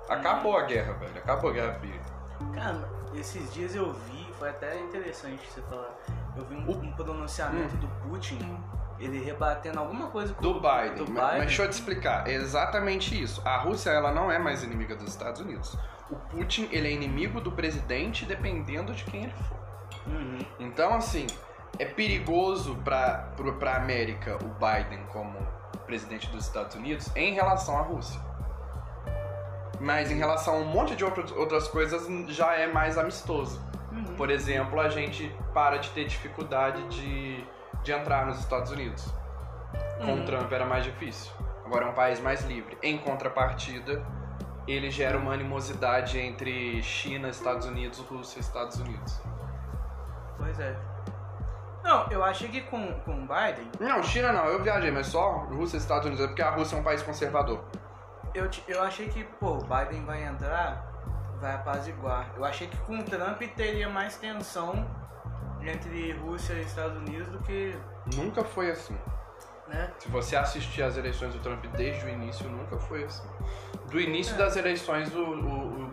Acabou 0.10 0.57
a 0.57 0.63
guerra, 0.63 0.93
velho. 0.93 1.17
Acabou 1.17 1.49
a 1.51 1.53
Guerra 1.53 1.73
Fria. 1.79 2.01
Cara, 2.53 2.88
esses 3.13 3.54
dias 3.54 3.76
eu 3.76 3.91
vi, 3.93 4.26
foi 4.39 4.50
até 4.50 4.80
interessante 4.80 5.41
você 5.52 5.62
falar. 5.63 5.89
Eu 6.36 6.45
vi 6.45 6.56
um, 6.56 6.69
um 6.69 6.91
pronunciamento 6.93 7.76
Hum. 7.76 7.80
do 7.80 7.88
Putin, 8.10 8.39
ele 9.00 9.19
rebatendo 9.24 9.80
alguma 9.80 10.08
coisa 10.08 10.34
com 10.34 10.41
Do 10.41 10.54
Biden. 10.62 10.95
do 11.06 11.12
Mas- 11.12 11.38
Mas 11.38 11.45
deixa 11.47 11.63
eu 11.63 11.69
te 11.69 11.74
explicar. 11.74 12.28
É 12.28 12.34
exatamente 12.34 13.19
isso. 13.21 13.41
A 13.45 13.58
Rússia, 13.58 13.89
ela 13.89 14.12
não 14.12 14.32
é 14.32 14.38
mais 14.39 14.63
inimiga 14.63 14.95
dos 14.95 15.08
Estados 15.10 15.41
Unidos. 15.41 15.78
O 16.10 16.15
Putin, 16.15 16.67
ele 16.71 16.88
é 16.88 16.91
inimigo 16.91 17.39
do 17.41 17.52
presidente 17.52 18.26
dependendo 18.26 18.93
de 18.93 19.04
quem 19.06 19.24
ele 19.24 19.34
for. 19.34 19.58
Uhum. 20.08 20.39
Então, 20.60 20.93
assim, 20.93 21.26
é 21.80 21.86
perigoso 21.86 22.76
pro- 23.36 23.54
pra 23.54 23.76
América 23.78 24.38
o 24.43 24.47
Biden 24.50 25.04
como 25.12 25.38
presidente 25.86 26.30
dos 26.30 26.45
Estados 26.45 26.76
Unidos 26.76 27.10
em 27.15 27.34
relação 27.34 27.78
à 27.78 27.82
Rússia. 27.82 28.19
Mas 29.82 30.12
em 30.12 30.17
relação 30.17 30.54
a 30.56 30.58
um 30.58 30.65
monte 30.65 30.96
de 30.96 31.04
outro- 31.04 31.38
outras 31.39 31.67
coisas, 31.67 32.08
já 32.32 32.54
é 32.54 32.67
mais 32.72 32.98
amistoso. 32.98 33.60
Uhum. 33.91 34.15
Por 34.15 34.30
exemplo, 34.30 34.80
a 34.80 34.88
gente 34.89 35.36
para 35.54 35.78
de 35.78 35.89
ter 35.89 36.06
dificuldade 36.06 36.82
de, 36.89 37.44
de 37.84 37.91
entrar 37.91 38.26
nos 38.28 38.39
Estados 38.39 38.72
Unidos. 38.72 39.12
Com 39.98 40.12
Uhum. 40.13 40.22
o 40.22 40.26
Trump 40.26 40.52
era 40.52 40.65
mais 40.65 40.84
difícil. 40.84 41.32
Agora 41.65 41.86
é 41.86 41.89
um 41.89 41.94
país 41.94 42.20
mais 42.20 42.44
livre. 42.46 42.78
Em 42.84 42.98
contrapartida, 42.98 44.06
ele 44.67 44.91
gera 44.91 45.17
uma 45.17 45.34
animosidade 45.34 46.20
entre 46.20 46.82
China, 46.84 47.30
Estados 47.30 47.65
Unidos, 47.65 48.00
Rússia 48.00 48.38
e 48.38 48.41
Estados 48.41 48.78
Unidos. 48.80 49.20
Pois 50.38 50.60
é. 50.60 50.76
Não, 51.84 52.08
eu 52.12 52.24
achei 52.24 52.48
que 52.50 52.62
com, 52.62 52.94
com 53.02 53.12
o 53.24 53.28
Biden, 53.28 53.67
Não, 53.80 54.04
China 54.04 54.32
não, 54.32 54.46
eu 54.46 54.62
viajei, 54.62 54.91
mas 54.91 55.08
só 55.08 55.30
Rússia 55.50 55.78
e 55.78 55.80
Estados 55.80 56.06
Unidos, 56.06 56.24
é 56.24 56.28
porque 56.28 56.41
a 56.44 56.52
Rússia 56.52 56.76
é 56.76 56.80
um 56.80 56.84
país 56.84 57.02
conservador. 57.02 57.60
Eu, 58.34 58.50
eu 58.67 58.82
achei 58.84 59.08
que, 59.10 59.24
pô, 59.24 59.58
o 59.58 59.63
Biden 59.63 60.04
vai 60.06 60.24
entrar, 60.24 60.86
vai 61.39 61.54
apaziguar. 61.56 62.32
Eu 62.36 62.46
achei 62.46 62.67
que 62.67 62.78
com 62.78 63.00
o 63.00 63.04
Trump 63.04 63.41
teria 63.56 63.89
mais 63.89 64.15
tensão 64.17 64.86
entre 65.62 66.13
Rússia 66.13 66.54
e 66.54 66.62
Estados 66.62 66.98
Unidos 66.98 67.28
do 67.30 67.39
que, 67.39 67.76
Nunca 68.15 68.44
foi 68.44 68.72
assim. 68.72 68.98
né? 69.67 69.91
Se 70.00 70.10
você 70.10 70.36
assistir 70.36 70.82
às 70.82 70.98
eleições 70.98 71.34
do 71.34 71.39
Trump 71.39 71.63
desde 71.78 72.04
o 72.06 72.10
início, 72.10 72.50
nunca 72.50 72.78
foi 72.80 73.04
assim. 73.04 73.28
Do 73.89 74.00
início 74.00 74.34
É. 74.34 74.38
das 74.38 74.56
eleições, 74.58 75.13
o, 75.13 75.20
o, 75.20 75.84
o- 75.84 75.91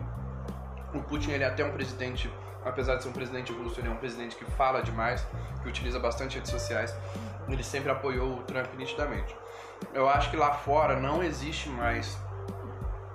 o 0.95 1.03
Putin 1.03 1.31
ele 1.31 1.43
é 1.43 1.47
até 1.47 1.63
um 1.63 1.71
presidente, 1.71 2.33
apesar 2.65 2.95
de 2.95 3.03
ser 3.03 3.09
um 3.09 3.13
presidente 3.13 3.53
russo, 3.53 3.79
ele 3.79 3.87
é 3.89 3.91
um 3.91 3.97
presidente 3.97 4.35
que 4.35 4.43
fala 4.51 4.81
demais, 4.81 5.25
que 5.61 5.69
utiliza 5.69 5.99
bastante 5.99 6.35
redes 6.35 6.49
sociais. 6.49 6.95
Ele 7.47 7.63
sempre 7.63 7.91
apoiou 7.91 8.39
o 8.39 8.43
Trump 8.43 8.73
nitidamente. 8.75 9.35
Eu 9.93 10.09
acho 10.09 10.31
que 10.31 10.35
lá 10.35 10.51
fora 10.53 10.99
não 10.99 11.21
existe 11.23 11.69
mais 11.69 12.17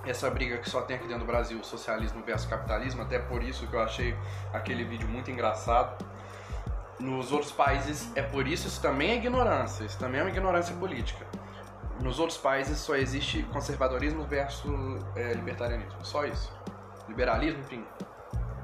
essa 0.06 0.30
briga 0.30 0.58
que 0.58 0.68
só 0.68 0.82
tem 0.82 0.96
aqui 0.96 1.06
dentro 1.06 1.24
do 1.24 1.26
Brasil, 1.26 1.62
socialismo 1.64 2.22
versus 2.22 2.48
capitalismo, 2.48 3.02
até 3.02 3.18
por 3.18 3.42
isso 3.42 3.66
que 3.66 3.74
eu 3.74 3.80
achei 3.80 4.16
aquele 4.52 4.84
vídeo 4.84 5.08
muito 5.08 5.30
engraçado. 5.30 6.04
Nos 6.98 7.32
outros 7.32 7.52
países 7.52 8.10
é 8.14 8.22
por 8.22 8.46
isso, 8.46 8.68
isso 8.68 8.80
também 8.80 9.10
é 9.10 9.16
ignorância, 9.16 9.84
isso 9.84 9.98
também 9.98 10.20
é 10.20 10.24
uma 10.24 10.30
ignorância 10.30 10.74
política. 10.76 11.26
Nos 12.00 12.18
outros 12.18 12.38
países 12.38 12.78
só 12.78 12.96
existe 12.96 13.42
conservadorismo 13.44 14.24
versus 14.24 15.04
é, 15.16 15.32
libertarianismo, 15.32 16.04
só 16.04 16.24
isso. 16.24 16.52
Liberalismo, 17.08 17.60
enfim. 17.60 17.84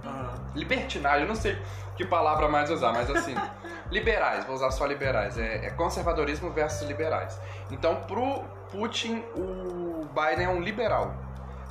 Aham. 0.04 0.34
Libertinagem, 0.54 1.22
eu 1.22 1.28
não 1.28 1.34
sei 1.34 1.60
que 1.96 2.04
palavra 2.04 2.48
mais 2.48 2.70
usar, 2.70 2.92
mas 2.92 3.10
assim, 3.10 3.34
liberais, 3.90 4.44
vou 4.44 4.54
usar 4.54 4.70
só 4.70 4.86
liberais. 4.86 5.36
É, 5.36 5.66
é 5.66 5.70
conservadorismo 5.70 6.50
versus 6.50 6.88
liberais. 6.88 7.38
Então, 7.70 7.96
pro 8.02 8.42
Putin, 8.70 9.22
o 9.34 10.06
Biden 10.06 10.46
é 10.46 10.48
um 10.48 10.60
liberal. 10.60 11.14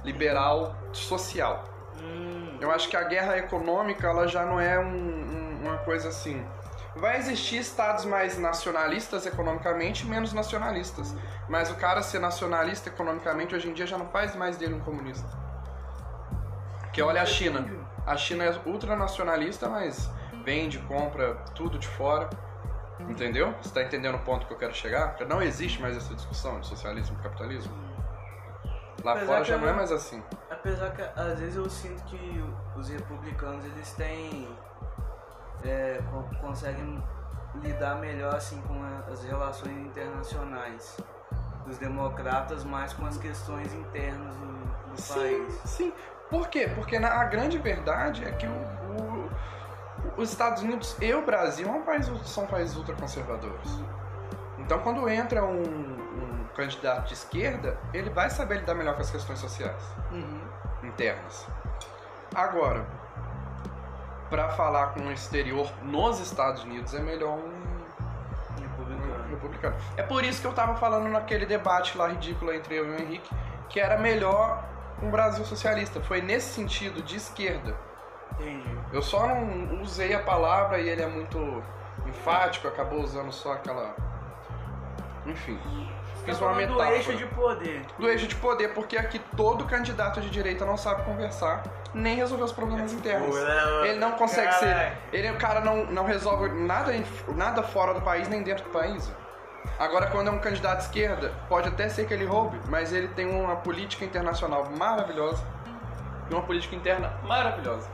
Liberal 0.04 0.76
social. 0.94 1.64
Hum, 2.02 2.58
Eu 2.62 2.72
acho 2.72 2.90
que 2.90 2.96
a 2.98 3.04
guerra 3.04 3.38
econômica 3.38 4.08
ela 4.08 4.28
já 4.28 4.46
não 4.46 4.60
é 4.60 4.78
um- 4.80 4.86
um- 4.86 5.60
uma 5.64 5.78
coisa 5.80 6.10
assim. 6.10 6.46
Vai 6.96 7.18
existir 7.18 7.58
estados 7.58 8.04
mais 8.06 8.38
nacionalistas 8.38 9.26
economicamente 9.26 10.06
menos 10.06 10.34
nacionalistas. 10.34 11.16
Mas 11.48 11.70
o 11.72 11.76
cara 11.76 12.02
ser 12.02 12.20
nacionalista 12.20 12.90
economicamente 12.90 13.56
hoje 13.56 13.70
em 13.70 13.74
dia 13.74 13.88
já 13.88 13.98
não 13.98 14.08
faz 14.08 14.36
mais 14.36 14.58
dele 14.58 14.74
um 14.74 14.80
comunista. 14.82 15.28
Porque 16.82 17.02
olha 17.02 17.22
a 17.22 17.26
China. 17.26 17.66
A 18.06 18.18
China 18.18 18.44
é 18.44 18.60
ultranacionalista, 18.66 19.70
mas 19.70 20.10
vende, 20.44 20.80
compra 20.80 21.36
tudo 21.56 21.78
de 21.78 21.88
fora. 21.88 22.30
Entendeu? 23.00 23.54
Você 23.62 23.70
está 23.70 23.82
entendendo 23.84 24.16
o 24.16 24.20
ponto 24.20 24.46
que 24.46 24.52
eu 24.54 24.58
quero 24.58 24.74
chegar? 24.74 25.10
Porque 25.10 25.24
não 25.24 25.42
existe 25.42 25.82
mais 25.82 25.96
essa 25.96 26.14
discussão 26.14 26.60
de 26.60 26.68
socialismo 26.68 27.16
e 27.20 27.24
capitalismo. 27.24 27.72
Lá 29.04 29.14
Apesar 29.14 29.26
fora 29.34 29.44
já 29.44 29.58
não 29.58 29.68
é 29.70 29.74
mais 29.74 29.92
assim. 29.92 30.22
Apesar 30.50 30.92
que 30.92 31.02
às 31.02 31.40
vezes 31.40 31.56
eu 31.56 31.70
sinto 31.70 32.04
que 32.04 32.44
os 32.76 32.90
republicanos 32.90 33.64
eles 33.66 33.92
têm. 33.94 34.48
é, 35.64 36.02
con- 36.12 36.30
conseguem 36.42 37.04
lidar 37.56 37.96
melhor 37.96 38.36
assim 38.36 38.62
com 38.62 38.80
as 39.12 39.24
relações 39.24 39.78
internacionais. 39.78 40.98
Os 41.68 41.78
democratas 41.78 42.64
mais 42.64 42.94
com 42.94 43.06
as 43.06 43.18
questões 43.18 43.74
internas 43.74 44.36
do, 44.36 44.92
do 44.92 45.02
Sim, 45.02 45.14
país. 45.14 45.54
sim. 45.66 45.94
Por 46.30 46.48
quê? 46.48 46.70
Porque 46.74 46.98
na, 47.00 47.10
a 47.22 47.26
grande 47.26 47.58
verdade 47.58 48.24
é 48.26 48.32
que 48.32 48.48
o, 48.48 48.50
o- 48.52 49.30
os 50.18 50.30
Estados 50.32 50.62
Unidos 50.64 50.96
e 51.02 51.14
o 51.14 51.22
Brasil 51.26 51.68
é 51.68 51.72
um 51.72 51.82
país, 51.84 52.08
são 52.26 52.46
países 52.48 52.76
ultraconservadores. 52.76 53.70
Então, 54.58 54.80
quando 54.80 55.08
entra 55.10 55.44
um 55.44 55.98
candidato 56.60 57.08
de 57.08 57.14
esquerda, 57.14 57.78
ele 57.94 58.10
vai 58.10 58.30
saber 58.30 58.60
lidar 58.60 58.76
melhor 58.76 58.96
com 58.96 59.02
as 59.02 59.10
questões 59.10 59.40
sociais 59.40 59.82
Uhum. 60.12 60.42
internas. 60.84 61.48
Agora, 62.36 62.86
para 64.30 64.50
falar 64.50 64.88
com 64.94 65.02
o 65.08 65.12
exterior 65.12 65.72
nos 65.84 66.20
Estados 66.20 66.64
Unidos 66.64 66.94
é 66.94 67.00
melhor 67.00 67.38
um 67.38 67.70
Republicano. 68.62 69.30
republicano. 69.30 69.76
É 69.98 70.04
por 70.04 70.24
isso 70.24 70.42
que 70.42 70.48
eu 70.48 70.54
tava 70.54 70.76
falando 70.76 71.08
naquele 71.10 71.46
debate 71.46 71.98
lá 71.98 72.08
ridículo 72.08 72.54
entre 72.54 72.76
eu 72.76 72.86
e 72.86 72.92
o 72.92 73.02
Henrique, 73.02 73.30
que 73.70 73.80
era 73.80 73.98
melhor 73.98 74.64
um 75.02 75.10
Brasil 75.10 75.44
socialista. 75.46 76.02
Foi 76.02 76.22
nesse 76.22 76.54
sentido, 76.54 77.02
de 77.02 77.16
esquerda. 77.16 77.76
Entendi. 78.34 78.80
Eu 78.94 79.02
só 79.02 79.28
não 79.28 79.82
usei 79.82 80.14
a 80.14 80.20
palavra 80.20 80.80
e 80.80 80.88
ele 80.90 81.02
é 81.02 81.08
muito 81.08 81.64
enfático, 82.06 82.68
acabou 82.68 83.02
usando 83.02 83.32
só 83.32 83.54
aquela. 83.54 83.96
Enfim. 85.26 85.60
Fiz 86.30 86.42
uma 86.42 86.54
falando 86.54 86.68
do 86.68 86.74
metáfora. 86.74 86.96
eixo 86.96 87.16
de 87.16 87.26
poder. 87.26 87.86
Do 87.98 88.10
eixo 88.10 88.28
de 88.28 88.36
poder, 88.36 88.74
porque 88.74 88.98
aqui 88.98 89.20
todo 89.36 89.66
candidato 89.66 90.22
de 90.22 90.30
direita 90.30 90.66
não 90.66 90.78
sabe 90.78 91.04
conversar, 91.04 91.64
nem 91.94 92.16
resolver 92.16 92.44
os 92.44 92.52
problemas 92.52 92.94
internos. 92.94 93.36
Ele 93.84 94.00
não 94.00 94.14
consegue 94.14 94.54
ser. 94.54 94.98
Ele, 95.12 95.32
o 95.32 95.38
cara 95.38 95.62
não, 95.62 95.86
não 95.86 96.06
resolve 96.06 96.50
nada, 96.50 96.92
nada 97.36 97.64
fora 97.64 97.94
do 97.94 98.02
país 98.02 98.28
nem 98.28 98.44
dentro 98.44 98.64
do 98.66 98.70
país. 98.70 99.12
Agora, 99.78 100.08
quando 100.08 100.28
é 100.28 100.32
um 100.32 100.40
candidato 100.40 100.80
de 100.80 100.84
esquerda, 100.86 101.34
pode 101.48 101.68
até 101.68 101.90
ser 101.90 102.08
que 102.08 102.14
ele 102.14 102.26
roube, 102.26 102.60
mas 102.68 102.94
ele 102.94 103.08
tem 103.10 103.30
uma 103.30 103.58
política 103.58 104.06
internacional 104.06 104.70
maravilhosa 104.78 105.44
e 106.30 106.34
uma 106.34 106.44
política 106.44 106.76
interna 106.76 107.14
maravilhosa. 107.24 107.88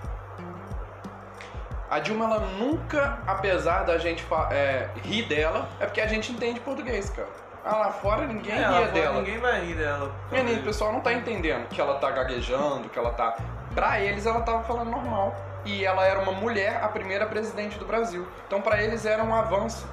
A 1.89 1.99
Dilma, 1.99 2.25
ela 2.25 2.39
nunca, 2.39 3.19
apesar 3.27 3.83
da 3.83 3.97
gente 3.97 4.25
é, 4.51 4.89
rir 5.03 5.23
dela, 5.27 5.69
é 5.79 5.85
porque 5.85 6.01
a 6.01 6.07
gente 6.07 6.31
entende 6.31 6.59
português, 6.59 7.09
cara. 7.11 7.29
Ah, 7.65 7.77
lá 7.77 7.91
fora 7.91 8.27
ninguém 8.27 8.53
É, 8.53 8.57
ria 8.57 8.67
fora 8.67 8.87
dela. 8.89 9.17
Ninguém 9.17 9.39
vai 9.39 9.65
rir 9.65 9.73
dela. 9.73 10.13
Menino, 10.31 10.61
o 10.61 10.63
pessoal 10.63 10.93
não 10.93 11.01
tá 11.01 11.11
entendendo 11.11 11.67
que 11.67 11.81
ela 11.81 11.97
tá 11.97 12.11
gaguejando, 12.11 12.87
que 12.89 12.99
ela 12.99 13.11
tá. 13.11 13.35
Pra 13.73 13.99
eles 13.99 14.27
ela 14.27 14.41
tava 14.41 14.63
falando 14.63 14.91
normal. 14.91 15.35
E 15.65 15.83
ela 15.83 16.05
era 16.05 16.19
uma 16.19 16.31
mulher, 16.31 16.83
a 16.83 16.87
primeira 16.87 17.25
presidente 17.25 17.79
do 17.79 17.85
Brasil. 17.85 18.27
Então 18.45 18.61
pra 18.61 18.83
eles 18.83 19.03
era 19.03 19.23
um 19.23 19.33
avanço. 19.33 19.87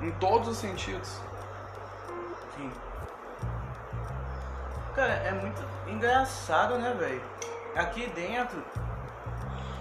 Em 0.00 0.12
todos 0.12 0.46
os 0.46 0.58
sentidos. 0.58 1.20
Sim. 2.56 2.70
Cara, 4.94 5.12
é 5.12 5.32
muito 5.32 5.60
engraçado, 5.88 6.78
né, 6.78 6.94
velho? 6.96 7.22
Aqui 7.74 8.06
dentro, 8.14 8.62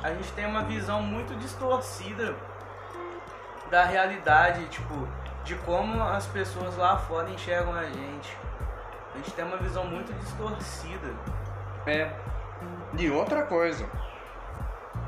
a 0.01 0.10
gente 0.10 0.31
tem 0.31 0.47
uma 0.47 0.63
visão 0.63 1.03
muito 1.03 1.36
distorcida 1.36 2.34
da 3.69 3.84
realidade, 3.84 4.65
tipo, 4.65 5.07
de 5.43 5.56
como 5.56 6.01
as 6.04 6.25
pessoas 6.27 6.75
lá 6.77 6.97
fora 6.97 7.30
enxergam 7.30 7.73
a 7.73 7.86
gente. 7.86 8.38
A 9.13 9.17
gente 9.17 9.32
tem 9.32 9.45
uma 9.45 9.58
visão 9.58 9.86
muito 9.86 10.13
distorcida. 10.13 11.13
É. 11.86 12.12
E 12.97 13.10
outra 13.10 13.43
coisa. 13.43 13.86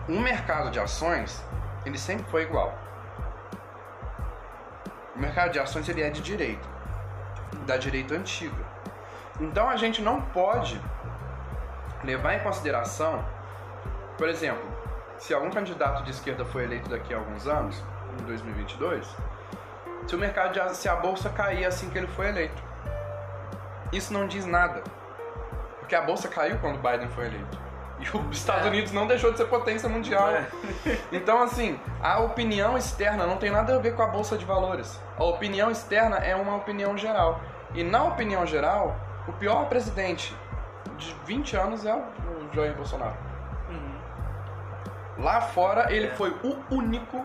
O 0.08 0.19
mercado 0.19 0.69
de 0.69 0.80
ações, 0.80 1.43
ele 1.86 1.98
sempre 1.98 2.26
foi 2.30 2.43
igual. 2.43 2.74
O 5.15 5.19
mercado 5.19 5.52
de 5.52 5.60
ações 5.60 5.88
ele 5.88 6.02
é 6.02 6.10
de 6.10 6.22
direita. 6.22 6.67
Da 7.65 7.78
direita 7.78 8.15
antiga. 8.15 8.65
Então 9.39 9.69
a 9.69 9.78
gente 9.78 10.02
não 10.02 10.22
pode 10.22 10.82
levar 12.04 12.34
em 12.34 12.39
consideração, 12.39 13.24
por 14.17 14.28
exemplo, 14.28 14.63
se 15.17 15.34
algum 15.34 15.50
candidato 15.50 16.04
de 16.04 16.12
esquerda 16.12 16.43
for 16.43 16.62
eleito 16.62 16.89
daqui 16.89 17.13
a 17.13 17.17
alguns 17.17 17.48
anos, 17.48 17.82
em 18.19 18.24
2022, 18.26 19.08
se 20.08 20.16
o 20.16 20.20
mercado 20.20 20.54
de 20.54 20.76
se 20.76 20.88
a 20.89 20.96
bolsa 20.96 21.30
cair 21.30 21.66
assim 21.66 21.89
que 21.89 21.98
ele 21.98 22.08
foi 22.08 22.28
eleito. 22.30 22.62
Isso 23.92 24.12
não 24.13 24.28
diz 24.28 24.46
nada. 24.46 24.82
Porque 25.80 25.96
a 25.96 26.02
bolsa 26.02 26.28
caiu 26.28 26.58
quando 26.60 26.78
Biden 26.78 27.08
foi 27.10 27.28
eleito. 27.28 27.58
E 28.00 28.10
os 28.18 28.36
Estados 28.38 28.66
É. 28.66 28.70
Unidos 28.70 28.92
não 28.92 29.06
deixou 29.08 29.32
de 29.32 29.38
ser 29.38 29.46
potência 29.46 29.88
mundial. 29.88 30.30
É. 30.30 30.48
Então, 31.12 31.42
assim, 31.44 31.80
a 32.02 32.20
opinião 32.20 32.78
externa 32.78 33.26
não 33.28 33.38
tem 33.38 33.52
nada 33.52 33.76
a 33.76 33.80
ver 33.80 33.96
com 33.96 34.02
a 34.02 34.08
bolsa 34.08 34.38
de 34.38 34.46
valores. 34.46 35.00
A 35.18 35.24
opinião 35.24 35.70
externa 35.70 36.18
é 36.18 36.36
uma 36.36 36.56
opinião 36.56 36.98
geral. 36.98 37.39
E 37.74 37.84
na 37.84 38.04
opinião 38.04 38.46
geral, 38.46 38.96
o 39.28 39.32
pior 39.34 39.68
presidente 39.70 40.36
de 40.98 41.16
20 41.26 41.56
anos 41.56 41.86
é 41.86 41.94
o 41.94 42.04
o 42.52 42.56
Jair 42.56 42.74
Bolsonaro. 42.76 43.16
Uhum. 43.70 45.24
Lá 45.24 45.42
fora, 45.42 45.92
ele 45.94 46.08
É. 46.08 46.12
foi 46.16 46.30
o 46.44 46.58
único 46.76 47.24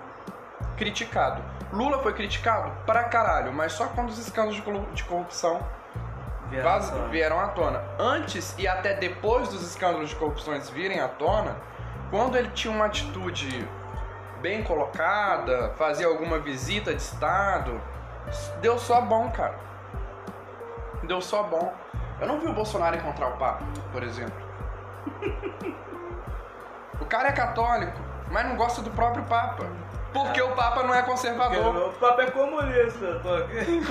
criticado. 0.78 1.42
Lula 1.72 1.98
foi 2.02 2.14
criticado 2.14 2.70
pra 2.86 3.04
caralho, 3.04 3.52
mas 3.52 3.72
só 3.72 3.86
quando 3.88 4.08
os 4.08 4.18
escândalos 4.18 4.56
de 4.56 4.62
corru- 4.62 4.86
de 4.94 5.04
corrupção 5.04 5.60
Vieram 6.48 6.70
à 6.70 6.80
tona. 6.80 7.08
vieram 7.08 7.40
à 7.40 7.48
tona. 7.48 7.82
Antes 7.98 8.54
e 8.56 8.66
até 8.66 8.94
depois 8.94 9.48
dos 9.50 9.62
escândalos 9.62 10.08
de 10.08 10.16
corrupções 10.16 10.70
virem 10.70 11.00
à 11.00 11.08
tona, 11.08 11.56
quando 12.10 12.38
ele 12.38 12.48
tinha 12.50 12.72
uma 12.72 12.86
atitude 12.86 13.68
bem 14.40 14.62
colocada, 14.62 15.74
fazia 15.76 16.06
alguma 16.06 16.38
visita 16.38 16.94
de 16.94 17.02
Estado, 17.02 17.78
deu 18.62 18.78
só 18.78 19.00
bom, 19.02 19.30
cara. 19.30 19.58
Deu 21.02 21.20
só 21.20 21.42
bom. 21.42 21.74
Eu 22.20 22.26
não 22.26 22.40
vi 22.40 22.46
o 22.46 22.52
Bolsonaro 22.54 22.96
encontrar 22.96 23.28
o 23.28 23.36
Papa, 23.36 23.62
por 23.92 24.02
exemplo. 24.02 24.34
o 27.00 27.04
cara 27.04 27.28
é 27.28 27.32
católico, 27.32 27.98
mas 28.30 28.46
não 28.46 28.56
gosta 28.56 28.80
do 28.82 28.90
próprio 28.90 29.22
Papa. 29.24 29.66
Porque 30.12 30.40
o 30.40 30.50
Papa 30.52 30.82
não 30.82 30.94
é 30.94 31.02
conservador. 31.02 31.88
O 31.88 31.92
papo 31.92 32.20
é 32.20 32.30
comunista, 32.30 33.20
tô 33.22 33.34
aqui. 33.34 33.82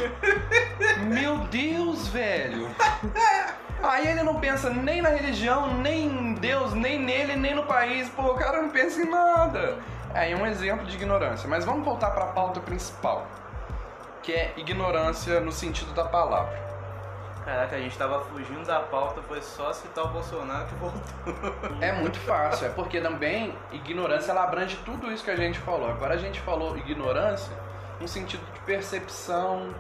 Meu 1.08 1.38
Deus, 1.40 2.08
velho. 2.08 2.70
Aí 3.84 4.08
ele 4.08 4.24
não 4.24 4.40
pensa 4.40 4.70
nem 4.70 5.02
na 5.02 5.10
religião, 5.10 5.74
nem 5.76 6.06
em 6.08 6.34
Deus, 6.34 6.74
nem 6.74 7.00
nele, 7.00 7.36
nem 7.36 7.54
no 7.54 7.64
país. 7.64 8.10
Pô, 8.10 8.24
o 8.24 8.36
cara 8.36 8.62
não 8.62 8.70
pensa 8.70 9.02
em 9.02 9.10
nada. 9.10 9.78
Aí 10.14 10.32
é 10.32 10.36
um 10.36 10.46
exemplo 10.46 10.86
de 10.86 10.96
ignorância. 10.96 11.48
Mas 11.48 11.64
vamos 11.64 11.86
voltar 11.86 12.12
para 12.12 12.26
a 12.26 12.28
pauta 12.28 12.60
principal, 12.60 13.28
que 14.24 14.34
é 14.34 14.54
ignorância 14.58 15.40
no 15.40 15.52
sentido 15.52 15.94
da 15.94 16.06
palavra. 16.06 16.68
Caraca, 17.48 17.78
a 17.78 17.80
gente 17.80 17.98
tava 17.98 18.20
fugindo 18.26 18.66
da 18.66 18.82
pauta, 18.82 19.22
foi 19.22 19.42
só 19.42 19.72
citar 19.72 20.04
o 20.04 20.10
Bolsonaro 20.10 20.66
que 20.66 20.76
voltou. 20.76 21.02
É 21.80 21.94
muito 21.94 22.20
fácil, 22.20 22.68
é 22.68 22.70
porque 22.72 23.00
também 23.00 23.58
ignorância 23.72 24.32
ela 24.32 24.44
abrange 24.44 24.76
tudo 24.84 25.10
isso 25.10 25.24
que 25.24 25.32
a 25.32 25.36
gente 25.38 25.58
falou. 25.60 25.90
Agora 25.90 26.16
a 26.16 26.18
gente 26.18 26.42
falou 26.42 26.78
ignorância 26.78 27.56
no 28.02 28.08
sentido 28.08 28.44
de 28.52 28.60
percepção 28.60 29.74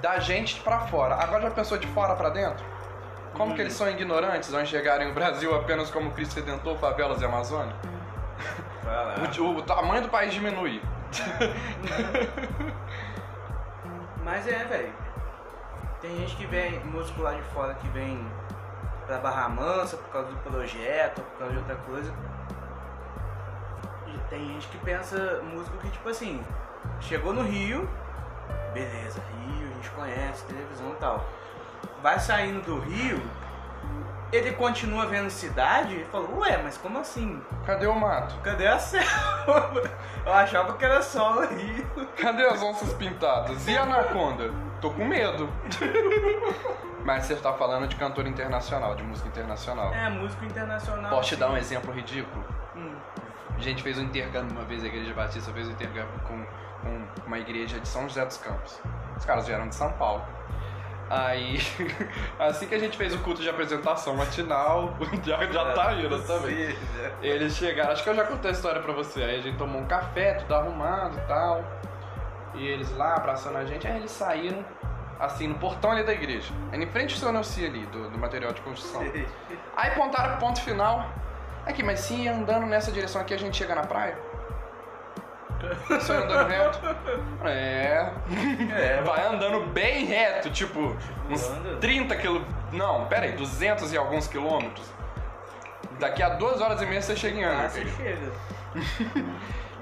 da 0.00 0.20
gente 0.20 0.60
pra 0.60 0.82
fora. 0.82 1.16
Agora 1.16 1.42
já 1.42 1.50
pensou 1.50 1.76
de 1.78 1.88
fora 1.88 2.14
pra 2.14 2.28
dentro? 2.28 2.64
Como 3.32 3.56
que 3.56 3.60
eles 3.60 3.72
são 3.72 3.90
ignorantes 3.90 4.54
ao 4.54 4.60
enxergarem 4.60 5.10
o 5.10 5.12
Brasil 5.12 5.52
apenas 5.52 5.90
como 5.90 6.12
Cristo 6.12 6.36
Redentor, 6.36 6.78
favelas 6.78 7.20
e 7.20 7.24
Amazônia? 7.24 7.74
Vai 8.84 8.94
lá. 8.94 9.16
O, 9.40 9.56
o 9.56 9.62
tamanho 9.62 10.02
do 10.02 10.08
país 10.08 10.32
diminui. 10.32 10.80
Mas 14.22 14.46
é, 14.46 14.64
velho. 14.64 15.03
Tem 16.04 16.18
gente 16.18 16.36
que 16.36 16.44
vem, 16.44 16.78
músico 16.80 17.22
lá 17.22 17.32
de 17.32 17.40
fora 17.44 17.72
que 17.76 17.88
vem 17.88 18.22
pra 19.06 19.16
Barra 19.16 19.48
Mansa 19.48 19.96
por 19.96 20.10
causa 20.10 20.28
do 20.28 20.36
projeto, 20.36 21.22
por 21.22 21.38
causa 21.38 21.52
de 21.54 21.58
outra 21.60 21.76
coisa. 21.76 22.14
E 24.08 24.18
tem 24.28 24.46
gente 24.48 24.68
que 24.68 24.76
pensa 24.84 25.40
músico 25.42 25.78
que, 25.78 25.88
tipo 25.88 26.06
assim, 26.10 26.44
chegou 27.00 27.32
no 27.32 27.40
Rio, 27.40 27.88
beleza, 28.74 29.18
Rio, 29.40 29.66
a 29.66 29.74
gente 29.76 29.90
conhece, 29.92 30.44
televisão 30.44 30.90
e 30.90 30.96
tal. 30.96 31.24
Vai 32.02 32.20
saindo 32.20 32.60
do 32.60 32.80
Rio, 32.80 33.18
ele 34.34 34.52
continua 34.52 35.06
vendo 35.06 35.30
cidade 35.30 35.94
e 35.94 36.04
falou, 36.06 36.38
ué, 36.40 36.60
mas 36.62 36.76
como 36.76 36.98
assim? 36.98 37.40
Cadê 37.64 37.86
o 37.86 37.94
mato? 37.94 38.34
Cadê 38.42 38.66
a 38.66 38.78
selva? 38.78 39.82
Eu 40.26 40.32
achava 40.32 40.76
que 40.76 40.84
era 40.84 41.00
só 41.02 41.38
o 41.38 41.46
Rio. 41.46 41.86
Cadê 42.16 42.44
as 42.44 42.62
onças 42.62 42.92
pintadas? 42.94 43.66
E 43.68 43.76
a 43.76 43.82
anaconda? 43.82 44.50
Tô 44.80 44.90
com 44.90 45.04
medo. 45.04 45.48
Mas 47.04 47.26
você 47.26 47.36
tá 47.36 47.52
falando 47.52 47.86
de 47.86 47.96
cantor 47.96 48.26
internacional, 48.26 48.94
de 48.94 49.02
música 49.02 49.28
internacional. 49.28 49.92
É, 49.92 50.08
músico 50.08 50.42
internacional. 50.46 51.10
Posso 51.10 51.28
te 51.28 51.36
dar 51.36 51.48
um 51.50 51.52
sim. 51.52 51.58
exemplo 51.58 51.92
ridículo? 51.92 52.42
Hum. 52.74 52.96
A 53.56 53.60
gente 53.60 53.82
fez 53.82 53.98
um 53.98 54.02
intercâmbio 54.02 54.56
uma 54.56 54.64
vez, 54.64 54.82
a 54.82 54.86
Igreja 54.86 55.12
Batista 55.12 55.52
fez 55.52 55.68
um 55.68 55.72
intercâmbio 55.72 56.18
com, 56.26 56.44
com 56.82 57.26
uma 57.26 57.38
igreja 57.38 57.78
de 57.78 57.86
São 57.86 58.08
José 58.08 58.24
dos 58.24 58.38
Campos. 58.38 58.80
Os 59.16 59.24
caras 59.24 59.46
vieram 59.46 59.68
de 59.68 59.74
São 59.74 59.92
Paulo. 59.92 60.24
Aí, 61.10 61.58
assim 62.38 62.66
que 62.66 62.74
a 62.74 62.78
gente 62.78 62.96
fez 62.96 63.14
o 63.14 63.18
culto 63.18 63.42
de 63.42 63.48
apresentação 63.48 64.16
matinal, 64.16 64.94
já, 65.24 65.44
já 65.46 65.72
tá 65.72 65.92
indo 65.94 66.20
também. 66.22 66.70
Sim? 66.70 66.76
Eles 67.22 67.54
chegaram, 67.56 67.92
acho 67.92 68.02
que 68.02 68.08
eu 68.08 68.14
já 68.14 68.24
contei 68.24 68.50
a 68.50 68.54
história 68.54 68.80
pra 68.80 68.92
você. 68.92 69.22
Aí 69.22 69.38
a 69.38 69.42
gente 69.42 69.58
tomou 69.58 69.80
um 69.80 69.86
café, 69.86 70.34
tudo 70.34 70.54
arrumado 70.54 71.18
e 71.18 71.20
tal. 71.22 71.64
E 72.54 72.66
eles 72.66 72.90
lá 72.96 73.16
abraçando 73.16 73.58
a 73.58 73.64
gente, 73.64 73.86
aí 73.86 73.96
eles 73.96 74.10
saíram, 74.10 74.64
assim, 75.18 75.48
no 75.48 75.56
portão 75.56 75.90
ali 75.90 76.04
da 76.04 76.12
igreja. 76.12 76.52
Aí 76.72 76.82
em 76.82 76.86
frente 76.86 77.14
ao 77.14 77.20
seu 77.20 77.32
Nelci 77.32 77.66
ali, 77.66 77.84
do, 77.86 78.10
do 78.10 78.18
material 78.18 78.52
de 78.52 78.60
construção. 78.60 79.02
Aí 79.76 79.90
apontaram 79.90 80.36
pro 80.36 80.46
ponto 80.46 80.60
final. 80.60 81.10
Aqui, 81.66 81.82
mas 81.82 82.00
se 82.00 82.28
andando 82.28 82.66
nessa 82.66 82.92
direção 82.92 83.20
aqui 83.20 83.34
a 83.34 83.38
gente 83.38 83.56
chega 83.56 83.74
na 83.74 83.82
praia? 83.82 84.16
Se 86.00 86.12
andando 86.12 86.48
reto? 86.48 86.78
É. 87.44 88.10
É, 88.74 89.02
Vai 89.04 89.26
andando 89.26 89.66
bem 89.66 90.04
reto, 90.06 90.50
tipo, 90.50 90.96
uns 91.30 91.48
Anda. 91.50 91.76
30 91.76 92.16
quilômetros. 92.16 92.54
Não, 92.72 93.06
pera 93.06 93.26
aí, 93.26 93.32
200 93.32 93.92
e 93.92 93.96
alguns 93.96 94.26
quilômetros. 94.26 94.86
Daqui 95.98 96.22
a 96.22 96.30
duas 96.30 96.60
horas 96.60 96.80
e 96.82 96.86
meia 96.86 97.00
você 97.02 97.14
chega 97.16 97.38
em 97.38 97.44
Ah, 97.44 97.50
Angra. 97.52 97.68
você 97.68 97.84
chega. 97.86 98.32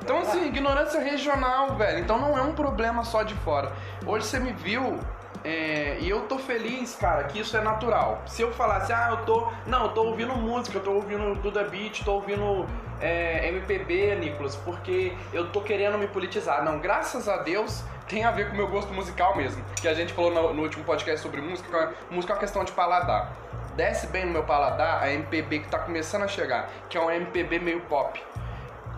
Então, 0.04 0.18
assim, 0.18 0.48
ignorância 0.48 1.00
regional, 1.00 1.76
velho. 1.76 2.00
Então 2.00 2.18
não 2.18 2.36
é 2.36 2.42
um 2.42 2.52
problema 2.54 3.04
só 3.04 3.22
de 3.22 3.34
fora. 3.36 3.70
Hoje 4.04 4.26
você 4.26 4.40
me 4.40 4.52
viu 4.52 4.98
é, 5.44 5.98
e 6.00 6.08
eu 6.08 6.22
tô 6.22 6.38
feliz, 6.38 6.94
cara, 6.94 7.24
que 7.24 7.40
isso 7.40 7.56
é 7.56 7.60
natural. 7.60 8.22
Se 8.26 8.42
eu 8.42 8.52
falasse, 8.52 8.92
ah, 8.92 9.08
eu 9.10 9.24
tô. 9.24 9.48
Não, 9.66 9.84
eu 9.84 9.88
tô 9.90 10.04
ouvindo 10.04 10.34
música, 10.36 10.78
eu 10.78 10.82
tô 10.82 10.92
ouvindo 10.92 11.34
Duda 11.36 11.64
Beat, 11.64 12.04
tô 12.04 12.14
ouvindo 12.14 12.66
é, 13.00 13.48
MPB, 13.48 14.16
Nicolas, 14.16 14.54
porque 14.56 15.12
eu 15.32 15.50
tô 15.50 15.60
querendo 15.60 15.98
me 15.98 16.06
politizar. 16.06 16.64
Não, 16.64 16.78
graças 16.78 17.28
a 17.28 17.38
Deus 17.38 17.82
tem 18.08 18.24
a 18.24 18.30
ver 18.30 18.48
com 18.48 18.54
o 18.54 18.56
meu 18.56 18.68
gosto 18.68 18.92
musical 18.92 19.36
mesmo. 19.36 19.64
Que 19.80 19.88
a 19.88 19.94
gente 19.94 20.12
falou 20.12 20.30
no, 20.30 20.54
no 20.54 20.62
último 20.62 20.84
podcast 20.84 21.20
sobre 21.20 21.40
música, 21.40 21.76
é- 21.76 22.14
música 22.14 22.32
é 22.32 22.34
uma 22.34 22.40
questão 22.40 22.62
de 22.62 22.72
paladar. 22.72 23.32
Desce 23.74 24.06
bem 24.06 24.26
no 24.26 24.32
meu 24.32 24.44
paladar 24.44 25.02
a 25.02 25.10
MPB 25.10 25.60
que 25.60 25.68
tá 25.68 25.78
começando 25.78 26.22
a 26.22 26.28
chegar, 26.28 26.68
que 26.88 26.96
é 26.96 27.00
um 27.00 27.10
MPB 27.10 27.58
meio 27.58 27.80
pop. 27.82 28.22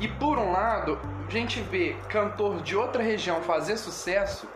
E 0.01 0.09
por 0.09 0.39
um 0.39 0.51
lado, 0.51 0.99
a 1.27 1.31
gente 1.31 1.61
vê 1.61 1.97
cantor 2.09 2.61
de 2.61 2.77
outra 2.77 3.03
região 3.03 3.41
fazer 3.43 3.77
sucesso, 3.77 4.49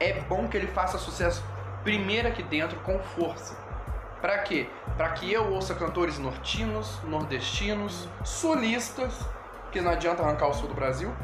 é 0.00 0.20
bom 0.20 0.48
que 0.48 0.56
ele 0.56 0.66
faça 0.66 0.98
sucesso 0.98 1.42
primeiro 1.82 2.28
aqui 2.28 2.42
dentro 2.42 2.78
com 2.80 2.98
força. 2.98 3.56
Pra 4.20 4.38
quê? 4.38 4.68
Pra 4.96 5.10
que 5.10 5.32
eu 5.32 5.52
ouça 5.52 5.74
cantores 5.74 6.18
nortinos, 6.18 7.00
nordestinos, 7.04 8.08
sulistas, 8.24 9.14
que 9.70 9.80
não 9.80 9.92
adianta 9.92 10.22
arrancar 10.22 10.48
o 10.48 10.54
sul 10.54 10.68
do 10.68 10.74
Brasil, 10.74 11.14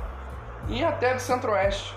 e 0.69 0.85
até 0.85 1.13
do 1.13 1.21
centro-oeste. 1.21 1.95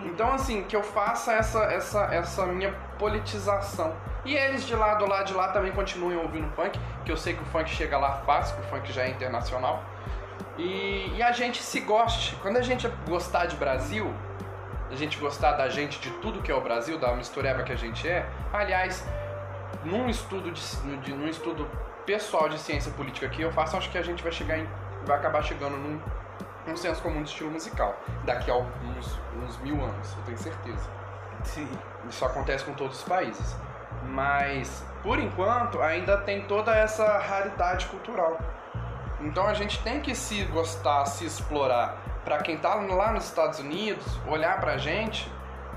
Então, 0.00 0.32
assim, 0.32 0.62
que 0.64 0.76
eu 0.76 0.82
faça 0.82 1.32
essa, 1.32 1.64
essa, 1.64 2.04
essa 2.14 2.46
minha 2.46 2.72
politização. 2.98 3.94
E 4.24 4.34
eles 4.34 4.66
de 4.66 4.74
lá 4.74 4.94
do 4.94 5.06
lado 5.06 5.26
de 5.26 5.34
lá 5.34 5.48
também 5.48 5.72
continuem 5.72 6.16
ouvindo 6.16 6.50
funk, 6.54 6.78
que 7.04 7.10
eu 7.10 7.16
sei 7.16 7.34
que 7.34 7.42
o 7.42 7.46
funk 7.46 7.70
chega 7.70 7.96
lá 7.98 8.22
fácil, 8.26 8.56
que 8.56 8.62
o 8.62 8.64
funk 8.64 8.92
já 8.92 9.02
é 9.02 9.10
internacional. 9.10 9.82
E, 10.58 11.14
e 11.16 11.22
a 11.22 11.32
gente 11.32 11.62
se 11.62 11.80
goste. 11.80 12.36
Quando 12.36 12.56
a 12.56 12.62
gente 12.62 12.88
gostar 13.08 13.46
de 13.46 13.56
Brasil, 13.56 14.12
a 14.94 14.96
gente 14.96 15.18
gostar 15.18 15.52
da 15.52 15.68
gente, 15.68 15.98
de 15.98 16.10
tudo 16.18 16.40
que 16.40 16.50
é 16.50 16.54
o 16.54 16.60
Brasil, 16.60 16.98
da 16.98 17.12
mistureba 17.14 17.62
que 17.64 17.72
a 17.72 17.76
gente 17.76 18.08
é. 18.08 18.26
Aliás, 18.52 19.04
num 19.84 20.08
estudo, 20.08 20.52
de, 20.52 21.12
num 21.12 21.28
estudo 21.28 21.68
pessoal 22.06 22.48
de 22.48 22.58
ciência 22.58 22.92
política 22.92 23.28
que 23.28 23.42
eu 23.42 23.52
faço, 23.52 23.76
acho 23.76 23.90
que 23.90 23.98
a 23.98 24.02
gente 24.02 24.22
vai 24.22 24.30
chegar 24.30 24.56
em, 24.56 24.68
vai 25.04 25.18
acabar 25.18 25.42
chegando 25.42 25.76
num, 25.76 26.00
num 26.66 26.76
senso 26.76 27.02
comum 27.02 27.22
de 27.22 27.28
estilo 27.28 27.50
musical. 27.50 27.98
Daqui 28.24 28.50
a 28.50 28.54
alguns 28.54 29.18
uns 29.42 29.58
mil 29.58 29.82
anos, 29.82 30.16
eu 30.16 30.22
tenho 30.24 30.38
certeza. 30.38 30.88
Sim. 31.42 31.68
Isso 32.08 32.24
acontece 32.24 32.64
com 32.64 32.72
todos 32.72 32.98
os 32.98 33.04
países. 33.04 33.56
Mas, 34.06 34.84
por 35.02 35.18
enquanto, 35.18 35.82
ainda 35.82 36.18
tem 36.18 36.42
toda 36.42 36.74
essa 36.74 37.18
raridade 37.18 37.86
cultural. 37.86 38.38
Então 39.20 39.46
a 39.46 39.54
gente 39.54 39.82
tem 39.82 40.00
que 40.00 40.14
se 40.14 40.44
gostar, 40.44 41.04
se 41.06 41.24
explorar. 41.24 42.00
Pra 42.24 42.38
quem 42.38 42.56
tá 42.56 42.74
lá 42.74 43.12
nos 43.12 43.24
Estados 43.24 43.58
Unidos, 43.58 44.04
olhar 44.26 44.58
pra 44.60 44.78
gente 44.78 45.30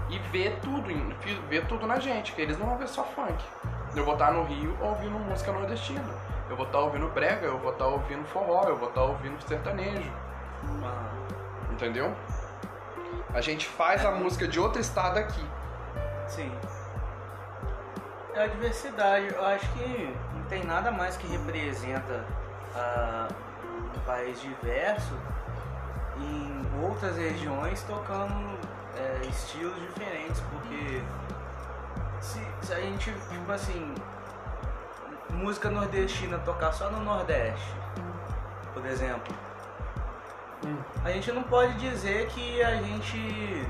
e 0.10 0.18
ver 0.20 0.58
tudo, 0.62 0.88
ver 1.50 1.66
tudo 1.68 1.86
na 1.86 2.00
gente, 2.00 2.32
que 2.32 2.42
eles 2.42 2.58
não 2.58 2.68
vão 2.68 2.78
ver 2.78 2.88
só 2.88 3.04
funk. 3.04 3.44
Eu 3.96 4.06
vou 4.06 4.14
estar 4.14 4.32
no 4.32 4.44
Rio 4.44 4.78
ouvindo 4.82 5.20
música 5.20 5.52
nordestina. 5.52 6.06
Eu 6.50 6.56
vou 6.56 6.66
estar 6.66 6.80
ouvindo 6.80 7.08
brega, 7.10 7.46
eu 7.46 7.58
vou 7.60 7.74
estar 7.74 7.88
ouvindo 7.88 8.26
forró, 8.28 8.64
eu 8.68 8.78
vou 8.78 8.88
estar 8.88 9.02
ouvindo 9.02 9.42
sertanejo. 9.48 10.12
Ah, 10.84 11.10
Entendeu? 11.72 12.16
A 13.34 13.42
gente 13.42 13.68
faz 13.68 14.06
a 14.06 14.12
música 14.12 14.48
de 14.48 14.60
outro 14.60 14.80
estado 14.80 15.18
aqui. 15.20 15.46
sim. 16.28 16.52
É 18.34 18.44
a 18.44 18.48
diversidade. 18.48 19.34
Eu 19.34 19.46
acho 19.46 19.68
que 19.74 20.16
não 20.34 20.44
tem 20.44 20.64
nada 20.64 20.92
mais 20.92 21.18
que 21.18 21.28
representa 21.28 22.24
ah, 22.76 23.28
um 23.96 24.00
país 24.02 24.40
diverso 24.40 25.14
em 26.22 26.84
outras 26.84 27.18
regiões 27.18 27.82
tocando 27.84 28.58
é, 28.96 29.22
estilos 29.28 29.76
diferentes, 29.82 30.42
porque 30.52 31.02
se, 32.22 32.40
se 32.62 32.74
a 32.74 32.82
gente, 32.82 33.12
tipo 33.30 33.52
assim, 33.52 33.94
música 35.32 35.70
nordestina 35.70 36.38
tocar 36.40 36.72
só 36.72 36.90
no 36.90 37.00
Nordeste, 37.04 37.74
por 38.74 38.86
exemplo, 38.86 39.36
a 41.04 41.12
gente 41.12 41.32
não 41.32 41.44
pode 41.44 41.74
dizer 41.76 42.28
que 42.28 42.62
a 42.62 42.76
gente 42.76 43.68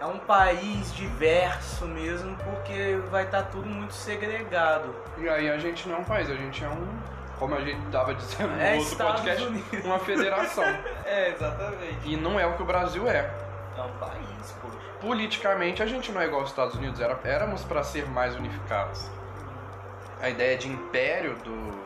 é 0.00 0.06
um 0.06 0.18
país 0.18 0.94
diverso 0.94 1.84
mesmo, 1.86 2.36
porque 2.36 2.98
vai 3.10 3.24
estar 3.24 3.44
tudo 3.44 3.68
muito 3.68 3.92
segregado. 3.92 4.94
E 5.18 5.28
aí 5.28 5.50
a 5.50 5.58
gente 5.58 5.88
não 5.88 6.02
país, 6.04 6.30
a 6.30 6.34
gente 6.34 6.64
é 6.64 6.68
um. 6.68 7.19
Como 7.40 7.54
a 7.54 7.60
gente 7.62 7.80
tava 7.90 8.14
dizendo 8.14 8.52
no 8.52 8.60
É 8.60 8.74
outro 8.74 8.92
Estados 8.92 9.20
podcast, 9.22 9.46
Unidos. 9.46 9.84
uma 9.84 9.98
federação. 9.98 10.64
É, 11.06 11.30
exatamente. 11.30 11.98
E 12.04 12.16
não 12.16 12.38
é 12.38 12.46
o 12.46 12.52
que 12.52 12.62
o 12.62 12.64
Brasil 12.66 13.08
é. 13.08 13.28
É 13.76 13.82
um 13.82 13.90
país, 13.98 14.54
poxa. 14.62 14.76
Politicamente 15.00 15.82
a 15.82 15.86
gente 15.86 16.12
não 16.12 16.20
é 16.20 16.26
igual 16.26 16.42
aos 16.42 16.50
Estados 16.50 16.76
Unidos, 16.76 17.00
era, 17.00 17.18
éramos 17.24 17.64
para 17.64 17.82
ser 17.82 18.06
mais 18.08 18.36
unificados. 18.36 19.10
A 20.20 20.28
ideia 20.28 20.56
de 20.56 20.68
império 20.68 21.34
do. 21.38 21.80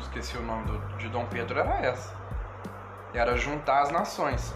Esqueci 0.00 0.36
o 0.36 0.42
nome 0.42 0.64
do, 0.64 0.78
de 0.96 1.08
Dom 1.10 1.26
Pedro 1.26 1.60
era 1.60 1.76
essa. 1.80 2.12
Era 3.14 3.36
juntar 3.36 3.82
as 3.82 3.90
nações. 3.92 4.52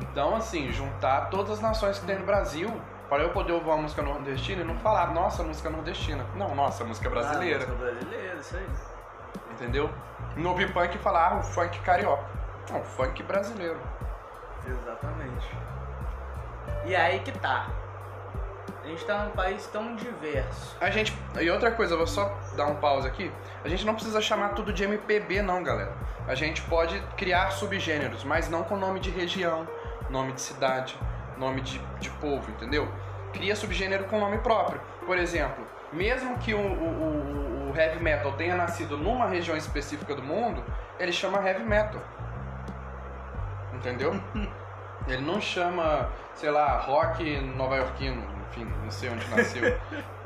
Então, 0.00 0.34
assim, 0.36 0.72
juntar 0.72 1.28
todas 1.28 1.50
as 1.52 1.60
nações 1.60 1.98
que 1.98 2.06
tem 2.06 2.18
no 2.18 2.24
Brasil 2.24 2.72
para 3.08 3.22
eu 3.24 3.30
poder 3.30 3.52
ouvir 3.52 3.66
uma 3.66 3.76
música 3.76 4.00
nordestina 4.00 4.62
e 4.62 4.64
não 4.64 4.78
falar, 4.78 5.12
nossa, 5.12 5.42
música 5.42 5.68
nordestina. 5.68 6.24
Não, 6.36 6.54
nossa, 6.54 6.84
música 6.84 7.10
brasileira. 7.10 7.64
Ah, 7.64 7.66
música 7.68 7.84
brasileira, 7.84 8.36
isso 8.36 8.56
aí. 8.56 8.66
Entendeu? 9.62 9.88
No 10.36 10.48
ouvir 10.50 10.72
punk 10.72 10.98
falar, 10.98 11.28
ah, 11.28 11.34
o 11.36 11.42
funk 11.42 11.78
carioca. 11.80 12.24
Não, 12.68 12.80
o 12.80 12.84
funk 12.84 13.22
brasileiro. 13.22 13.78
Exatamente. 14.66 15.48
E 16.84 16.96
aí 16.96 17.20
que 17.20 17.30
tá. 17.32 17.68
A 18.82 18.86
gente 18.88 19.04
tá 19.04 19.18
num 19.24 19.30
país 19.30 19.64
tão 19.68 19.94
diverso. 19.94 20.76
A 20.80 20.90
gente. 20.90 21.16
E 21.40 21.48
outra 21.48 21.70
coisa, 21.70 21.94
eu 21.94 21.98
vou 21.98 22.06
só 22.08 22.36
dar 22.56 22.66
um 22.66 22.74
pause 22.74 23.06
aqui. 23.06 23.30
A 23.64 23.68
gente 23.68 23.86
não 23.86 23.94
precisa 23.94 24.20
chamar 24.20 24.50
tudo 24.50 24.72
de 24.72 24.82
MPB, 24.82 25.42
não, 25.42 25.62
galera. 25.62 25.92
A 26.26 26.34
gente 26.34 26.60
pode 26.62 27.00
criar 27.16 27.50
subgêneros, 27.52 28.24
mas 28.24 28.48
não 28.48 28.64
com 28.64 28.76
nome 28.76 28.98
de 28.98 29.10
região, 29.10 29.68
nome 30.10 30.32
de 30.32 30.40
cidade, 30.40 30.98
nome 31.36 31.60
de, 31.60 31.78
de 32.00 32.10
povo, 32.10 32.50
entendeu? 32.50 32.88
Cria 33.32 33.54
subgênero 33.54 34.04
com 34.04 34.18
nome 34.18 34.38
próprio. 34.38 34.80
Por 35.06 35.16
exemplo, 35.16 35.64
mesmo 35.92 36.36
que 36.38 36.52
o, 36.52 36.58
o, 36.58 36.62
o- 36.62 37.61
o 37.72 37.76
heavy 37.76 38.02
metal 38.02 38.32
tenha 38.32 38.54
nascido 38.56 38.96
numa 38.96 39.26
região 39.26 39.56
específica 39.56 40.14
do 40.14 40.22
mundo, 40.22 40.62
ele 40.98 41.12
chama 41.12 41.38
heavy 41.46 41.64
metal. 41.64 42.00
Entendeu? 43.74 44.14
Ele 45.08 45.22
não 45.22 45.40
chama, 45.40 46.08
sei 46.32 46.48
lá, 46.52 46.78
rock 46.78 47.24
nova-iorquino, 47.56 48.24
enfim, 48.48 48.64
não 48.84 48.88
sei 48.88 49.10
onde 49.10 49.28
nasceu. 49.30 49.76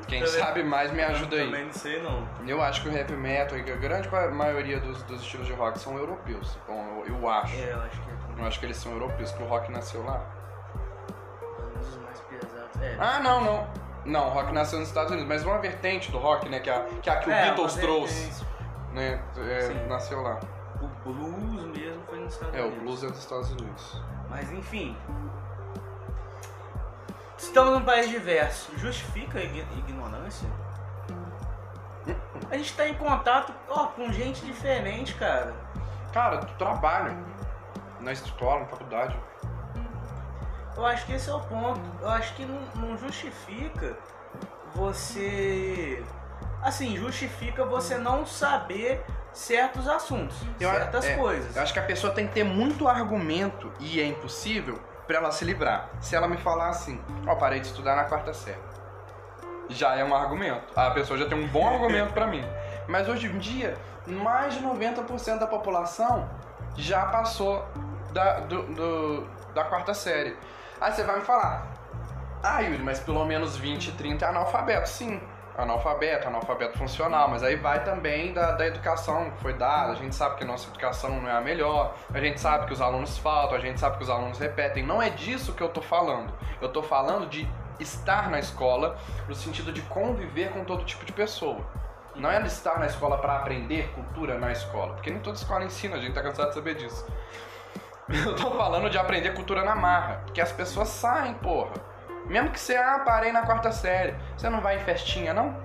Quem 0.07 0.23
Também- 0.23 0.39
sabe 0.39 0.63
mais 0.63 0.93
me 0.93 1.03
ajuda 1.03 1.35
aí. 1.37 1.47
Também 1.47 1.65
não 1.65 1.73
sei 1.73 2.03
não. 2.03 2.29
Eu 2.47 2.61
acho 2.63 2.83
que 2.83 2.91
o 2.91 2.93
heavy 2.95 3.17
metal 3.17 3.57
e 3.57 3.63
a 3.73 3.77
grande 3.77 4.07
ma- 4.11 4.27
maioria 4.29 4.79
dos, 4.79 5.03
dos 5.05 5.23
estilos 5.23 5.47
de 5.47 5.55
rock 5.55 5.79
são 5.79 5.97
europeus. 5.97 6.59
Bom, 6.69 7.03
eu, 7.07 7.17
eu 7.17 7.27
acho. 7.31 7.57
É, 7.57 7.73
eu 7.73 7.81
acho 7.81 8.03
que 8.03 8.11
é 8.11 8.15
Eu 8.43 8.47
acho 8.47 8.61
que 8.61 8.67
eles 8.67 8.77
são 8.77 8.93
europeus, 8.93 9.33
que 9.33 9.43
o 9.43 9.47
rock 9.47 9.73
nasceu 9.73 10.05
lá. 10.05 10.21
pesados. 12.29 12.83
É. 12.83 12.97
Ah, 13.01 13.21
não, 13.21 13.41
não. 13.43 13.67
Não, 14.07 14.29
o 14.29 14.31
rock 14.31 14.53
nasceu 14.53 14.79
nos 14.79 14.89
Estados 14.89 15.11
Unidos, 15.11 15.29
mas 15.29 15.45
uma 15.45 15.59
vertente 15.59 16.11
do 16.13 16.19
rock, 16.19 16.49
né, 16.49 16.61
que 16.61 16.71
a 16.71 16.85
que, 17.03 17.11
a 17.11 17.17
que 17.17 17.29
o 17.29 17.33
É, 17.33 17.43
Beatles 17.47 17.73
uma 17.75 17.81
trouxe, 17.83 18.45
né, 18.93 19.21
é, 19.37 19.87
nasceu 19.89 20.23
lá. 20.23 20.39
O 20.81 20.87
blues 21.11 21.65
mesmo 21.77 22.03
foi 22.07 22.19
nos 22.21 22.33
Estados 22.35 22.55
É, 22.55 22.61
o 22.63 22.67
Unidos. 22.67 22.83
blues 22.83 23.03
é 23.05 23.07
dos 23.09 23.19
Estados 23.19 23.51
Unidos. 23.51 24.03
Mas 24.31 24.53
enfim. 24.53 24.97
Estamos 27.39 27.73
num 27.73 27.85
país 27.85 28.09
diverso. 28.09 28.71
Justifica 28.79 29.39
a 29.39 29.43
ign- 29.43 29.67
ignorância? 29.79 30.49
A 32.51 32.57
gente 32.57 32.75
tá 32.77 32.89
em 32.89 32.95
contato 32.95 33.53
ó, 33.69 33.87
com 33.87 34.11
gente 34.13 34.45
diferente, 34.45 35.15
cara. 35.15 35.53
Cara, 36.13 36.39
tu 36.39 36.55
trabalha 36.57 37.17
na 38.01 38.13
escola, 38.13 38.61
na 38.61 38.67
faculdade. 38.67 39.19
Eu 40.77 40.85
acho 40.87 41.07
que 41.07 41.13
esse 41.15 41.29
é 41.31 41.35
o 41.35 41.41
ponto. 41.41 41.81
Eu 42.03 42.09
acho 42.11 42.35
que 42.35 42.45
não, 42.45 42.61
não 42.75 42.97
justifica 42.99 43.97
você. 44.75 46.05
Assim, 46.63 46.97
justifica 46.97 47.65
você 47.65 47.97
não 47.97 48.27
saber 48.27 49.05
certos 49.33 49.87
assuntos, 49.89 50.37
Eu 50.59 50.71
certas 50.71 51.05
é, 51.05 51.15
coisas. 51.17 51.55
Eu 51.55 51.63
acho 51.63 51.73
que 51.73 51.79
a 51.79 51.83
pessoa 51.83 52.13
tem 52.13 52.27
que 52.27 52.33
ter 52.35 52.45
muito 52.45 52.89
argumento 52.89 53.71
e 53.79 54.01
é 54.01 54.07
impossível 54.07 54.81
pra 55.07 55.17
ela 55.19 55.31
se 55.31 55.45
livrar. 55.45 55.89
Se 56.01 56.17
ela 56.17 56.27
me 56.27 56.37
falar 56.39 56.69
assim, 56.71 57.01
ó, 57.27 57.35
parei 57.37 57.61
de 57.61 57.67
estudar 57.67 57.95
na 57.95 58.05
quarta 58.05 58.33
série. 58.35 58.59
Já 59.69 59.95
é 59.97 60.05
um 60.05 60.15
argumento. 60.15 60.79
A 60.79 60.91
pessoa 60.91 61.19
já 61.19 61.27
tem 61.29 61.39
um 61.39 61.47
bom 61.49 61.69
argumento 61.73 62.13
pra 62.13 62.27
mim. 62.27 62.43
Mas 62.89 63.09
hoje 63.09 63.27
em 63.27 63.39
dia, 63.39 63.77
mais 64.07 64.55
de 64.55 64.61
90% 64.65 65.39
da 65.39 65.47
população 65.47 66.29
já 66.77 67.05
passou 67.07 67.65
da, 68.13 68.41
do- 68.41 68.63
do- 68.75 69.29
da 69.55 69.65
quarta 69.65 69.93
série. 69.95 70.37
Aí 70.81 70.93
você 70.93 71.03
vai 71.03 71.17
me 71.17 71.25
falar, 71.25 71.67
ah, 72.43 72.61
Yuri, 72.61 72.83
mas 72.83 73.01
pelo 73.01 73.25
menos 73.25 73.57
20, 73.57 73.93
30 73.93 74.25
é 74.25 74.29
analfabeto. 74.29 74.89
Sim, 74.89 75.21
analfabeto, 75.57 76.29
analfabeto 76.29 76.77
funcional, 76.77 77.29
mas 77.29 77.43
aí 77.43 77.57
vai 77.57 77.83
também 77.83 78.33
da, 78.33 78.53
da 78.53 78.67
educação 78.67 79.31
que 79.31 79.39
foi 79.39 79.55
dada. 79.55 79.93
A 79.93 79.95
gente 79.95 80.15
sabe 80.15 80.37
que 80.37 80.45
a 80.45 80.47
nossa 80.47 80.69
educação 80.69 81.21
não 81.21 81.29
é 81.29 81.33
a 81.33 81.41
melhor, 81.41 81.97
a 82.13 82.21
gente 82.21 82.41
sabe 82.41 82.67
que 82.67 82.73
os 82.73 82.81
alunos 82.81 83.17
faltam, 83.19 83.57
a 83.57 83.61
gente 83.61 83.81
sabe 83.81 83.97
que 83.97 84.05
os 84.05 84.11
alunos 84.11 84.39
repetem. 84.39 84.85
Não 84.85 85.01
é 85.01 85.09
disso 85.09 85.55
que 85.55 85.63
eu 85.63 85.69
tô 85.69 85.81
falando. 85.81 86.33
Eu 86.61 86.69
tô 86.69 86.83
falando 86.83 87.27
de 87.27 87.49
estar 87.81 88.31
na 88.31 88.39
escola 88.39 88.99
no 89.29 89.35
sentido 89.35 89.73
de 89.73 89.81
conviver 89.83 90.51
com 90.51 90.65
todo 90.65 90.85
tipo 90.85 91.05
de 91.05 91.13
pessoa. 91.13 91.65
Não 92.15 92.31
é 92.31 92.41
estar 92.47 92.79
na 92.79 92.87
escola 92.87 93.19
para 93.19 93.37
aprender 93.37 93.91
cultura 93.93 94.39
na 94.39 94.51
escola, 94.51 94.95
porque 94.95 95.11
nem 95.11 95.21
toda 95.21 95.37
escola 95.37 95.65
ensina, 95.65 95.97
a 95.97 96.01
gente 96.01 96.15
tá 96.15 96.23
cansado 96.23 96.49
de 96.49 96.55
saber 96.55 96.75
disso. 96.75 97.07
Eu 98.09 98.37
tô 98.37 98.53
falando 98.53 98.89
de 98.89 98.97
aprender 98.97 99.35
cultura 99.35 99.65
na 99.65 99.75
marra, 99.75 100.23
porque 100.25 100.41
as 100.41 100.53
pessoas 100.53 100.89
saem, 100.89 101.35
porra. 101.35 101.75
Mesmo 102.27 102.51
que 102.51 102.59
você, 102.59 102.77
ah, 102.77 103.01
parei 103.05 103.33
na 103.33 103.43
quarta 103.43 103.73
série, 103.73 104.15
você 104.37 104.49
não 104.49 104.61
vai 104.61 104.77
em 104.77 104.81
festinha, 104.81 105.35
não? 105.35 105.57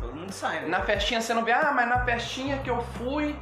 Todo 0.00 0.14
mundo 0.14 0.32
sai, 0.32 0.60
né? 0.60 0.68
Na 0.68 0.80
festinha 0.82 1.20
você 1.20 1.34
não 1.34 1.44
vê, 1.44 1.52
ah, 1.52 1.72
mas 1.74 1.88
na 1.88 2.04
festinha 2.04 2.58
que 2.58 2.70
eu 2.70 2.80
fui, 2.80 3.36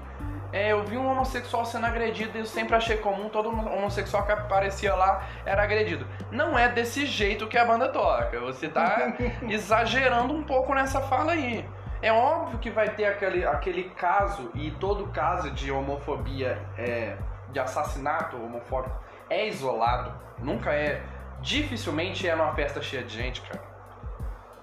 é, 0.52 0.72
eu 0.72 0.84
vi 0.84 0.96
um 0.96 1.10
homossexual 1.10 1.66
sendo 1.66 1.84
agredido 1.84 2.38
e 2.38 2.40
eu 2.40 2.46
sempre 2.46 2.74
achei 2.74 2.96
comum, 2.96 3.28
todo 3.28 3.48
homossexual 3.48 4.24
que 4.24 4.32
aparecia 4.32 4.94
lá 4.94 5.24
era 5.44 5.62
agredido. 5.62 6.06
Não 6.30 6.58
é 6.58 6.68
desse 6.68 7.04
jeito 7.04 7.46
que 7.48 7.58
a 7.58 7.64
banda 7.64 7.88
toca, 7.88 8.40
você 8.40 8.68
tá 8.68 9.14
exagerando 9.48 10.32
um 10.32 10.42
pouco 10.42 10.74
nessa 10.74 11.00
fala 11.02 11.32
aí. 11.32 11.68
É 12.00 12.12
óbvio 12.12 12.58
que 12.58 12.70
vai 12.70 12.90
ter 12.90 13.06
aquele, 13.06 13.44
aquele 13.46 13.84
caso, 13.90 14.50
e 14.54 14.70
todo 14.72 15.08
caso 15.08 15.50
de 15.50 15.72
homofobia, 15.72 16.58
é, 16.78 17.16
de 17.54 17.60
assassinato 17.60 18.36
homofóbico, 18.36 19.00
é 19.30 19.46
isolado, 19.48 20.12
nunca 20.38 20.72
é. 20.72 21.02
Dificilmente 21.40 22.28
é 22.28 22.34
numa 22.34 22.54
festa 22.54 22.82
cheia 22.82 23.04
de 23.04 23.14
gente, 23.14 23.40
cara. 23.42 23.62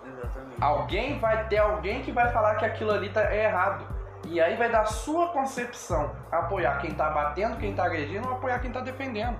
Exatamente. 0.06 0.62
Alguém 0.62 1.19
vai 1.19 1.47
ter 1.47 1.60
alguém 1.60 2.01
que 2.01 2.12
vai 2.12 2.32
falar 2.32 2.56
que 2.56 2.65
aquilo 2.65 2.91
ali 2.91 3.10
tá, 3.10 3.21
é 3.21 3.45
errado. 3.45 3.86
E 4.27 4.41
aí 4.41 4.56
vai 4.56 4.69
dar 4.69 4.86
sua 4.86 5.30
concepção 5.30 6.15
apoiar 6.32 6.80
quem 6.80 6.91
tá 6.91 7.10
batendo, 7.10 7.58
quem 7.58 7.73
tá 7.73 7.86
agredindo, 7.86 8.27
ou 8.27 8.36
apoiar 8.36 8.60
quem 8.60 8.71
tá 8.71 8.82
defendendo. 8.82 9.39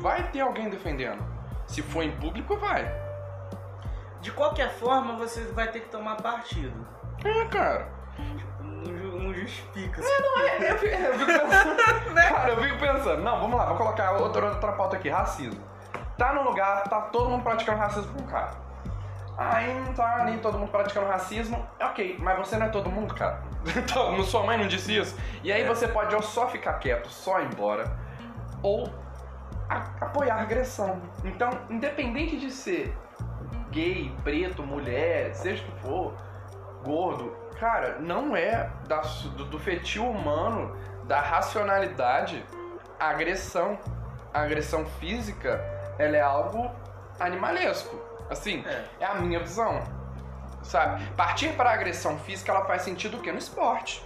Vai 0.00 0.30
ter 0.30 0.40
alguém 0.40 0.68
defendendo. 0.68 1.22
Se 1.66 1.82
for 1.82 2.02
em 2.02 2.12
público, 2.12 2.56
vai. 2.56 2.84
De 4.20 4.30
qualquer 4.32 4.70
forma, 4.70 5.16
você 5.16 5.44
vai 5.52 5.68
ter 5.70 5.80
que 5.80 5.88
tomar 5.88 6.16
partido. 6.16 6.86
É, 7.24 7.44
cara. 7.46 7.88
Não, 9.26 9.34
ju- 9.34 9.38
não 9.38 9.40
justifica. 9.46 10.00
É, 10.02 10.72
eu 10.72 10.78
fico, 10.78 10.94
eu 10.94 11.14
fico 11.18 11.26
pensando. 11.26 11.76
Cara, 12.14 12.50
eu 12.50 12.62
fico 12.62 12.78
pensando. 12.78 13.22
Não, 13.22 13.40
vamos 13.40 13.56
lá, 13.58 13.66
vou 13.66 13.76
colocar 13.76 14.12
outra, 14.12 14.46
outra 14.50 14.72
pauta 14.72 14.96
aqui: 14.96 15.08
racismo. 15.08 15.60
Tá 16.16 16.32
no 16.32 16.42
lugar, 16.44 16.84
tá 16.84 17.00
todo 17.02 17.28
mundo 17.30 17.42
praticando 17.42 17.78
racismo 17.78 18.12
com 18.14 18.22
o 18.22 18.26
cara. 18.26 18.52
Aí 19.38 19.74
não 19.80 19.92
tá 19.92 20.22
ali 20.22 20.38
todo 20.38 20.58
mundo 20.58 20.70
praticando 20.70 21.06
racismo. 21.08 21.66
Ok, 21.78 22.16
mas 22.18 22.38
você 22.38 22.56
não 22.56 22.66
é 22.66 22.68
todo 22.70 22.90
mundo, 22.90 23.14
cara. 23.14 23.42
Então, 23.76 24.22
sua 24.22 24.44
mãe 24.44 24.56
não 24.56 24.66
disse 24.66 24.96
isso. 24.96 25.14
E 25.42 25.52
aí 25.52 25.62
É. 25.62 25.66
você 25.66 25.86
pode 25.88 26.14
ou 26.14 26.22
só 26.22 26.46
ficar 26.48 26.74
quieto, 26.74 27.08
só 27.08 27.40
ir 27.40 27.46
embora, 27.52 27.98
ou 28.62 28.88
a- 29.68 29.84
apoiar 30.00 30.36
a 30.36 30.40
agressão. 30.42 31.02
Então, 31.24 31.50
independente 31.68 32.38
de 32.38 32.50
ser 32.50 32.96
gay, 33.70 34.14
preto, 34.24 34.62
mulher, 34.62 35.34
seja 35.34 35.62
o 35.62 35.66
que 35.66 35.80
for, 35.82 36.14
gordo, 36.84 37.36
cara, 37.58 37.98
não 38.00 38.36
é 38.36 38.70
da 38.86 39.00
do, 39.00 39.44
do 39.44 39.58
feitio 39.58 40.08
humano, 40.08 40.76
da 41.04 41.20
racionalidade, 41.20 42.44
a 42.98 43.08
agressão. 43.10 43.78
A 44.32 44.42
agressão 44.42 44.84
física, 45.00 45.64
ela 45.98 46.16
é 46.16 46.20
algo 46.20 46.70
animalesco. 47.18 47.98
Assim, 48.28 48.62
É. 48.66 48.84
é 49.00 49.06
a 49.06 49.14
minha 49.14 49.40
visão. 49.40 49.82
Sabe? 50.62 51.06
Partir 51.16 51.54
para 51.56 51.70
a 51.70 51.72
agressão 51.72 52.18
física, 52.18 52.52
ela 52.52 52.64
faz 52.66 52.82
sentido 52.82 53.16
o 53.16 53.20
quê? 53.22 53.32
No 53.32 53.38
esporte. 53.38 54.04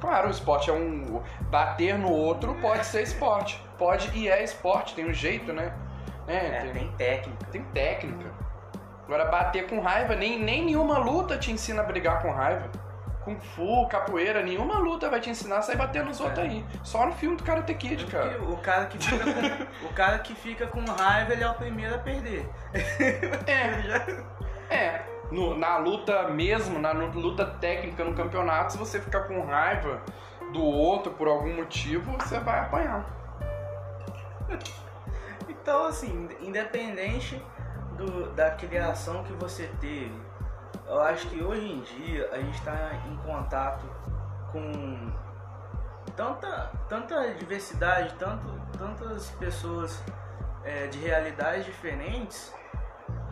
Claro, 0.00 0.28
o 0.28 0.30
esporte 0.30 0.70
é 0.70 0.72
um. 0.72 1.22
Bater 1.50 1.98
no 1.98 2.10
outro 2.12 2.54
pode 2.60 2.84
ser 2.86 3.02
esporte. 3.02 3.60
Pode 3.76 4.16
e 4.16 4.28
é 4.28 4.44
esporte, 4.44 4.94
tem 4.94 5.08
um 5.08 5.14
jeito, 5.14 5.52
né? 5.52 5.72
É, 6.26 6.60
tem, 6.60 6.72
tem 6.72 6.92
técnica. 6.92 7.46
tem 7.50 7.62
técnica. 7.64 8.30
Agora, 9.08 9.24
bater 9.24 9.66
com 9.66 9.80
raiva, 9.80 10.14
nem, 10.14 10.38
nem 10.38 10.66
nenhuma 10.66 10.98
luta 10.98 11.38
te 11.38 11.50
ensina 11.50 11.80
a 11.80 11.84
brigar 11.84 12.20
com 12.20 12.30
raiva. 12.30 12.68
Kung 13.24 13.40
Fu, 13.40 13.86
capoeira, 13.88 14.42
nenhuma 14.42 14.78
luta 14.78 15.08
vai 15.08 15.18
te 15.18 15.30
ensinar 15.30 15.58
a 15.58 15.62
sair 15.62 15.76
batendo 15.76 16.08
nos 16.08 16.20
outros 16.20 16.38
É. 16.40 16.42
aí. 16.42 16.64
Só 16.84 17.06
no 17.06 17.12
filme 17.12 17.34
do 17.34 17.42
Karate 17.42 17.72
Kid, 17.74 18.04
cara. 18.06 18.38
o 18.42 18.58
cara 18.58 18.84
que 18.84 18.98
fica 18.98 19.24
com, 19.24 19.40
o 19.88 19.92
cara 19.94 20.18
que 20.18 20.34
fica 20.34 20.66
com 20.66 20.84
raiva, 20.84 21.32
ele 21.32 21.42
é 21.42 21.48
o 21.50 21.54
primeiro 21.54 21.94
a 21.94 21.98
perder. 21.98 22.46
É, 23.46 24.68
é. 24.74 25.02
No- 25.32 25.56
na 25.56 25.78
luta 25.78 26.28
mesmo, 26.28 26.78
na 26.78 26.92
luta 26.92 27.46
técnica 27.46 28.04
no 28.04 28.14
campeonato, 28.14 28.72
se 28.72 28.78
você 28.78 29.00
ficar 29.00 29.20
com 29.22 29.40
raiva 29.42 30.02
do 30.52 30.62
outro 30.62 31.12
por 31.12 31.28
algum 31.28 31.56
motivo, 31.56 32.12
você 32.18 32.38
vai 32.40 32.60
apanhar. 32.60 33.06
Então, 35.48 35.86
assim, 35.86 36.28
independente 36.40 37.42
do, 37.98 38.32
da 38.32 38.52
criação 38.52 39.22
que 39.24 39.32
você 39.34 39.68
teve, 39.80 40.18
eu 40.86 41.02
acho 41.02 41.28
que 41.28 41.42
hoje 41.42 41.70
em 41.70 41.80
dia 41.82 42.30
a 42.32 42.38
gente 42.38 42.58
está 42.58 42.92
em 43.06 43.16
contato 43.18 43.84
com 44.50 45.12
tanta, 46.16 46.70
tanta 46.88 47.34
diversidade, 47.34 48.14
tanto, 48.18 48.48
tantas 48.78 49.30
pessoas 49.32 50.02
é, 50.64 50.86
de 50.86 50.98
realidades 50.98 51.66
diferentes, 51.66 52.54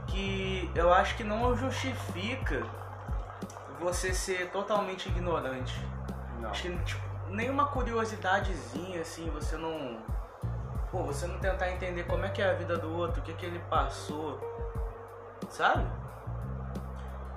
que 0.06 0.70
eu 0.74 0.92
acho 0.92 1.16
que 1.16 1.24
não 1.24 1.56
justifica 1.56 2.62
você 3.80 4.12
ser 4.12 4.50
totalmente 4.50 5.08
ignorante. 5.08 5.80
Não. 6.40 6.50
Acho 6.50 6.62
que 6.62 6.78
tipo, 6.84 7.02
nenhuma 7.30 7.66
curiosidadezinha 7.66 9.00
assim, 9.00 9.30
você 9.30 9.56
não. 9.56 9.98
Pô, 10.90 11.02
você 11.02 11.26
não 11.26 11.38
tentar 11.38 11.70
entender 11.70 12.04
como 12.04 12.24
é 12.24 12.28
que 12.28 12.40
é 12.40 12.50
a 12.50 12.54
vida 12.54 12.76
do 12.76 12.94
outro, 12.96 13.20
o 13.20 13.24
que, 13.24 13.32
que 13.34 13.44
ele 13.44 13.58
passou. 13.70 14.55
Sabe? 15.48 15.84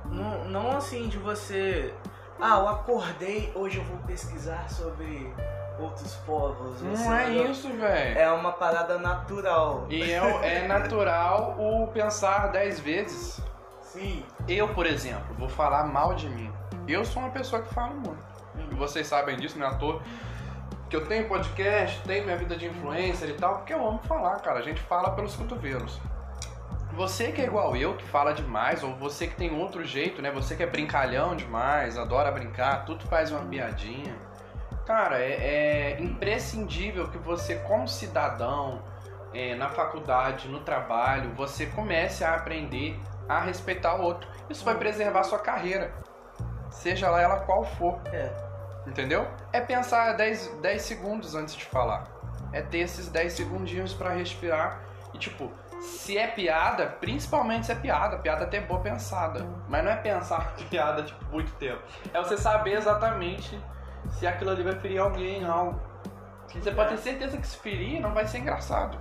Não, 0.06 0.46
não 0.46 0.78
assim 0.78 1.08
de 1.08 1.18
você. 1.18 1.94
Ah, 2.40 2.60
eu 2.60 2.70
acordei, 2.70 3.52
hoje 3.54 3.78
eu 3.78 3.84
vou 3.84 3.98
pesquisar 4.00 4.70
sobre 4.70 5.32
outros 5.80 6.16
povos. 6.26 6.82
Não 6.82 7.14
é 7.14 7.32
isso, 7.32 7.70
velho. 7.74 8.18
É 8.18 8.32
uma 8.32 8.52
parada 8.54 8.98
natural. 8.98 9.86
E 9.90 10.02
é, 10.12 10.64
é 10.64 10.68
natural 10.68 11.56
o 11.60 11.88
pensar 11.88 12.48
dez 12.52 12.80
vezes. 12.80 13.40
Sim. 13.82 14.26
Eu, 14.48 14.70
por 14.74 14.86
exemplo, 14.86 15.36
vou 15.38 15.50
falar 15.50 15.84
mal 15.86 16.14
de 16.14 16.30
mim. 16.30 16.52
Eu 16.88 17.06
sou 17.06 17.22
uma 17.22 17.32
pessoa 17.32 17.62
que 17.62 17.74
fala 17.74 17.94
muito. 17.94 18.30
E 18.72 18.76
vocês 18.76 19.06
sabem 19.08 19.38
disso, 19.38 19.58
né? 19.60 19.66
À 19.66 19.76
toa. 19.76 20.02
que 20.90 20.96
eu 20.96 21.06
tenho 21.06 21.28
podcast, 21.28 22.02
tenho 22.02 22.26
minha 22.26 22.36
vida 22.38 22.56
de 22.56 22.66
influencer 22.66 23.30
e 23.30 23.34
tal, 23.34 23.58
porque 23.58 23.74
eu 23.74 23.88
amo 23.88 24.00
falar, 24.00 24.38
cara. 24.38 24.60
A 24.60 24.64
gente 24.64 24.82
fala 24.82 25.12
pelos 25.12 25.36
cotovelos. 25.36 26.00
Você 26.94 27.32
que 27.32 27.42
é 27.42 27.46
igual 27.46 27.76
eu, 27.76 27.96
que 27.96 28.06
fala 28.06 28.34
demais, 28.34 28.84
ou 28.84 28.96
você 28.96 29.28
que 29.28 29.36
tem 29.36 29.58
outro 29.58 29.86
jeito, 29.86 30.22
né? 30.22 30.32
Você 30.32 30.56
que 30.56 30.64
é 30.64 30.66
brincalhão 30.66 31.36
demais, 31.36 31.98
adora 31.98 32.32
brincar, 32.32 32.86
tudo 32.86 33.06
faz 33.08 33.32
uma 33.32 33.46
piadinha. 33.46 34.16
Cara, 34.86 35.20
é, 35.20 35.34
é 35.34 36.02
imprescindível 36.02 37.08
que 37.10 37.18
você, 37.18 37.56
como 37.56 37.88
cidadão, 37.88 38.82
é, 39.34 39.56
na 39.56 39.70
faculdade, 39.70 40.48
no 40.48 40.62
trabalho, 40.62 41.32
você 41.36 41.68
comece 41.68 42.24
a 42.24 42.34
aprender 42.34 43.00
a 43.28 43.40
respeitar 43.40 43.96
o 43.96 44.02
outro. 44.02 44.28
Isso 44.50 44.66
vai 44.66 44.76
preservar 44.76 45.24
sua 45.24 45.38
carreira, 45.40 45.94
seja 46.72 47.10
lá 47.10 47.22
ela 47.22 47.40
qual 47.42 47.64
for. 47.64 48.00
É. 48.12 48.32
Entendeu? 48.88 49.28
É 49.54 49.62
pensar 49.62 50.14
10, 50.14 50.60
10 50.62 50.82
segundos 50.82 51.36
antes 51.36 51.56
de 51.56 51.66
falar. 51.66 52.08
É 52.52 52.62
ter 52.62 52.80
esses 52.80 53.08
10 53.10 53.34
segundinhos 53.34 53.94
para 53.94 54.10
respirar. 54.10 54.82
E 55.14 55.18
tipo, 55.18 55.52
se 55.82 56.18
é 56.18 56.28
piada, 56.28 56.86
principalmente 56.86 57.66
se 57.66 57.72
é 57.72 57.76
piada, 57.76 58.18
piada 58.18 58.44
até 58.44 58.60
boa 58.60 58.80
pensada. 58.80 59.46
Mas 59.68 59.84
não 59.84 59.92
é 59.92 59.96
pensar 59.96 60.56
piada 60.70 61.04
tipo 61.04 61.24
muito 61.32 61.52
tempo. 61.54 61.82
É 62.14 62.20
você 62.20 62.38
saber 62.38 62.74
exatamente 62.74 63.60
se 64.12 64.28
aquilo 64.28 64.52
ali 64.52 64.64
vai 64.64 64.76
ferir 64.76 65.00
alguém, 65.00 65.44
algo. 65.44 65.80
Porque 66.42 66.62
você 66.62 66.72
pode 66.72 66.90
ter 66.90 66.98
certeza 66.98 67.38
que 67.38 67.48
se 67.48 67.58
ferir 67.58 68.00
não 68.00 68.14
vai 68.14 68.26
ser 68.26 68.40
engraçado. 68.40 68.98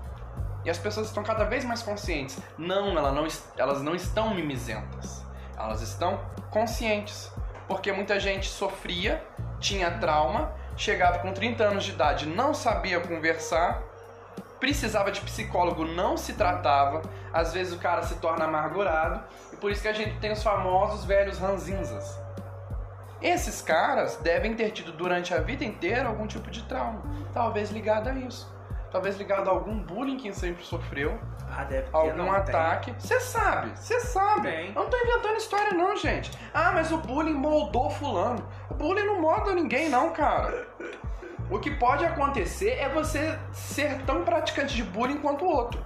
E 0.64 0.70
as 0.70 0.78
pessoas 0.78 1.06
estão 1.06 1.22
cada 1.22 1.44
vez 1.44 1.64
mais 1.64 1.82
conscientes. 1.82 2.38
Não, 2.58 2.96
ela 2.96 3.12
não 3.12 3.26
elas 3.56 3.82
não 3.82 3.94
estão 3.94 4.34
mimizentas. 4.34 5.24
Elas 5.56 5.80
estão 5.80 6.20
conscientes. 6.50 7.32
Porque 7.66 7.92
muita 7.92 8.18
gente 8.18 8.48
sofria, 8.48 9.22
tinha 9.60 9.90
trauma, 9.98 10.52
chegava 10.76 11.18
com 11.18 11.32
30 11.32 11.64
anos 11.64 11.84
de 11.84 11.92
idade, 11.92 12.26
não 12.26 12.54
sabia 12.54 13.00
conversar, 13.00 13.82
precisava 14.58 15.10
de 15.10 15.20
psicólogo, 15.20 15.84
não 15.84 16.16
se 16.16 16.34
tratava. 16.34 17.02
Às 17.32 17.52
vezes 17.52 17.72
o 17.72 17.78
cara 17.78 18.02
se 18.02 18.16
torna 18.16 18.44
amargurado. 18.44 19.22
E 19.52 19.56
por 19.56 19.70
isso 19.70 19.82
que 19.82 19.88
a 19.88 19.92
gente 19.92 20.18
tem 20.18 20.32
os 20.32 20.42
famosos 20.42 21.04
velhos 21.04 21.38
ranzinzas. 21.38 22.18
Esses 23.20 23.60
caras 23.60 24.16
devem 24.16 24.54
ter 24.54 24.70
tido 24.70 24.92
durante 24.92 25.34
a 25.34 25.40
vida 25.40 25.64
inteira 25.64 26.08
algum 26.08 26.26
tipo 26.26 26.50
de 26.50 26.62
trauma, 26.62 27.02
talvez 27.34 27.70
ligado 27.70 28.08
a 28.08 28.12
isso. 28.14 28.48
Talvez 28.92 29.18
ligado 29.18 29.48
a 29.48 29.52
algum 29.52 29.78
bullying 29.80 30.16
que 30.16 30.32
sempre 30.32 30.64
sofreu, 30.64 31.18
Ah, 31.50 31.64
deve 31.64 31.90
ter, 31.90 31.96
algum 31.96 32.32
ataque. 32.32 32.94
Você 32.98 33.20
sabe, 33.20 33.72
você 33.76 34.00
sabe. 34.00 34.48
Tem. 34.48 34.68
Eu 34.68 34.74
não 34.74 34.88
tô 34.88 34.96
inventando 34.96 35.36
história 35.36 35.72
não, 35.74 35.94
gente. 35.96 36.30
Ah, 36.54 36.70
mas 36.72 36.90
o 36.90 36.96
bullying 36.98 37.34
moldou 37.34 37.90
fulano. 37.90 38.48
O 38.70 38.74
bullying 38.74 39.04
não 39.04 39.20
molda 39.20 39.52
ninguém 39.52 39.90
não, 39.90 40.10
cara. 40.10 40.66
O 41.50 41.58
que 41.58 41.70
pode 41.70 42.04
acontecer 42.04 42.78
é 42.78 42.88
você 42.88 43.38
ser 43.52 44.02
tão 44.02 44.24
praticante 44.24 44.74
de 44.74 44.82
bullying 44.82 45.18
quanto 45.18 45.44
o 45.44 45.48
outro. 45.48 45.84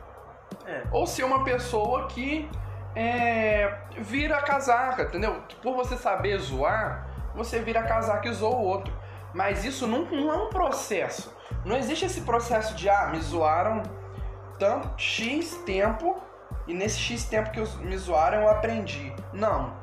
É. 0.67 0.83
Ou 0.91 1.07
ser 1.07 1.25
uma 1.25 1.45
pessoa 1.45 2.09
que 2.09 2.51
é, 2.95 3.79
vira 3.99 4.41
casaca, 4.43 5.05
entendeu? 5.05 5.43
Por 5.63 5.75
você 5.75 5.97
saber 5.97 6.39
zoar, 6.39 7.07
você 7.35 7.61
vira 7.61 7.83
casaca 7.83 8.29
e 8.29 8.33
zoa 8.33 8.57
o 8.57 8.65
outro. 8.65 8.93
Mas 9.33 9.65
isso 9.65 9.87
não, 9.87 10.05
não 10.05 10.33
é 10.33 10.37
um 10.37 10.51
processo. 10.51 11.35
Não 11.65 11.77
existe 11.77 12.05
esse 12.05 12.23
processo 12.23 12.75
de, 12.75 12.89
ah, 12.89 13.09
me 13.13 13.21
zoaram 13.21 13.83
tanto 14.59 14.91
X 15.01 15.57
tempo 15.65 16.21
e 16.67 16.75
nesse 16.75 16.99
X 16.99 17.25
tempo 17.25 17.51
que 17.51 17.61
me 17.79 17.97
zoaram 17.97 18.43
eu 18.43 18.51
aprendi. 18.51 19.15
Não. 19.33 19.82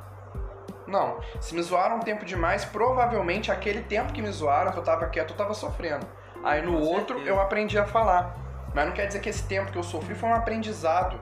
Não. 0.90 1.20
Se 1.40 1.54
me 1.56 1.62
zoaram 1.62 1.98
um 1.98 2.00
tempo 2.00 2.26
demais, 2.26 2.66
provavelmente 2.66 3.52
aquele 3.52 3.82
tempo 3.84 4.12
que 4.12 4.22
me 4.22 4.32
zoaram, 4.32 4.72
que 4.72 4.78
eu 4.80 4.84
tava 4.84 5.08
quieto, 5.08 5.32
eu 5.32 5.38
tava 5.38 5.54
sofrendo. 5.54 6.06
Aí 6.44 6.62
no 6.62 6.74
Com 6.74 6.84
outro 6.84 7.16
certeza. 7.16 7.30
eu 7.30 7.40
aprendi 7.42 7.78
a 7.78 7.86
falar. 7.86 8.36
Mas 8.74 8.86
não 8.86 8.94
quer 8.94 9.08
dizer 9.08 9.20
que 9.20 9.30
esse 9.30 9.44
tempo 9.44 9.72
que 9.72 9.78
eu 9.78 9.84
sofri 9.84 10.16
foi 10.16 10.30
um 10.30 10.34
aprendizado. 10.34 11.20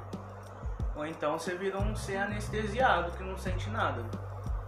Ou 0.95 1.05
então 1.05 1.37
você 1.37 1.55
virou 1.55 1.81
um 1.81 1.95
ser 1.95 2.17
anestesiado 2.17 3.11
que 3.11 3.23
não 3.23 3.37
sente 3.37 3.69
nada. 3.69 4.03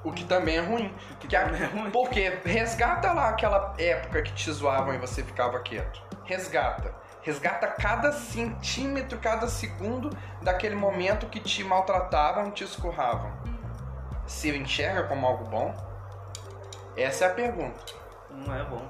O 0.04 0.12
que 0.14 0.24
também 0.24 0.58
é 0.58 0.62
ruim. 0.62 0.94
que 1.20 1.28
Que 1.28 1.36
a- 1.36 1.44
também 1.46 1.62
é 1.62 1.66
ruim. 1.66 1.92
Porque 1.92 2.40
resgata 2.46 3.12
lá 3.12 3.30
aquela 3.30 3.74
época 3.78 4.22
que 4.22 4.32
te 4.34 4.50
zoavam 4.52 4.94
e 4.94 4.98
você 4.98 5.24
ficava 5.24 5.60
quieto. 5.60 6.02
Resgata. 6.24 6.94
Resgata 7.22 7.68
cada 7.68 8.12
centímetro, 8.14 9.20
cada 9.20 9.48
segundo 9.50 10.10
daquele 10.42 10.76
momento 10.76 11.26
que 11.28 11.40
te 11.42 11.64
maltratavam, 11.66 12.50
te 12.52 12.64
escurravam. 12.64 13.32
Se 14.30 14.56
enxerga 14.56 15.04
como 15.08 15.26
algo 15.26 15.46
bom? 15.46 15.76
Essa 16.96 17.26
é 17.26 17.28
a 17.30 17.34
pergunta. 17.34 17.80
Não 18.30 18.54
é 18.56 18.64
bom. 18.64 18.88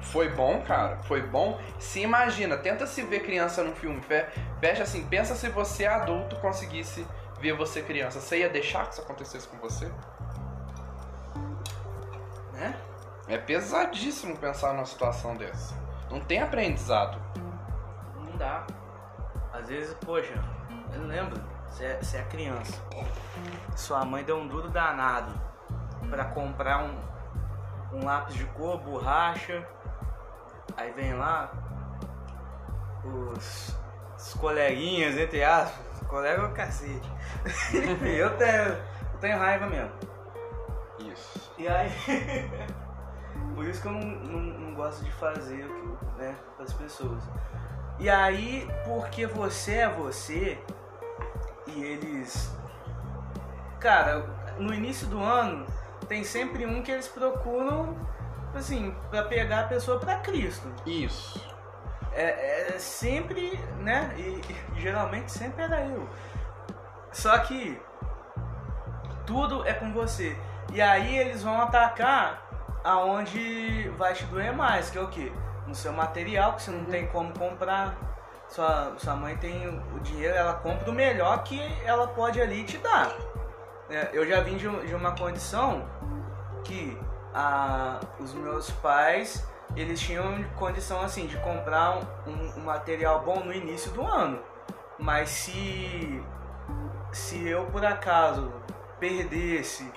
Foi 0.00 0.28
bom, 0.30 0.62
cara? 0.62 0.96
Foi 0.98 1.20
bom? 1.20 1.60
Se 1.80 2.00
imagina, 2.00 2.56
tenta 2.56 2.86
se 2.86 3.02
ver 3.02 3.20
criança 3.24 3.64
num 3.64 3.74
filme. 3.74 4.00
Fe- 4.00 4.26
Fecha 4.60 4.84
assim, 4.84 5.04
pensa 5.06 5.34
se 5.34 5.48
você 5.48 5.84
adulto 5.86 6.36
conseguisse 6.36 7.04
ver 7.40 7.52
você 7.54 7.82
criança. 7.82 8.20
Você 8.20 8.38
ia 8.38 8.48
deixar 8.48 8.86
que 8.86 8.92
isso 8.92 9.02
acontecesse 9.02 9.48
com 9.48 9.56
você? 9.58 9.90
Né? 12.52 12.76
É 13.28 13.36
pesadíssimo 13.36 14.36
pensar 14.36 14.72
numa 14.72 14.86
situação 14.86 15.34
dessa. 15.34 15.74
Não 16.10 16.20
tem 16.20 16.40
aprendizado. 16.40 17.18
Não 18.14 18.36
dá. 18.36 18.64
Às 19.52 19.68
vezes, 19.68 19.94
poxa, 20.04 20.32
eu 20.94 21.02
lembro, 21.06 21.42
você 21.76 21.84
é, 21.84 21.98
você 22.00 22.16
é 22.16 22.22
criança. 22.22 22.82
Sua 23.76 24.02
mãe 24.02 24.24
deu 24.24 24.38
um 24.38 24.48
duro 24.48 24.70
danado 24.70 25.38
pra 26.08 26.24
comprar 26.24 26.82
um, 26.82 27.98
um 27.98 28.04
lápis 28.04 28.34
de 28.34 28.46
cor, 28.46 28.78
borracha. 28.78 29.66
Aí 30.74 30.90
vem 30.92 31.12
lá 31.12 31.52
os, 33.04 33.76
os 34.16 34.34
coleguinhas, 34.34 35.18
entre 35.18 35.44
aspas. 35.44 36.08
Colega 36.08 36.42
é 36.42 36.46
o 36.46 36.52
cacete. 36.54 37.12
eu, 38.06 38.34
tenho, 38.38 38.62
eu 39.12 39.20
tenho 39.20 39.38
raiva 39.38 39.66
mesmo. 39.66 39.92
Isso. 40.98 41.52
E 41.58 41.68
aí. 41.68 41.90
Por 43.54 43.66
isso 43.66 43.82
que 43.82 43.88
eu 43.88 43.92
não, 43.92 44.00
não, 44.00 44.40
não 44.40 44.74
gosto 44.74 45.04
de 45.04 45.12
fazer 45.12 45.66
o 45.66 45.96
que, 45.98 46.04
né, 46.18 46.36
para 46.56 46.64
as 46.64 46.72
pessoas. 46.72 47.22
E 47.98 48.08
aí, 48.08 48.66
porque 48.86 49.26
você 49.26 49.76
é 49.76 49.88
você 49.88 50.58
e 51.66 51.82
eles. 51.82 52.54
Cara, 53.80 54.26
no 54.58 54.72
início 54.72 55.06
do 55.06 55.22
ano 55.22 55.66
tem 56.08 56.24
sempre 56.24 56.66
um 56.66 56.82
que 56.82 56.90
eles 56.90 57.08
procuram, 57.08 57.96
assim, 58.54 58.94
para 59.10 59.24
pegar 59.24 59.60
a 59.60 59.66
pessoa 59.68 59.98
para 59.98 60.18
Cristo. 60.18 60.66
Isso. 60.86 61.44
É, 62.12 62.74
é 62.74 62.78
sempre, 62.78 63.58
né? 63.80 64.14
E, 64.16 64.40
e 64.76 64.80
geralmente 64.80 65.30
sempre 65.30 65.62
era 65.62 65.84
eu. 65.84 66.08
Só 67.12 67.38
que 67.38 67.80
tudo 69.26 69.66
é 69.66 69.74
com 69.74 69.92
você. 69.92 70.36
E 70.72 70.80
aí 70.80 71.18
eles 71.18 71.42
vão 71.42 71.60
atacar 71.60 72.42
aonde 72.84 73.88
vai 73.98 74.14
te 74.14 74.24
doer 74.26 74.52
mais, 74.54 74.90
que 74.90 74.98
é 74.98 75.00
o 75.00 75.08
quê? 75.08 75.32
No 75.66 75.74
seu 75.74 75.92
material, 75.92 76.54
que 76.54 76.62
você 76.62 76.70
não 76.70 76.84
tem 76.84 77.06
como 77.08 77.36
comprar. 77.36 77.96
Sua, 78.48 78.94
sua 78.98 79.16
mãe 79.16 79.36
tem 79.36 79.68
o 79.68 80.00
dinheiro, 80.00 80.34
ela 80.34 80.54
compra 80.54 80.90
o 80.90 80.94
melhor 80.94 81.42
que 81.42 81.60
ela 81.84 82.06
pode 82.08 82.40
ali 82.40 82.64
te 82.64 82.78
dar. 82.78 83.12
É, 83.90 84.10
eu 84.12 84.26
já 84.26 84.40
vim 84.40 84.56
de, 84.56 84.68
de 84.86 84.94
uma 84.94 85.12
condição 85.12 85.84
que 86.64 86.96
a, 87.34 88.00
os 88.18 88.32
meus 88.34 88.70
pais 88.70 89.46
eles 89.74 90.00
tinham 90.00 90.42
condição 90.56 91.00
assim 91.02 91.26
de 91.26 91.36
comprar 91.38 91.98
um, 92.26 92.60
um 92.60 92.64
material 92.64 93.22
bom 93.22 93.40
no 93.40 93.52
início 93.52 93.90
do 93.92 94.06
ano. 94.06 94.40
Mas 94.98 95.28
se 95.28 96.22
se 97.12 97.48
eu 97.48 97.66
por 97.66 97.84
acaso 97.84 98.52
perdesse 98.98 99.90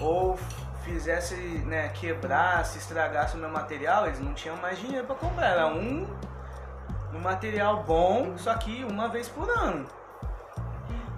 ou 0.00 0.38
fizesse, 0.84 1.34
né, 1.34 1.88
quebrasse, 1.88 2.78
estragasse 2.78 3.36
o 3.36 3.38
meu 3.38 3.50
material, 3.50 4.06
eles 4.06 4.20
não 4.20 4.32
tinham 4.34 4.56
mais 4.56 4.78
dinheiro 4.78 5.06
para 5.06 5.16
comprar. 5.16 5.46
Era 5.46 5.66
um, 5.66 6.06
um 7.12 7.18
material 7.18 7.82
bom, 7.82 8.36
só 8.36 8.54
que 8.54 8.84
uma 8.84 9.08
vez 9.08 9.28
por 9.28 9.48
ano. 9.50 9.86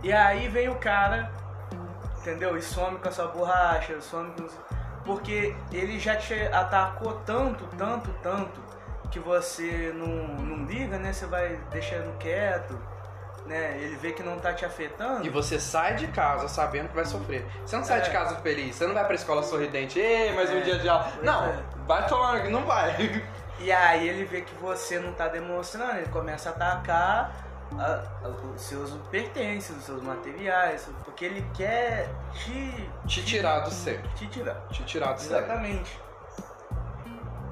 E 0.03 0.13
aí 0.13 0.49
vem 0.49 0.69
o 0.69 0.75
cara, 0.77 1.31
entendeu? 2.19 2.57
E 2.57 2.63
some 2.63 2.99
com 2.99 3.09
a 3.09 3.13
sua 3.13 3.29
borracha, 3.29 4.01
some 4.01 4.33
com... 4.33 4.47
Porque 5.05 5.55
ele 5.73 5.99
já 5.99 6.17
te 6.17 6.35
atacou 6.53 7.15
tanto, 7.27 7.65
tanto, 7.77 8.11
tanto, 8.23 8.61
que 9.11 9.19
você 9.19 9.93
não, 9.95 10.07
não 10.07 10.65
liga, 10.65 10.97
né? 10.99 11.13
Você 11.13 11.27
vai 11.27 11.59
deixando 11.71 12.17
quieto, 12.19 12.79
né? 13.47 13.77
Ele 13.79 13.97
vê 13.97 14.13
que 14.13 14.23
não 14.23 14.39
tá 14.39 14.53
te 14.53 14.65
afetando. 14.65 15.27
E 15.27 15.29
você 15.29 15.59
sai 15.59 15.97
de 15.97 16.07
casa 16.09 16.47
sabendo 16.49 16.89
que 16.89 16.95
vai 16.95 17.05
sofrer. 17.05 17.45
Você 17.67 17.77
não 17.77 17.85
sai 17.85 17.99
É. 17.99 18.03
de 18.03 18.11
casa 18.11 18.37
feliz, 18.37 18.77
você 18.77 18.87
não 18.87 18.95
vai 18.95 19.05
pra 19.05 19.15
escola 19.17 19.43
sorridente, 19.43 19.99
ei, 19.99 20.33
mais 20.35 20.51
um 20.51 20.59
É. 20.59 20.61
dia 20.61 20.79
de 20.79 20.89
aula. 20.89 21.13
Não, 21.23 21.47
é. 21.47 21.63
vai 21.87 22.07
tomar, 22.07 22.45
não 22.45 22.65
vai. 22.65 23.23
E 23.61 23.71
aí 23.71 24.09
ele 24.09 24.25
vê 24.25 24.41
que 24.43 24.55
você 24.57 24.99
não 24.99 25.13
tá 25.13 25.29
demonstrando, 25.29 25.99
ele 25.99 26.09
começa 26.09 26.49
a 26.49 26.53
atacar 26.53 27.33
a- 27.79 28.03
a- 28.25 28.29
os 28.29 28.61
seus 28.61 28.91
pertences, 29.11 29.77
os 29.77 29.85
seus 29.85 30.03
materiais, 30.03 30.89
porque 31.05 31.25
ele 31.25 31.47
quer 31.55 32.09
te, 32.35 32.91
Te 33.07 33.25
tirar 33.25 33.61
do 33.61 33.71
sério. 33.71 34.03
te 34.17 34.27
tirar. 34.27 34.57
Te 34.71 34.83
tirar 34.85 35.13
do 35.13 35.21
sério. 35.21 35.45
Exatamente. 35.45 36.01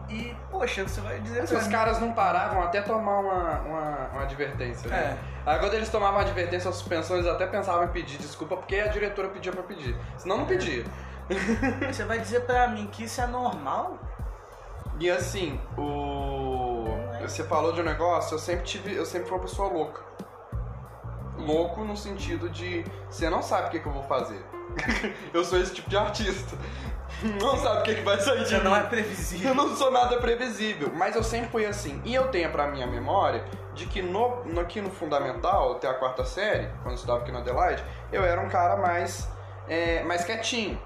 E, 0.09 0.35
poxa, 0.51 0.83
você 0.83 1.01
vai 1.01 1.21
dizer 1.21 1.47
pra 1.47 1.57
os 1.59 1.65
mim- 1.67 1.73
caras 1.73 2.01
não 2.01 2.13
paravam 2.13 2.63
até 2.65 2.83
tomar 2.83 3.21
uma, 3.21 3.61
uma, 3.61 4.09
uma 4.13 4.23
advertência. 4.23 4.91
Né? 4.91 5.17
Aí 5.47 5.59
quando 5.61 5.75
eles 5.75 5.89
tomavam 5.89 6.19
a 6.19 6.23
advertência 6.23 6.67
ou 6.67 6.75
suspensão, 6.75 7.17
eles 7.17 7.29
até 7.29 7.47
pensavam 7.47 7.85
em 7.85 7.89
pedir 7.89 8.19
desculpa 8.19 8.57
porque 8.57 8.77
a 8.81 8.89
diretora 8.89 9.29
pedia 9.29 9.53
pra 9.53 9.63
pedir. 9.63 9.97
Senão 10.19 10.39
não 10.39 10.47
pedia. 10.47 10.85
Você 11.93 12.05
vai 12.05 12.19
dizer 12.19 12.41
pra 12.41 12.67
mim 12.67 12.89
que 12.89 13.05
isso 13.05 13.21
é 13.21 13.27
normal? 13.29 13.97
E 15.01 15.11
assim, 15.11 15.59
o. 15.77 16.85
Você 17.23 17.43
falou 17.45 17.73
de 17.73 17.81
um 17.81 17.85
negócio, 17.85 18.35
eu 18.35 18.39
sempre 18.39 18.65
tive. 18.65 18.95
Eu 18.95 19.05
sempre 19.07 19.29
fui 19.29 19.37
uma 19.39 19.43
pessoa 19.45 19.69
louca. 19.73 20.03
Louco 21.39 21.83
no 21.85 21.97
sentido 21.97 22.49
de 22.51 22.85
você 23.09 23.31
não 23.31 23.43
sabe 23.43 23.69
o 23.69 23.71
que, 23.71 23.81
que 23.81 23.87
eu 23.87 23.93
vou 23.93 24.03
fazer. 24.03 24.45
eu 25.33 25.43
sou 25.45 25.59
esse 25.59 25.73
tipo 25.75 25.89
de 25.91 25.97
artista. 25.97 26.57
Não 27.43 27.55
sabe 27.57 27.81
o 27.81 27.83
que, 27.83 27.97
que 27.97 28.01
vai 28.03 28.19
sair 28.21 28.39
de 28.45 28.49
Você 28.49 28.57
mim. 28.59 28.65
não 28.65 28.75
é 28.75 28.81
Eu 28.83 28.87
previsível. 28.89 29.55
não 29.55 29.77
sou 29.77 29.91
nada 29.91 30.17
previsível, 30.19 30.91
mas 30.95 31.15
eu 31.17 31.23
sempre 31.23 31.51
fui 31.51 31.67
assim. 31.67 32.01
E 32.05 32.15
eu 32.15 32.29
tenho 32.29 32.51
pra 32.51 32.69
minha 32.69 32.87
memória 32.87 33.45
de 33.75 33.85
que 33.87 34.01
no, 34.01 34.43
no- 34.45 34.61
aqui 34.61 34.81
no 34.81 34.89
Fundamental, 34.91 35.73
até 35.73 35.87
a 35.89 35.93
quarta 35.95 36.25
série, 36.25 36.69
quando 36.83 36.91
eu 36.91 36.95
estudava 36.95 37.21
aqui 37.21 37.31
na 37.33 37.41
Adelaide, 37.41 37.85
eu 38.11 38.25
era 38.25 38.41
um 38.41 38.49
cara 38.49 38.77
mais, 38.77 39.29
é, 39.69 40.03
mais 40.05 40.25
quietinho. 40.25 40.81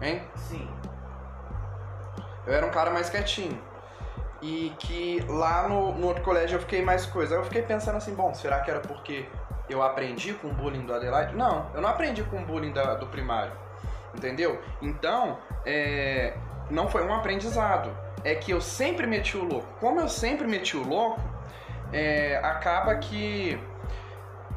Hein? 0.00 0.22
Sim. 0.36 0.68
Eu 2.48 2.54
era 2.54 2.66
um 2.66 2.70
cara 2.70 2.90
mais 2.90 3.10
quietinho. 3.10 3.60
E 4.40 4.72
que 4.78 5.20
lá 5.28 5.68
no, 5.68 5.92
no 5.94 6.06
outro 6.06 6.22
colégio 6.22 6.56
eu 6.56 6.60
fiquei 6.60 6.82
mais 6.82 7.04
coisa. 7.04 7.34
Aí 7.34 7.40
eu 7.40 7.44
fiquei 7.44 7.60
pensando 7.62 7.96
assim, 7.96 8.14
bom, 8.14 8.32
será 8.34 8.60
que 8.60 8.70
era 8.70 8.80
porque 8.80 9.28
eu 9.68 9.82
aprendi 9.82 10.32
com 10.32 10.48
o 10.48 10.52
bullying 10.52 10.86
do 10.86 10.94
Adelaide? 10.94 11.34
Não, 11.36 11.66
eu 11.74 11.82
não 11.82 11.88
aprendi 11.90 12.22
com 12.22 12.38
o 12.38 12.44
bullying 12.44 12.72
da- 12.72 12.94
do 12.94 13.06
primário. 13.06 13.52
Entendeu? 14.14 14.60
Então, 14.80 15.38
é, 15.66 16.34
não 16.70 16.88
foi 16.88 17.04
um 17.04 17.12
aprendizado. 17.12 17.90
É 18.24 18.34
que 18.34 18.50
eu 18.50 18.60
sempre 18.60 19.06
meti 19.06 19.36
o 19.36 19.44
louco. 19.44 19.68
Como 19.80 20.00
eu 20.00 20.08
sempre 20.08 20.46
meti 20.46 20.76
o 20.76 20.82
louco, 20.88 21.20
é, 21.92 22.40
acaba 22.42 22.94
que 22.96 23.60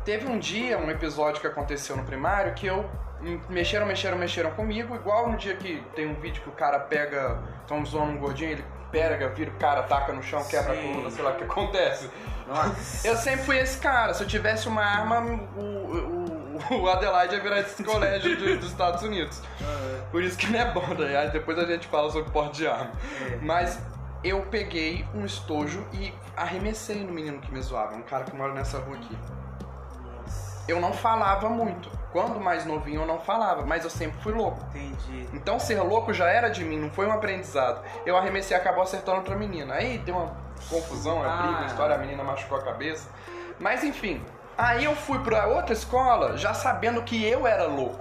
teve 0.05 0.27
um 0.27 0.39
dia, 0.39 0.77
um 0.77 0.89
episódio 0.89 1.41
que 1.41 1.47
aconteceu 1.47 1.95
no 1.97 2.03
primário 2.03 2.53
que 2.53 2.65
eu 2.65 2.89
mexeram, 3.49 3.85
mexeram, 3.85 4.17
mexeram 4.17 4.51
comigo, 4.51 4.95
igual 4.95 5.29
no 5.29 5.37
dia 5.37 5.55
que 5.55 5.83
tem 5.95 6.07
um 6.07 6.15
vídeo 6.15 6.41
que 6.41 6.49
o 6.49 6.53
cara 6.53 6.79
pega, 6.79 7.39
estão 7.61 7.85
zoando 7.85 8.11
um 8.13 8.17
gordinho, 8.17 8.51
ele 8.51 8.65
pega, 8.91 9.29
vira 9.29 9.51
o 9.51 9.55
cara, 9.55 9.83
taca 9.83 10.11
no 10.11 10.21
chão, 10.21 10.43
quebra 10.45 10.73
a 10.73 10.75
Sim. 10.75 10.87
coluna, 10.93 11.09
sei 11.11 11.23
lá 11.23 11.31
o 11.31 11.35
que 11.35 11.43
acontece. 11.43 12.09
Nossa. 12.47 13.07
Eu 13.07 13.15
sempre 13.15 13.45
fui 13.45 13.57
esse 13.57 13.77
cara, 13.77 14.13
se 14.13 14.23
eu 14.23 14.27
tivesse 14.27 14.67
uma 14.67 14.83
arma, 14.83 15.21
o, 15.55 15.61
o, 15.61 16.81
o 16.81 16.89
Adelaide 16.89 17.35
ia 17.35 17.41
virar 17.41 17.59
esse 17.61 17.83
colégio 17.83 18.35
de- 18.35 18.57
dos 18.57 18.69
Estados 18.69 19.01
Unidos. 19.03 19.41
Por 20.11 20.21
isso 20.21 20.37
que 20.37 20.47
não 20.51 20.59
é 20.59 20.71
bom, 20.71 20.85
né? 20.95 21.29
Depois 21.31 21.57
a 21.57 21.65
gente 21.65 21.87
fala 21.87 22.11
sobre 22.11 22.29
porte 22.31 22.57
de 22.57 22.67
arma. 22.67 22.91
É. 23.31 23.37
Mas 23.41 23.79
eu 24.23 24.41
peguei 24.51 25.05
um 25.15 25.25
estojo 25.25 25.85
e 25.93 26.13
arremessei 26.35 27.03
no 27.03 27.13
menino 27.13 27.39
que 27.39 27.51
me 27.51 27.61
zoava, 27.61 27.95
um 27.95 28.01
cara 28.01 28.25
que 28.25 28.35
mora 28.35 28.53
nessa 28.53 28.77
rua 28.79 28.97
aqui. 28.97 29.17
Eu 30.67 30.79
não 30.79 30.93
falava 30.93 31.49
muito. 31.49 31.89
Quando 32.11 32.39
mais 32.41 32.65
novinho 32.65 33.01
eu 33.01 33.07
não 33.07 33.19
falava, 33.19 33.65
mas 33.65 33.83
eu 33.83 33.89
sempre 33.89 34.21
fui 34.21 34.33
louco. 34.33 34.59
Entendi. 34.75 35.27
Então 35.33 35.57
ser 35.59 35.79
louco 35.81 36.13
já 36.13 36.29
era 36.29 36.49
de 36.49 36.63
mim, 36.63 36.77
não 36.77 36.89
foi 36.89 37.07
um 37.07 37.11
aprendizado. 37.11 37.81
Eu 38.05 38.17
arremessei 38.17 38.55
e 38.55 38.59
acabou 38.59 38.83
acertando 38.83 39.17
outra 39.19 39.35
menina. 39.35 39.75
Aí 39.75 39.97
deu 39.99 40.15
uma 40.15 40.35
confusão, 40.69 41.19
briga, 41.19 41.33
uma 41.35 41.61
Ah. 41.63 41.65
história, 41.67 41.95
a 41.95 41.97
menina 41.97 42.23
machucou 42.23 42.57
a 42.57 42.61
cabeça. 42.63 43.09
Mas 43.59 43.83
enfim, 43.83 44.21
aí 44.57 44.83
eu 44.83 44.95
fui 44.95 45.19
pra 45.19 45.47
outra 45.47 45.71
escola 45.73 46.37
já 46.37 46.53
sabendo 46.53 47.01
que 47.03 47.23
eu 47.25 47.47
era 47.47 47.65
louco. 47.65 47.99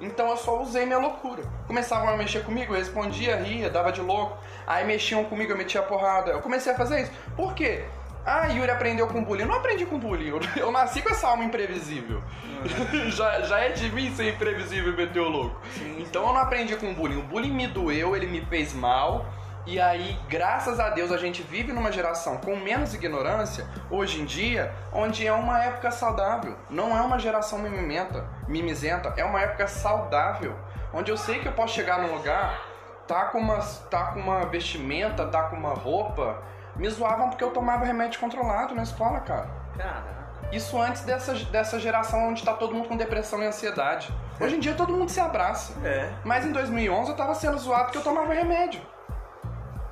Então 0.00 0.30
eu 0.30 0.36
só 0.38 0.58
usei 0.62 0.86
minha 0.86 0.98
loucura. 0.98 1.42
Começavam 1.66 2.08
a 2.08 2.16
mexer 2.16 2.42
comigo, 2.42 2.72
eu 2.74 2.78
respondia, 2.78 3.36
ria, 3.36 3.68
dava 3.68 3.92
de 3.92 4.00
louco. 4.00 4.38
Aí 4.66 4.82
mexiam 4.86 5.22
comigo, 5.24 5.52
eu 5.52 5.58
metia 5.58 5.80
a 5.82 5.84
porrada. 5.84 6.30
Eu 6.30 6.40
comecei 6.40 6.72
a 6.72 6.76
fazer 6.76 7.02
isso. 7.02 7.12
Por 7.36 7.52
quê? 7.54 7.84
Ah, 8.24 8.46
Yuri 8.48 8.70
aprendeu 8.70 9.06
com 9.06 9.24
bullying. 9.24 9.42
Eu 9.42 9.48
não 9.48 9.56
aprendi 9.56 9.86
com 9.86 9.98
bullying. 9.98 10.28
Eu, 10.28 10.40
eu 10.56 10.70
nasci 10.70 11.02
com 11.02 11.10
essa 11.10 11.28
alma 11.28 11.44
imprevisível. 11.44 12.22
já, 13.08 13.40
já 13.40 13.58
é 13.60 13.70
de 13.70 13.90
mim 13.90 14.14
ser 14.14 14.34
imprevisível 14.34 14.92
e 14.92 14.96
meter 14.96 15.20
o 15.20 15.28
louco. 15.28 15.60
Então 15.98 16.26
eu 16.26 16.32
não 16.32 16.40
aprendi 16.40 16.76
com 16.76 16.92
bullying. 16.92 17.18
O 17.18 17.22
bullying 17.22 17.52
me 17.52 17.66
doeu, 17.66 18.14
ele 18.14 18.26
me 18.26 18.40
fez 18.46 18.72
mal. 18.72 19.26
E 19.66 19.78
aí, 19.78 20.18
graças 20.28 20.80
a 20.80 20.88
Deus, 20.88 21.12
a 21.12 21.18
gente 21.18 21.42
vive 21.42 21.72
numa 21.72 21.92
geração 21.92 22.38
com 22.38 22.56
menos 22.56 22.94
ignorância, 22.94 23.68
hoje 23.90 24.20
em 24.20 24.24
dia, 24.24 24.74
onde 24.90 25.26
é 25.26 25.32
uma 25.32 25.62
época 25.62 25.90
saudável. 25.90 26.56
Não 26.70 26.96
é 26.96 27.00
uma 27.02 27.18
geração 27.18 27.58
mimimenta, 27.58 28.26
mimizenta, 28.48 29.12
é 29.16 29.24
uma 29.24 29.40
época 29.40 29.66
saudável. 29.68 30.56
Onde 30.92 31.10
eu 31.10 31.16
sei 31.16 31.40
que 31.40 31.46
eu 31.46 31.52
posso 31.52 31.74
chegar 31.74 32.00
num 32.00 32.14
lugar, 32.14 32.58
tá 33.06 33.26
com 33.26 33.38
uma, 33.38 33.58
tá 33.58 34.06
com 34.06 34.20
uma 34.20 34.46
vestimenta, 34.46 35.26
tá 35.26 35.42
com 35.44 35.56
uma 35.56 35.74
roupa. 35.74 36.42
Me 36.80 36.88
zoavam 36.88 37.28
porque 37.28 37.44
eu 37.44 37.50
tomava 37.50 37.84
remédio 37.84 38.18
controlado 38.18 38.74
na 38.74 38.82
escola, 38.82 39.20
cara. 39.20 39.50
Caraca. 39.76 40.30
Isso 40.50 40.80
antes 40.80 41.02
dessa, 41.02 41.34
dessa 41.34 41.78
geração 41.78 42.28
onde 42.28 42.42
tá 42.42 42.54
todo 42.54 42.74
mundo 42.74 42.88
com 42.88 42.96
depressão 42.96 43.42
e 43.42 43.46
ansiedade. 43.46 44.10
Hoje 44.40 44.56
em 44.56 44.60
dia 44.60 44.72
todo 44.72 44.90
mundo 44.94 45.10
se 45.10 45.20
abraça. 45.20 45.74
É. 45.86 46.10
Mas 46.24 46.46
em 46.46 46.52
2011 46.52 47.10
eu 47.10 47.16
tava 47.16 47.34
sendo 47.34 47.58
zoado 47.58 47.84
porque 47.84 47.98
eu 47.98 48.02
tomava 48.02 48.32
remédio. 48.32 48.80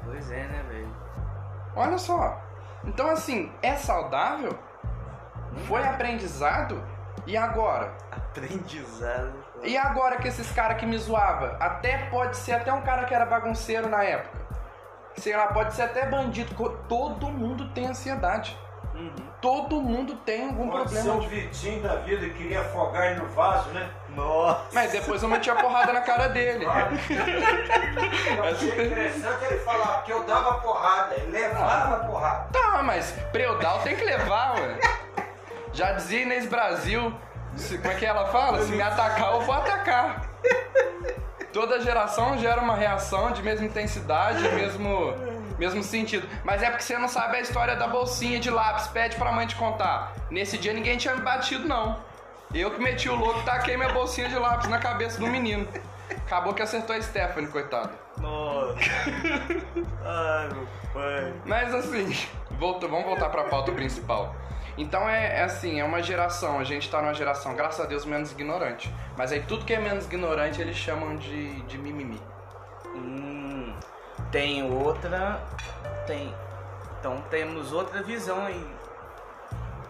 Pois 0.03 0.31
é, 0.31 0.45
né, 0.49 0.65
velho? 0.67 0.97
Olha 1.77 1.99
só. 1.99 2.41
Então, 2.83 3.11
assim, 3.11 3.53
é 3.61 3.77
saudável? 3.77 4.59
Foi 5.67 5.87
aprendizado? 5.87 6.83
E 7.27 7.37
agora? 7.37 7.93
Aprendizado. 8.11 9.35
E 9.63 9.77
agora 9.77 10.17
que 10.17 10.29
esses 10.29 10.51
caras 10.53 10.79
que 10.79 10.87
me 10.87 10.97
zoava, 10.97 11.59
até 11.61 12.07
pode 12.07 12.39
ser 12.39 12.53
até 12.53 12.73
um 12.73 12.81
cara 12.81 13.05
que 13.05 13.15
era 13.15 13.27
bagunceiro 13.27 13.91
na 13.91 14.03
época. 14.03 14.38
Sei 15.19 15.37
lá, 15.37 15.49
pode 15.49 15.75
ser 15.75 15.83
até 15.83 16.07
bandido. 16.07 16.55
Todo 16.89 17.29
mundo 17.29 17.69
tem 17.71 17.87
ansiedade. 17.87 18.57
Uhum. 18.95 19.13
Todo 19.41 19.81
mundo 19.81 20.17
tem 20.17 20.47
algum 20.49 20.69
Pode 20.71 20.91
ser 20.91 21.03
problema. 21.05 21.19
o 21.19 21.21
de- 21.21 21.29
Vitinho 21.29 21.81
da 21.83 21.95
vida 21.97 22.27
que 22.27 22.35
queria 22.35 22.61
afogar 22.61 23.07
ele 23.13 23.21
no 23.21 23.29
vaso, 23.29 23.69
né? 23.71 23.89
Nossa. 24.09 24.63
Mas 24.73 24.91
depois 24.91 25.23
eu 25.23 25.29
meti 25.29 25.49
a 25.49 25.55
porrada 25.55 25.93
na 25.93 26.01
cara 26.01 26.29
dele. 26.29 26.65
Eu 26.65 28.45
achei 28.45 28.87
interessante 28.87 29.45
ele 29.45 29.61
falar, 29.61 29.99
porque 29.99 30.13
eu 30.13 30.25
dava 30.25 30.55
porrada, 30.55 31.15
ele 31.15 31.31
levava 31.31 32.05
porrada. 32.07 32.49
Tá, 32.53 32.83
mas 32.83 33.13
pra 33.31 33.43
eu 33.43 33.59
dar, 33.59 33.77
eu 33.77 33.83
tenho 33.83 33.97
que 33.97 34.05
levar, 34.05 34.55
ué. 34.59 34.79
Já 35.73 35.93
dizia 35.93 36.23
Inês 36.23 36.47
Brasil, 36.47 37.15
se, 37.55 37.79
como 37.79 37.93
é 37.93 37.95
que 37.95 38.05
ela 38.07 38.27
fala? 38.27 38.61
Se 38.63 38.73
me 38.73 38.83
atacar, 38.83 39.33
eu 39.35 39.41
vou 39.43 39.55
atacar. 39.55 40.28
Toda 41.59 41.81
geração 41.81 42.39
gera 42.39 42.61
uma 42.61 42.77
reação 42.77 43.33
de 43.33 43.43
mesma 43.43 43.67
intensidade, 43.67 44.41
mesmo, 44.51 45.13
mesmo 45.59 45.83
sentido. 45.83 46.25
Mas 46.45 46.63
é 46.63 46.71
porque 46.71 46.85
você 46.85 46.97
não 46.97 47.09
sabe 47.09 47.37
a 47.37 47.41
história 47.41 47.75
da 47.75 47.89
bolsinha 47.89 48.39
de 48.39 48.49
lápis, 48.49 48.87
pede 48.87 49.17
pra 49.17 49.33
mãe 49.33 49.45
te 49.45 49.57
contar. 49.57 50.15
Nesse 50.31 50.57
dia 50.57 50.73
ninguém 50.73 50.97
tinha 50.97 51.17
me 51.17 51.23
batido, 51.23 51.67
não. 51.67 52.01
Eu 52.55 52.71
que 52.71 52.81
meti 52.81 53.09
o 53.09 53.17
louco, 53.17 53.43
taquei 53.43 53.77
minha 53.77 53.89
bolsinha 53.89 54.29
de 54.29 54.37
lápis 54.37 54.69
na 54.69 54.79
cabeça 54.79 55.19
do 55.19 55.27
menino. 55.27 55.67
Acabou 56.27 56.55
que 56.55 56.63
acertou 56.63 56.95
a 56.95 57.03
Stephanie, 57.03 57.51
coitada. 57.51 57.91
Nossa. 58.19 58.79
Ai, 60.07 60.49
meu 60.55 60.69
pai. 60.95 61.35
Mas 61.45 61.75
assim, 61.75 62.17
volta, 62.53 62.87
vamos 62.87 63.05
voltar 63.05 63.31
pra 63.31 63.43
pauta 63.43 63.73
principal. 63.73 64.33
Então 64.79 65.09
é, 65.09 65.41
é 65.41 65.43
assim, 65.43 65.81
é 65.81 65.85
uma 65.85 66.01
geração, 66.01 66.61
a 66.61 66.65
gente 66.65 66.89
tá 66.89 67.03
numa 67.03 67.13
geração, 67.13 67.55
graças 67.57 67.85
a 67.85 67.89
Deus, 67.89 68.05
menos 68.05 68.31
ignorante. 68.31 68.95
Mas 69.17 69.33
aí 69.33 69.43
tudo 69.43 69.65
que 69.65 69.75
é 69.75 69.81
menos 69.81 70.07
ignorante 70.07 70.61
eles 70.63 70.77
chamam 70.77 71.17
de, 71.17 71.61
de 71.63 71.77
mimimi. 71.77 72.23
Hum, 72.95 73.75
tem 74.31 74.63
outra. 74.63 75.41
Tem. 76.07 76.33
Então 77.01 77.21
temos 77.29 77.73
outra 77.73 78.03
visão 78.05 78.47
aí. 78.47 78.65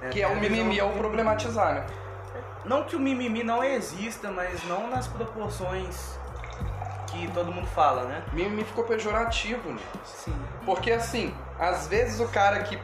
né? 0.01 0.09
Que 0.09 0.22
é 0.22 0.26
o 0.26 0.36
mimimi, 0.36 0.78
é 0.78 0.84
o 0.84 0.93
problematizar, 0.93 1.74
né? 1.74 1.86
Não 2.64 2.84
que 2.84 2.97
o 2.97 3.01
mimimi 3.01 3.45
não 3.45 3.62
exista, 3.62 4.30
mas 4.30 4.64
não 4.64 4.89
nas 4.89 5.07
proporções 5.07 6.18
que 7.07 7.30
todo 7.32 7.53
mundo 7.53 7.66
fala, 7.68 8.05
né? 8.05 8.22
Mimimi 8.32 8.64
ficou 8.64 8.84
pejorativo, 8.84 9.70
né? 9.70 9.80
Sim. 10.05 10.34
Porque 10.64 10.93
assim, 10.93 11.34
às 11.59 11.86
vezes 11.89 12.20
o 12.20 12.28
cara 12.28 12.61
que 12.61 12.78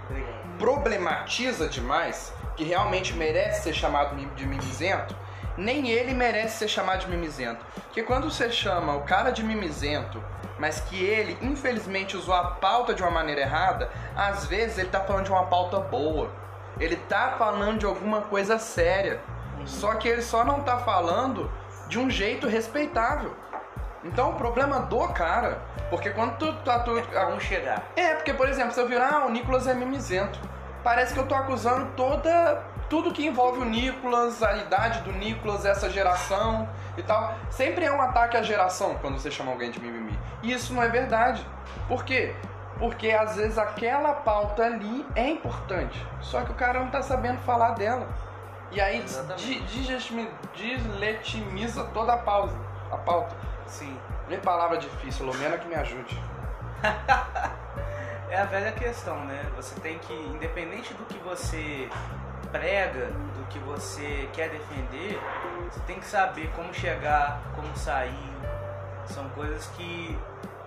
problematiza 0.58 1.68
demais, 1.68 2.32
que 2.56 2.64
realmente 2.64 3.14
merece 3.14 3.62
ser 3.62 3.74
chamado 3.74 4.16
de 4.34 4.46
mimizento, 4.46 5.16
nem 5.56 5.90
ele 5.90 6.14
merece 6.14 6.58
ser 6.58 6.68
chamado 6.68 7.00
de 7.00 7.08
mimizento. 7.08 7.64
Porque 7.84 8.02
quando 8.02 8.30
você 8.30 8.50
chama 8.50 8.94
o 8.94 9.02
cara 9.02 9.30
de 9.30 9.42
mimizento, 9.42 10.22
mas 10.58 10.80
que 10.80 11.02
ele 11.02 11.38
infelizmente 11.42 12.16
usou 12.16 12.34
a 12.34 12.52
pauta 12.52 12.94
de 12.94 13.02
uma 13.02 13.10
maneira 13.10 13.42
errada, 13.42 13.90
às 14.16 14.46
vezes 14.46 14.78
ele 14.78 14.88
tá 14.88 15.00
falando 15.00 15.26
de 15.26 15.30
uma 15.30 15.46
pauta 15.46 15.78
boa. 15.78 16.30
Ele 16.80 16.96
tá 16.96 17.34
falando 17.38 17.78
de 17.78 17.86
alguma 17.86 18.22
coisa 18.22 18.58
séria. 18.58 19.20
Só 19.64 19.94
que 19.94 20.08
ele 20.08 20.22
só 20.22 20.44
não 20.44 20.60
tá 20.60 20.78
falando 20.78 21.50
de 21.88 21.98
um 21.98 22.10
jeito 22.10 22.48
respeitável. 22.48 23.36
Então 24.04 24.30
o 24.30 24.34
problema 24.34 24.80
do 24.80 25.08
cara, 25.08 25.62
porque 25.88 26.10
quando 26.10 26.36
tu 26.36 26.52
tá 26.62 26.80
tu, 26.80 26.94
Vamos 27.12 27.42
chegar. 27.42 27.82
é, 27.96 28.14
porque, 28.14 28.34
por 28.34 28.48
exemplo, 28.48 28.72
se 28.72 28.80
eu 28.80 28.86
virar, 28.86 29.22
ah, 29.22 29.26
o 29.26 29.30
Nicolas 29.30 29.66
é 29.66 29.74
mimizento. 29.74 30.38
Parece 30.82 31.14
que 31.14 31.20
eu 31.20 31.26
tô 31.26 31.34
acusando 31.34 31.86
toda. 31.96 32.62
Tudo 32.90 33.12
que 33.12 33.26
envolve 33.26 33.60
o 33.60 33.64
Nicolas, 33.64 34.42
a 34.42 34.58
idade 34.58 35.00
do 35.00 35.10
Nicolas, 35.12 35.64
essa 35.64 35.88
geração 35.88 36.68
e 36.98 37.02
tal. 37.02 37.34
Sempre 37.48 37.86
é 37.86 37.90
um 37.90 38.00
ataque 38.00 38.36
à 38.36 38.42
geração 38.42 38.94
quando 39.00 39.18
você 39.18 39.30
chama 39.30 39.50
alguém 39.50 39.70
de 39.70 39.80
mimimi. 39.80 40.16
E 40.42 40.52
isso 40.52 40.74
não 40.74 40.82
é 40.82 40.88
verdade. 40.88 41.44
Por 41.88 42.04
quê? 42.04 42.34
Porque 42.78 43.10
às 43.10 43.36
vezes 43.36 43.56
aquela 43.56 44.12
pauta 44.12 44.64
ali 44.64 45.06
é 45.16 45.28
importante, 45.28 46.04
só 46.20 46.42
que 46.42 46.50
o 46.50 46.54
cara 46.54 46.80
não 46.80 46.90
tá 46.90 47.02
sabendo 47.02 47.38
falar 47.40 47.70
dela. 47.70 48.06
E 48.70 48.80
aí 48.80 49.02
desletimiza 50.54 51.84
toda 51.94 52.12
a 52.14 52.18
pausa, 52.18 52.56
a 52.92 52.96
pauta. 52.98 53.34
Sim. 53.66 53.98
Nem 54.28 54.40
palavra 54.40 54.78
difícil, 54.78 55.26
Lumena 55.26 55.58
que 55.58 55.68
me 55.68 55.74
ajude. 55.74 56.18
É 58.30 58.40
a 58.40 58.46
velha 58.46 58.72
questão, 58.72 59.24
né? 59.26 59.48
Você 59.54 59.78
tem 59.78 59.96
que, 59.96 60.12
independente 60.12 60.92
do 60.94 61.04
que 61.04 61.16
você 61.18 61.88
prega, 62.50 63.06
do 63.06 63.46
que 63.48 63.60
você 63.60 64.28
quer 64.32 64.48
defender, 64.48 65.20
você 65.70 65.78
tem 65.86 66.00
que 66.00 66.06
saber 66.06 66.50
como 66.56 66.74
chegar, 66.74 67.40
como 67.54 67.76
sair. 67.76 68.34
São 69.06 69.28
coisas 69.28 69.66
que 69.76 70.18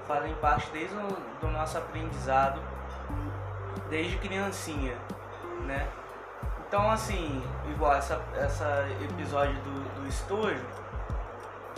fazem 0.07 0.33
parte 0.35 0.69
desde 0.71 0.95
o 0.95 1.17
do 1.41 1.49
nosso 1.49 1.77
aprendizado, 1.77 2.61
desde 3.89 4.17
criancinha, 4.17 4.95
né? 5.65 5.89
Então, 6.65 6.89
assim, 6.89 7.43
igual 7.69 7.95
essa, 7.95 8.21
essa 8.37 8.87
episódio 9.01 9.55
do, 9.55 10.01
do 10.01 10.07
estojo, 10.07 10.65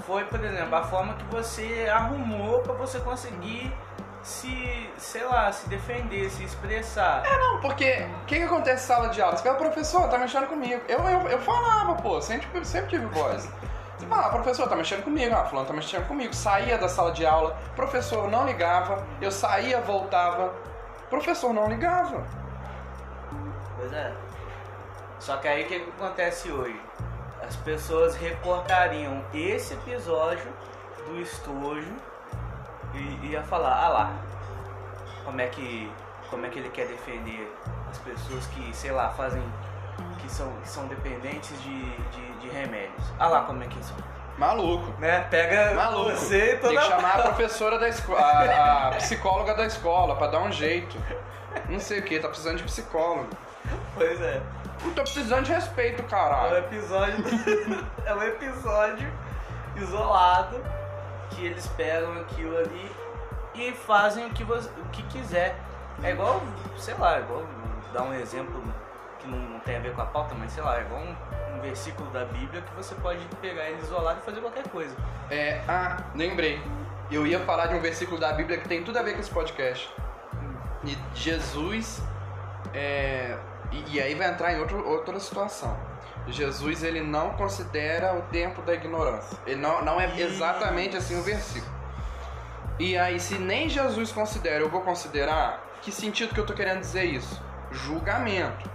foi, 0.01 0.25
por 0.25 0.43
exemplo, 0.43 0.75
a 0.75 0.83
forma 0.83 1.13
que 1.15 1.25
você 1.25 1.89
arrumou 1.91 2.61
para 2.61 2.73
você 2.73 2.99
conseguir 2.99 3.73
se, 4.21 4.89
sei 4.97 5.23
lá, 5.23 5.51
se 5.51 5.67
defender, 5.69 6.29
se 6.29 6.43
expressar. 6.43 7.23
Não, 7.23 7.61
porque 7.61 8.05
o 8.21 8.25
que, 8.25 8.37
que 8.37 8.43
acontece 8.43 8.83
em 8.83 8.87
sala 8.87 9.09
de 9.09 9.21
aula? 9.21 9.37
Você 9.37 9.43
fala, 9.43 9.57
professor, 9.57 10.07
tá 10.09 10.17
mexendo 10.17 10.47
comigo. 10.47 10.81
Eu, 10.87 10.99
eu, 10.99 11.27
eu 11.29 11.39
falava, 11.39 11.95
pô, 11.95 12.21
sempre, 12.21 12.65
sempre 12.65 12.89
tive 12.89 13.05
voz. 13.07 13.49
Você 13.97 14.05
fala, 14.07 14.29
professor, 14.29 14.67
tá 14.67 14.75
mexendo 14.75 15.03
comigo, 15.03 15.35
ah, 15.35 15.45
fulano 15.45 15.67
tá 15.67 15.73
mexendo 15.73 16.07
comigo. 16.07 16.33
Saía 16.33 16.77
da 16.77 16.87
sala 16.87 17.11
de 17.11 17.25
aula, 17.25 17.57
professor 17.75 18.29
não 18.29 18.45
ligava, 18.45 19.05
eu 19.21 19.31
saía, 19.31 19.81
voltava, 19.81 20.53
professor 21.09 21.53
não 21.53 21.67
ligava. 21.67 22.25
Pois 23.77 23.91
é. 23.91 24.13
Só 25.19 25.37
que 25.37 25.47
aí 25.47 25.63
o 25.63 25.67
que, 25.67 25.79
que 25.79 25.89
acontece 25.89 26.49
hoje? 26.49 26.79
As 27.41 27.55
pessoas 27.57 28.15
recortariam 28.15 29.23
esse 29.33 29.73
episódio 29.73 30.51
do 31.05 31.19
estojo 31.19 31.93
e 32.93 33.27
ia 33.27 33.43
falar, 33.43 33.73
ah 33.83 33.89
lá, 33.89 34.13
como 35.25 35.41
é 35.41 35.47
que. 35.47 35.91
como 36.29 36.45
é 36.45 36.49
que 36.49 36.59
ele 36.59 36.69
quer 36.69 36.87
defender 36.87 37.51
as 37.89 37.97
pessoas 37.99 38.45
que, 38.47 38.75
sei 38.75 38.91
lá, 38.91 39.09
fazem. 39.09 39.43
que 40.21 40.29
são, 40.29 40.51
que 40.61 40.69
são 40.69 40.87
dependentes 40.87 41.61
de, 41.61 41.95
de, 42.09 42.39
de 42.39 42.49
remédios. 42.49 43.03
Ah 43.17 43.27
lá 43.27 43.43
como 43.43 43.63
é 43.63 43.67
que 43.67 43.83
são. 43.83 43.95
Maluco. 44.37 44.93
Né? 44.99 45.19
Pega 45.29 45.73
Maluco. 45.75 46.11
você 46.11 46.53
e 46.53 46.57
toda 46.57 46.69
Tem 46.69 46.79
que 46.79 46.87
chamar 46.87 47.19
a 47.19 47.23
professora 47.27 47.77
da 47.77 47.89
escola, 47.89 48.21
a, 48.21 48.87
a 48.87 48.91
psicóloga 48.91 49.53
da 49.53 49.65
escola, 49.65 50.15
pra 50.15 50.27
dar 50.27 50.39
um 50.39 50.51
jeito. 50.51 50.97
Não 51.67 51.79
sei 51.79 51.99
o 51.99 52.03
que, 52.03 52.19
tá 52.19 52.29
precisando 52.29 52.57
de 52.57 52.63
psicólogo. 52.63 53.27
Pois 53.95 54.21
é. 54.21 54.41
Não 54.83 54.93
tô 54.93 55.01
precisando 55.01 55.43
de 55.45 55.51
respeito, 55.51 56.01
É 56.01 56.05
um 56.05 56.07
caralho. 56.07 56.57
episódio. 56.57 57.23
é 58.05 58.13
um 58.13 58.23
episódio 58.23 59.11
isolado 59.75 60.61
que 61.31 61.45
eles 61.45 61.67
pegam 61.67 62.13
aquilo 62.21 62.57
ali 62.57 62.91
e 63.55 63.71
fazem 63.71 64.25
o 64.25 64.29
que, 64.31 64.43
você, 64.43 64.69
o 64.69 64.85
que 64.89 65.03
quiser. 65.03 65.55
É 66.01 66.11
igual, 66.11 66.41
sei 66.77 66.93
lá, 66.95 67.19
igual 67.19 67.43
dar 67.93 68.03
um 68.03 68.13
exemplo 68.13 68.61
que 69.19 69.27
não, 69.27 69.37
não 69.37 69.59
tem 69.59 69.77
a 69.77 69.79
ver 69.79 69.93
com 69.93 70.01
a 70.01 70.05
pauta, 70.05 70.33
mas 70.35 70.51
sei 70.51 70.63
lá, 70.63 70.77
é 70.77 70.81
igual 70.81 71.01
um, 71.01 71.57
um 71.57 71.61
versículo 71.61 72.09
da 72.11 72.23
Bíblia 72.25 72.61
que 72.61 72.73
você 72.75 72.95
pode 72.95 73.19
pegar 73.41 73.65
ele 73.69 73.81
isolado 73.81 74.19
e 74.21 74.25
fazer 74.25 74.39
qualquer 74.39 74.67
coisa. 74.69 74.95
É, 75.29 75.61
ah, 75.67 75.97
lembrei. 76.15 76.61
Eu 77.11 77.25
ia 77.25 77.39
falar 77.39 77.67
de 77.67 77.75
um 77.75 77.81
versículo 77.81 78.19
da 78.19 78.31
Bíblia 78.31 78.59
que 78.59 78.67
tem 78.69 78.83
tudo 78.83 78.97
a 78.99 79.01
ver 79.01 79.13
com 79.13 79.19
esse 79.19 79.31
podcast. 79.31 79.91
E 80.85 80.97
Jesus 81.13 82.01
é, 82.73 83.35
e, 83.71 83.95
e 83.95 84.01
aí 84.01 84.15
vai 84.15 84.29
entrar 84.29 84.53
em 84.53 84.59
outro, 84.59 84.87
outra 84.87 85.19
situação. 85.19 85.77
Jesus 86.27 86.83
ele 86.83 87.01
não 87.01 87.31
considera 87.31 88.15
o 88.15 88.21
tempo 88.23 88.61
da 88.61 88.73
ignorância. 88.73 89.37
Ele 89.45 89.61
não, 89.61 89.83
não 89.83 89.99
é 89.99 90.19
exatamente 90.19 90.95
assim 90.95 91.17
o 91.17 91.23
versículo. 91.23 91.79
E 92.77 92.97
aí, 92.97 93.19
se 93.19 93.37
nem 93.37 93.67
Jesus 93.67 94.11
considera, 94.11 94.63
eu 94.63 94.69
vou 94.69 94.81
considerar, 94.81 95.61
que 95.81 95.91
sentido 95.91 96.33
que 96.33 96.39
eu 96.39 96.45
tô 96.45 96.53
querendo 96.53 96.79
dizer 96.79 97.03
isso? 97.03 97.41
Julgamento. 97.71 98.69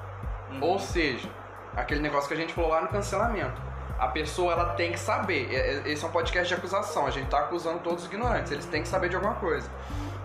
Ou 0.61 0.79
seja, 0.79 1.29
aquele 1.75 2.01
negócio 2.01 2.29
que 2.29 2.35
a 2.35 2.37
gente 2.37 2.53
falou 2.53 2.71
lá 2.71 2.83
no 2.83 2.89
cancelamento. 2.89 3.61
A 3.99 4.09
pessoa 4.09 4.53
ela 4.53 4.75
tem 4.75 4.93
que 4.93 4.99
saber. 4.99 5.51
Esse 5.87 6.05
é 6.05 6.09
um 6.09 6.11
podcast 6.11 6.49
de 6.49 6.55
acusação. 6.55 7.07
A 7.07 7.11
gente 7.11 7.29
tá 7.29 7.39
acusando 7.39 7.79
todos 7.79 8.03
os 8.03 8.07
ignorantes. 8.07 8.53
Eles 8.53 8.67
têm 8.67 8.83
que 8.83 8.89
saber 8.89 9.09
de 9.09 9.17
alguma 9.17 9.37
coisa. 9.37 9.71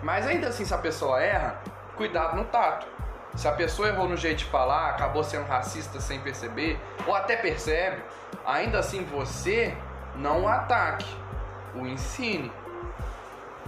Mas 0.02 0.26
ainda 0.26 0.48
assim, 0.48 0.64
se 0.64 0.74
a 0.74 0.78
pessoa 0.78 1.22
erra, 1.22 1.62
cuidado 1.96 2.36
no 2.36 2.44
tato. 2.44 2.86
Se 3.36 3.46
a 3.48 3.52
pessoa 3.52 3.88
errou 3.88 4.08
no 4.08 4.16
jeito 4.16 4.38
de 4.38 4.44
falar, 4.46 4.90
acabou 4.90 5.22
sendo 5.24 5.46
racista 5.46 6.00
sem 6.00 6.18
perceber, 6.20 6.78
ou 7.06 7.14
até 7.14 7.36
percebe, 7.36 8.02
ainda 8.44 8.78
assim 8.80 9.04
você 9.04 9.74
não 10.16 10.42
o 10.44 10.48
ataque, 10.48 11.06
o 11.74 11.86
ensine. 11.86 12.50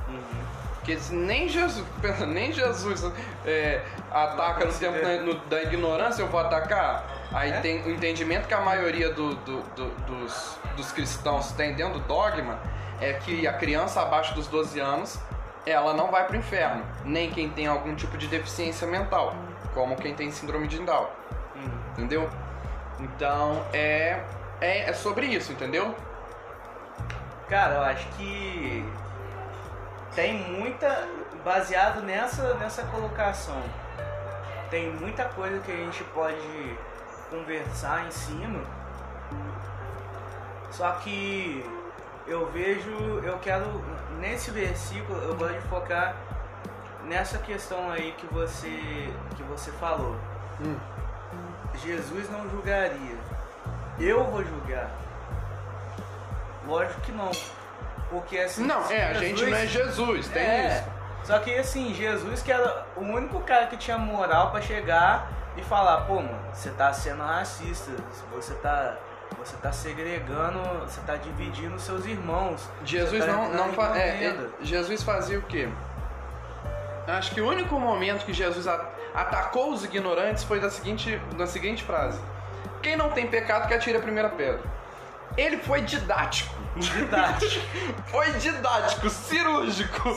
Uhum. 0.09 0.43
Porque 0.75 0.99
nem 1.13 1.49
Jesus, 1.49 1.87
nem 2.27 2.53
Jesus 2.53 3.05
é, 3.47 3.81
ataca 4.11 4.65
no 4.65 4.73
tempo 4.73 5.01
da, 5.01 5.21
no- 5.23 5.39
da 5.47 5.63
ignorância, 5.63 6.23
eu 6.23 6.27
vou 6.29 6.41
atacar. 6.41 7.05
Aí 7.33 7.51
É? 7.53 7.61
tem 7.61 7.83
o 7.83 7.91
entendimento 7.91 8.49
que 8.49 8.55
a 8.55 8.61
maioria 8.61 9.13
do- 9.13 9.37
do- 9.37 9.63
do- 9.77 9.95
dos, 10.07 10.59
dos 10.77 10.91
cristãos 10.93 11.53
tem 11.53 11.75
dentro 11.75 12.01
do 12.01 12.07
dogma 12.09 12.59
é 13.01 13.13
que 13.15 13.47
a 13.47 13.53
criança 13.53 14.03
abaixo 14.03 14.35
dos 14.35 14.49
12 14.49 14.81
anos 14.81 15.19
ela 15.65 15.95
não 15.95 16.11
vai 16.11 16.27
pro 16.27 16.37
inferno, 16.37 16.85
nem 17.05 17.31
quem 17.31 17.49
tem 17.49 17.69
algum 17.69 17.95
tipo 17.95 18.19
de 18.19 18.27
deficiência 18.27 18.85
mental, 18.87 19.33
como 19.75 19.97
quem 19.97 20.14
tem 20.14 20.31
síndrome 20.31 20.66
de 20.68 20.79
Down, 20.81 21.09
Uhum. 21.55 21.70
entendeu? 21.93 22.29
Então 23.01 23.64
é, 23.73 24.23
é, 24.61 24.91
é 24.91 24.93
sobre 24.93 25.27
isso, 25.27 25.53
entendeu? 25.53 25.95
Cara, 27.49 27.75
eu 27.75 27.83
acho 27.83 28.07
que 28.16 28.85
tem 30.14 30.35
muita. 30.35 31.09
Baseado 31.45 32.03
nessa, 32.03 32.55
nessa 32.55 32.85
colocação, 32.85 33.61
tem 34.70 34.91
muita 34.93 35.25
coisa 35.25 35.59
que 35.59 35.73
a 35.73 35.77
gente 35.77 36.05
pode 36.05 36.79
conversar 37.29 38.07
em 38.07 38.11
cima. 38.12 38.61
Só 40.70 40.93
que 40.93 41.68
eu 42.27 42.47
vejo, 42.53 42.91
eu 43.25 43.39
quero. 43.41 43.64
Nesse 44.20 44.53
versículo, 44.53 45.18
eu 45.20 45.35
gosto 45.35 45.55
de 45.55 45.68
focar 45.68 46.14
nessa 47.05 47.38
questão 47.38 47.90
aí 47.90 48.12
que 48.18 48.26
você, 48.26 49.12
que 49.36 49.42
você 49.44 49.70
falou. 49.72 50.16
Hum. 50.61 50.76
Jesus 51.84 52.30
não 52.30 52.48
julgaria. 52.50 53.16
Eu 53.98 54.24
vou 54.24 54.44
julgar. 54.44 54.90
Lógico 56.66 57.00
que 57.00 57.12
não. 57.12 57.30
Porque 58.11 58.38
assim. 58.38 58.64
Não, 58.64 58.88
é, 58.90 59.11
a 59.11 59.14
gente 59.14 59.44
não 59.44 59.57
é 59.57 59.66
Jesus, 59.66 60.28
tem 60.28 60.42
é, 60.42 60.68
isso. 60.68 60.84
Só 61.24 61.38
que 61.38 61.57
assim, 61.57 61.94
Jesus 61.94 62.42
que 62.42 62.53
era 62.53 62.86
o 62.96 63.00
único 63.00 63.40
cara 63.40 63.66
que 63.66 63.76
tinha 63.76 63.96
moral 63.96 64.50
pra 64.50 64.61
chegar 64.61 65.30
e 65.57 65.62
falar, 65.62 66.03
pô, 66.03 66.16
mano, 66.16 66.38
você 66.53 66.70
tá 66.70 66.92
sendo 66.92 67.22
racista, 67.22 67.90
você 68.32 68.55
tá. 68.55 68.96
Você 69.38 69.57
tá 69.57 69.72
segregando, 69.72 70.61
você 70.80 71.00
tá 71.00 71.16
dividindo 71.16 71.76
seus 71.80 72.05
irmãos. 72.05 72.68
Jesus 72.84 73.24
tá 73.24 73.32
não, 73.32 73.48
não 73.48 73.72
fa- 73.72 73.98
é, 73.98 74.26
é, 74.26 74.48
Jesus 74.61 75.03
fazia 75.03 75.38
o 75.38 75.42
quê? 75.42 75.70
Acho 77.07 77.34
que 77.34 77.40
o 77.40 77.48
único 77.48 77.78
momento 77.78 78.24
que 78.24 78.32
Jesus 78.32 78.66
atacou 79.14 79.72
os 79.72 79.84
ignorantes 79.84 80.44
foi 80.44 80.61
da 80.61 80.70
seguinte, 80.70 81.20
da 81.36 81.46
seguinte 81.46 81.82
frase: 81.82 82.18
Quem 82.82 82.96
não 82.96 83.11
tem 83.11 83.26
pecado 83.26 83.68
que 83.68 83.74
atire 83.74 83.98
a 83.98 84.00
primeira 84.00 84.28
pedra. 84.28 84.61
Ele 85.36 85.57
foi 85.57 85.80
didático. 85.80 86.55
Didático. 86.76 87.64
Foi 88.09 88.30
didático, 88.32 89.09
cirúrgico. 89.11 90.14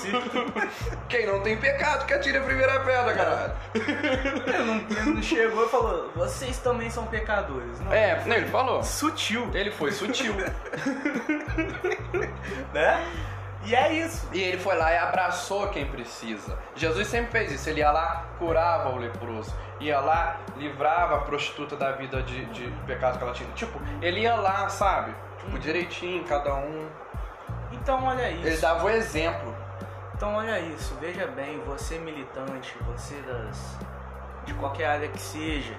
Quem 1.09 1.25
não 1.25 1.41
tem 1.41 1.57
pecado 1.57 2.05
que 2.05 2.13
atire 2.13 2.37
a 2.37 2.41
primeira 2.41 2.79
pedra, 2.81 3.13
caralho. 3.13 3.53
Ele 3.73 4.57
não, 4.63 4.75
ele 5.13 5.23
chegou 5.23 5.65
e 5.65 5.69
falou, 5.69 6.11
vocês 6.15 6.57
também 6.59 6.89
são 6.89 7.05
pecadores. 7.07 7.79
Não, 7.81 7.91
É, 7.93 8.21
não, 8.25 8.35
ele 8.35 8.47
falou. 8.47 8.83
sutil, 8.83 9.49
Ele 9.53 9.71
foi 9.71 9.91
sutil. 9.91 10.33
né? 12.73 13.05
E 13.65 13.75
é 13.75 13.93
isso. 13.93 14.27
E 14.31 14.41
ele 14.41 14.57
foi 14.59 14.75
lá 14.75 14.93
e 14.93 14.97
abraçou 14.97 15.67
quem 15.69 15.85
precisa. 15.87 16.57
Jesus 16.75 17.07
sempre 17.07 17.31
fez 17.31 17.51
isso. 17.51 17.69
Ele 17.69 17.79
ia 17.79 17.91
lá, 17.91 18.25
curava 18.37 18.89
o 18.89 18.97
leproso. 18.97 19.53
Ia 19.79 19.99
lá, 19.99 20.37
livrava 20.55 21.15
a 21.15 21.21
prostituta 21.21 21.75
da 21.75 21.91
vida 21.91 22.21
de, 22.21 22.45
de 22.45 22.71
pecado 22.85 23.17
que 23.17 23.23
ela 23.23 23.33
tinha. 23.33 23.49
Tipo, 23.53 23.79
ele 24.01 24.21
ia 24.21 24.35
lá, 24.35 24.69
sabe? 24.69 25.13
Tipo, 25.39 25.57
direitinho, 25.59 26.23
cada 26.23 26.53
um. 26.55 26.87
Então 27.71 28.03
olha 28.05 28.29
isso. 28.29 28.47
Ele 28.47 28.57
dava 28.57 28.85
o 28.85 28.89
exemplo. 28.89 29.55
Então 30.13 30.33
olha 30.35 30.57
isso, 30.61 30.95
veja 31.01 31.27
bem, 31.27 31.59
você 31.65 31.97
militante, 31.99 32.73
você 32.85 33.15
das. 33.23 33.77
de 34.45 34.53
qualquer 34.53 34.85
área 34.85 35.09
que 35.09 35.19
seja. 35.19 35.73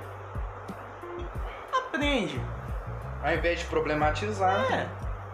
Aprende. 1.74 2.38
Ao 3.22 3.32
invés 3.32 3.60
de 3.60 3.64
problematizar, 3.66 4.60
É, 4.70 4.86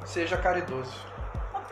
seja 0.05 0.37
caridoso. 0.37 1.12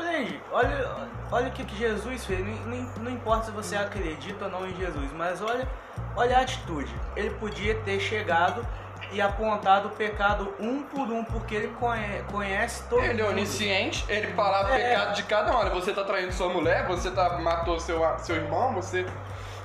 Aprende. 0.01 0.41
Olha, 0.53 0.91
olha 1.31 1.49
o 1.49 1.53
que, 1.53 1.65
que 1.65 1.77
Jesus 1.77 2.25
fez. 2.25 2.41
Não, 2.67 2.77
não- 3.05 3.11
importa 3.11 3.47
se 3.47 3.51
você 3.51 3.77
acredita 3.77 4.47
ou 4.47 4.51
não 4.51 4.67
em 4.67 4.75
Jesus, 4.77 5.11
mas 5.15 5.41
olha, 5.43 5.69
olha 6.17 6.39
a 6.39 6.41
atitude. 6.43 6.95
Ele 7.17 7.31
podia 7.31 7.75
ter 7.81 8.01
chegado 8.01 8.67
e 9.13 9.21
apontado 9.21 9.89
o 9.89 9.91
pecado 9.91 10.55
um 10.61 10.83
por 10.83 11.09
um, 11.11 11.25
porque 11.25 11.55
ele 11.55 11.69
conhe- 11.81 12.23
conhece 12.31 12.85
todo 12.89 13.03
Ele 13.03 13.21
é 13.21 13.25
onisciente, 13.25 14.05
ele 14.09 14.29
fala 14.35 14.69
o 14.71 14.75
É. 14.75 14.77
pecado 14.91 15.15
de 15.17 15.23
cada 15.25 15.53
um. 15.53 15.57
Olha, 15.57 15.71
você 15.71 15.93
tá 15.93 16.05
traindo 16.05 16.33
sua 16.33 16.49
mulher, 16.49 16.87
você 16.87 17.11
tá, 17.11 17.39
matou 17.39 17.81
seu, 17.81 18.01
seu 18.19 18.37
irmão, 18.37 18.73
você. 18.75 19.05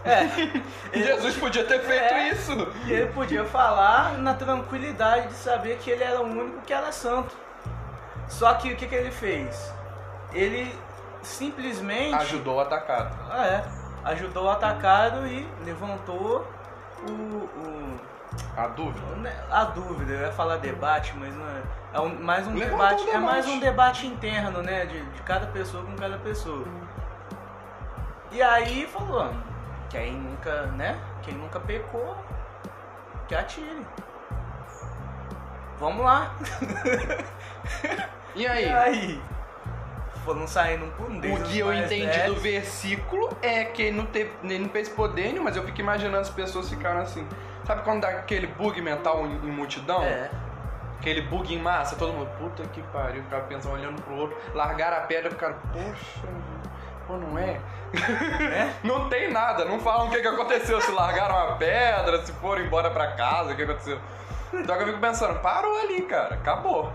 É. 0.04 0.26
Jesus 0.94 1.36
podia 1.38 1.64
ter 1.64 1.80
feito 1.82 2.14
É. 2.14 2.30
isso. 2.30 2.52
E 2.86 2.92
ele 2.94 3.12
podia 3.12 3.44
falar 3.46 4.18
na 4.18 4.34
tranquilidade 4.34 5.28
de 5.28 5.34
saber 5.34 5.78
que 5.78 5.90
ele 5.92 6.04
era 6.04 6.22
o 6.22 6.26
único 6.26 6.62
que 6.62 6.74
era 6.74 6.92
santo. 6.92 7.36
Só 8.28 8.54
que 8.56 8.72
o 8.72 8.76
que, 8.76 8.88
que 8.88 8.96
ele 8.96 9.12
fez? 9.12 9.72
Ele 10.36 10.78
simplesmente 11.24 12.14
Ajudou 12.16 12.58
o 12.58 12.60
atacado. 12.60 13.16
Ah, 13.32 13.46
é. 13.48 13.66
ajudou 14.10 14.46
o 14.46 14.50
atacado 14.50 15.26
e 15.26 15.48
levantou 15.66 16.46
o, 17.10 17.12
o- 17.12 18.00
A 18.58 18.68
dúvida. 18.68 19.34
a 19.50 19.64
dúvida. 19.64 20.14
Eu 20.14 20.22
ia 20.28 20.32
falar 20.32 20.58
debate, 20.58 21.16
mas 21.18 21.34
não 21.34 21.48
é. 21.48 21.62
É 21.94 22.00
um- 22.02 22.22
mais 22.22 22.46
um 22.46 22.54
Levantou 22.54 22.78
debate, 22.78 23.04
o 23.06 23.10
É 23.10 23.18
mais 23.18 23.46
debate. 23.46 23.50
um 23.58 23.60
debate 23.60 24.08
interno, 24.08 24.62
né? 24.62 24.86
De, 24.86 25.02
de 25.04 25.22
cada 25.24 25.48
pessoa 25.48 25.84
com 25.84 25.96
cada 25.96 26.18
pessoa. 26.20 26.66
E 28.32 28.42
aí 28.42 28.86
falou, 28.88 29.32
quem 29.90 30.14
nunca, 30.14 30.64
né? 30.74 31.00
Quem 31.24 31.34
nunca 31.36 31.60
pecou, 31.60 32.16
que 33.28 33.34
atire. 33.34 33.88
Vamos 35.80 36.04
lá. 36.06 36.32
E 38.36 38.46
aí? 38.46 38.66
E 38.66 38.70
aí? 38.74 39.22
Foram 40.26 40.48
saindo 40.48 40.86
um 40.86 40.90
por 40.90 41.12
um 41.12 41.18
O 41.18 41.44
que 41.44 41.60
eu 41.60 41.72
entendi 41.72 42.08
velhos. 42.08 42.36
do 42.36 42.42
versículo 42.42 43.38
é 43.44 43.64
que 43.64 43.84
ele 43.84 43.98
não, 43.98 44.08
teve, 44.08 44.32
ele 44.44 44.58
não 44.58 44.70
fez 44.70 44.90
poder 44.90 45.32
nenhum, 45.32 45.44
mas 45.44 45.56
eu 45.56 45.64
fico 45.64 45.80
imaginando 45.80 46.18
as 46.18 46.32
pessoas 46.32 46.68
ficaram 46.68 47.02
assim. 47.02 47.26
Sabe 47.64 47.84
quando 47.84 48.02
dá 48.02 48.10
aquele 48.10 48.48
bug 48.48 48.82
mental 48.82 49.26
em, 49.28 49.34
em 49.34 49.52
multidão? 49.52 50.04
É. 50.04 50.32
Aquele 51.00 51.22
bug 51.22 51.54
em 51.54 51.62
massa, 51.62 51.96
todo 51.96 52.12
mundo, 52.12 52.28
puta 52.40 52.64
que 52.70 52.82
pariu, 52.84 53.22
ficava 53.22 53.44
pensando, 53.46 53.74
olhando 53.74 54.02
pro 54.02 54.16
outro, 54.16 54.36
largaram 54.56 54.98
a 54.98 55.02
pedra 55.02 55.30
e 55.30 55.32
ficaram, 55.32 55.56
poxa, 55.72 56.28
pô, 57.06 57.18
não 57.18 57.38
é? 57.38 57.60
É? 57.94 58.74
não 58.84 59.08
tem 59.08 59.32
nada, 59.32 59.64
não 59.66 59.80
falam 59.80 60.08
o 60.08 60.10
que, 60.10 60.20
que 60.20 60.28
aconteceu, 60.28 60.82
se 60.82 60.92
largaram 60.92 61.38
a 61.38 61.56
pedra, 61.56 62.26
se 62.26 62.32
foram 62.34 62.64
embora 62.64 62.90
pra 62.90 63.12
casa, 63.12 63.54
o 63.54 63.56
que 63.56 63.62
aconteceu. 63.62 64.00
Então 64.52 64.76
eu 64.76 64.88
fico 64.88 65.00
pensando, 65.00 65.40
parou 65.40 65.80
ali, 65.82 66.02
cara, 66.02 66.36
acabou. 66.36 66.92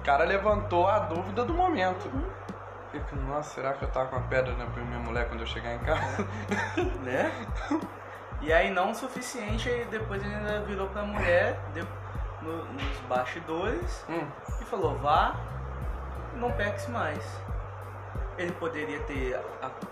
O 0.00 0.04
cara 0.04 0.24
levantou 0.24 0.86
a 0.86 0.98
dúvida 0.98 1.44
do 1.44 1.54
momento. 1.54 2.10
Fico, 3.00 3.16
nossa, 3.16 3.54
será 3.54 3.72
que 3.74 3.82
eu 3.84 3.88
tava 3.88 4.08
com 4.08 4.16
a 4.16 4.20
pedra 4.20 4.54
na 4.54 4.66
minha 4.66 4.98
mulher 4.98 5.28
quando 5.28 5.40
eu 5.40 5.46
chegar 5.46 5.74
em 5.74 5.78
casa? 5.80 6.26
né? 7.02 7.30
E 8.40 8.52
aí 8.52 8.70
não 8.70 8.90
o 8.90 8.94
suficiente, 8.94 9.68
aí 9.68 9.84
depois 9.90 10.22
ele 10.24 10.34
ainda 10.34 10.60
virou 10.60 10.86
pra 10.88 11.02
mulher 11.02 11.58
deu, 11.72 11.86
no- 12.42 12.64
nos 12.72 12.98
bastidores 13.08 14.04
Hum, 14.08 14.26
e 14.60 14.64
falou, 14.66 14.96
vá 14.98 15.34
não 16.34 16.52
peques 16.52 16.86
mais. 16.88 17.24
Ele 18.36 18.52
poderia 18.52 19.00
ter 19.00 19.40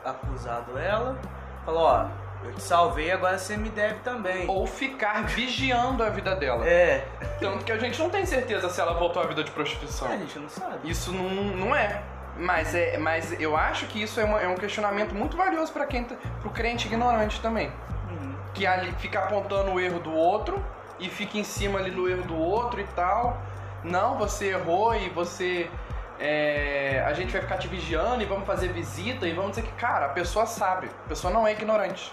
acusado 0.05 0.79
ela, 0.79 1.17
falou, 1.65 1.85
ó, 1.85 2.07
eu 2.45 2.53
te 2.53 2.63
salvei, 2.63 3.11
agora 3.11 3.39
você 3.39 3.57
me 3.57 3.71
deve 3.71 3.95
também. 4.01 4.47
Ou 4.47 4.67
ficar 4.67 5.25
vigiando 5.25 6.03
a 6.05 6.11
vida 6.11 6.37
dela. 6.37 6.69
É, 6.69 7.09
Tanto 7.41 7.65
que 7.65 7.73
a 7.73 7.79
gente 7.79 7.99
não 7.99 8.11
tem 8.11 8.27
certeza 8.27 8.69
se 8.69 8.79
ela 8.79 8.93
voltou 8.93 9.23
à 9.23 9.27
vida 9.27 9.43
de 9.43 9.51
prostituição. 9.51 10.09
a 10.09 10.17
gente 10.19 10.39
não 10.39 10.49
sabe. 10.51 10.79
Isso 10.91 11.11
não, 11.11 11.31
não 11.57 11.75
é. 11.75 12.03
Mas, 12.37 12.75
é. 12.75 12.99
mas 12.99 13.39
eu 13.41 13.57
acho 13.57 13.87
que 13.87 14.03
isso 14.03 14.19
é, 14.21 14.25
uma- 14.25 14.41
é 14.41 14.49
um 14.49 14.57
questionamento 14.57 15.15
muito 15.15 15.37
valioso 15.37 15.73
para 15.73 15.87
quem 15.87 16.05
tá, 16.05 16.17
pro 16.41 16.51
crente 16.51 16.87
ignorante 16.87 17.41
também. 17.41 17.71
Uhum. 18.11 18.35
Que 18.53 18.67
ali 18.67 18.93
fica 18.99 19.21
apontando 19.21 19.73
o 19.73 19.81
erro 19.81 20.01
do 20.01 20.13
outro 20.13 20.63
e 20.99 21.09
fica 21.09 21.39
em 21.39 21.45
cima 21.45 21.79
ali 21.79 21.91
do 21.91 22.09
erro 22.09 22.23
do 22.25 22.37
outro 22.37 22.81
e 22.81 22.85
tal. 22.97 23.39
Não, 23.85 24.17
você 24.19 24.49
errou 24.51 24.95
e 24.95 25.09
você. 25.11 25.71
é, 26.19 27.05
a 27.07 27.13
gente 27.13 27.33
vai 27.33 27.43
ficar 27.43 27.59
te 27.59 27.69
vigiando 27.69 28.23
e 28.23 28.25
vamos 28.25 28.47
fazer 28.47 28.69
visita 28.69 29.27
e 29.27 29.33
vamos 29.33 29.51
dizer 29.51 29.63
que, 29.63 29.73
cara, 29.73 30.07
a 30.07 30.09
pessoa 30.11 30.47
sabe, 30.47 30.89
a 31.05 31.09
pessoa 31.09 31.33
não 31.33 31.47
é 31.47 31.53
ignorante. 31.53 32.13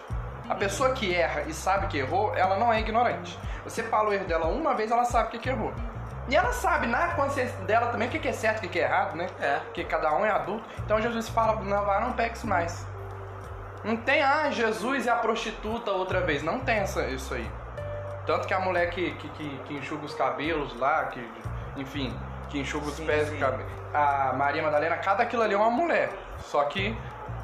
A 0.49 0.55
pessoa 0.55 0.91
que 0.91 1.13
erra 1.15 1.43
e 1.47 1.53
sabe 1.53 1.87
que 1.87 1.97
errou, 1.99 2.35
ela 2.35 2.57
não 2.57 2.73
é 2.73 2.79
ignorante. 2.79 3.37
Você 3.63 3.83
fala 3.83 4.09
o 4.09 4.13
erro 4.13 4.25
dela 4.25 4.47
uma 4.47 4.73
vez, 4.73 4.91
ela 4.91 5.05
sabe 5.05 5.29
que, 5.29 5.39
que 5.39 5.49
errou. 5.49 5.71
E 6.29 6.35
ela 6.35 6.53
sabe 6.53 6.87
na 6.87 7.09
consciência 7.09 7.57
dela 7.65 7.87
também 7.87 8.07
o 8.07 8.11
que, 8.11 8.27
é 8.27 8.31
certo 8.31 8.63
e 8.63 8.67
o 8.67 8.69
que, 8.69 8.79
é 8.79 8.83
errado, 8.83 9.15
né? 9.15 9.27
É. 9.39 9.57
Porque 9.57 9.83
cada 9.83 10.13
um 10.15 10.25
é 10.25 10.29
adulto. 10.29 10.63
Então 10.85 11.01
Jesus 11.01 11.27
fala, 11.29 11.61
não, 11.61 11.85
vá, 11.85 11.99
não 11.99 12.13
peques 12.13 12.43
mais. 12.43 12.85
Não 13.83 13.97
tem, 13.97 14.21
ah, 14.21 14.51
Jesus 14.51 15.05
e 15.05 15.09
a 15.09 15.15
prostituta 15.15 15.91
outra 15.91 16.21
vez. 16.21 16.43
Não 16.43 16.59
tem 16.59 16.77
essa, 16.77 17.05
isso 17.07 17.33
aí. 17.33 17.49
Tanto 18.25 18.47
que 18.47 18.53
a 18.53 18.59
mulher 18.59 18.89
que, 18.91 19.11
que, 19.15 19.29
que, 19.29 19.57
que 19.65 19.73
enxuga 19.73 20.05
os 20.05 20.13
cabelos 20.13 20.77
lá, 20.79 21.05
que, 21.05 21.27
enfim, 21.75 22.15
que 22.49 22.59
enxuga 22.59 22.85
os 22.87 22.95
Sim, 22.95 23.05
pés 23.05 23.29
sim. 23.29 23.39
cabelo. 23.39 23.67
A 23.93 24.33
Maria 24.33 24.61
Madalena, 24.61 24.97
cada 24.97 25.23
aquilo 25.23 25.41
ali 25.41 25.53
é 25.53 25.57
uma 25.57 25.71
mulher. 25.71 26.11
Só 26.39 26.63
que 26.65 26.95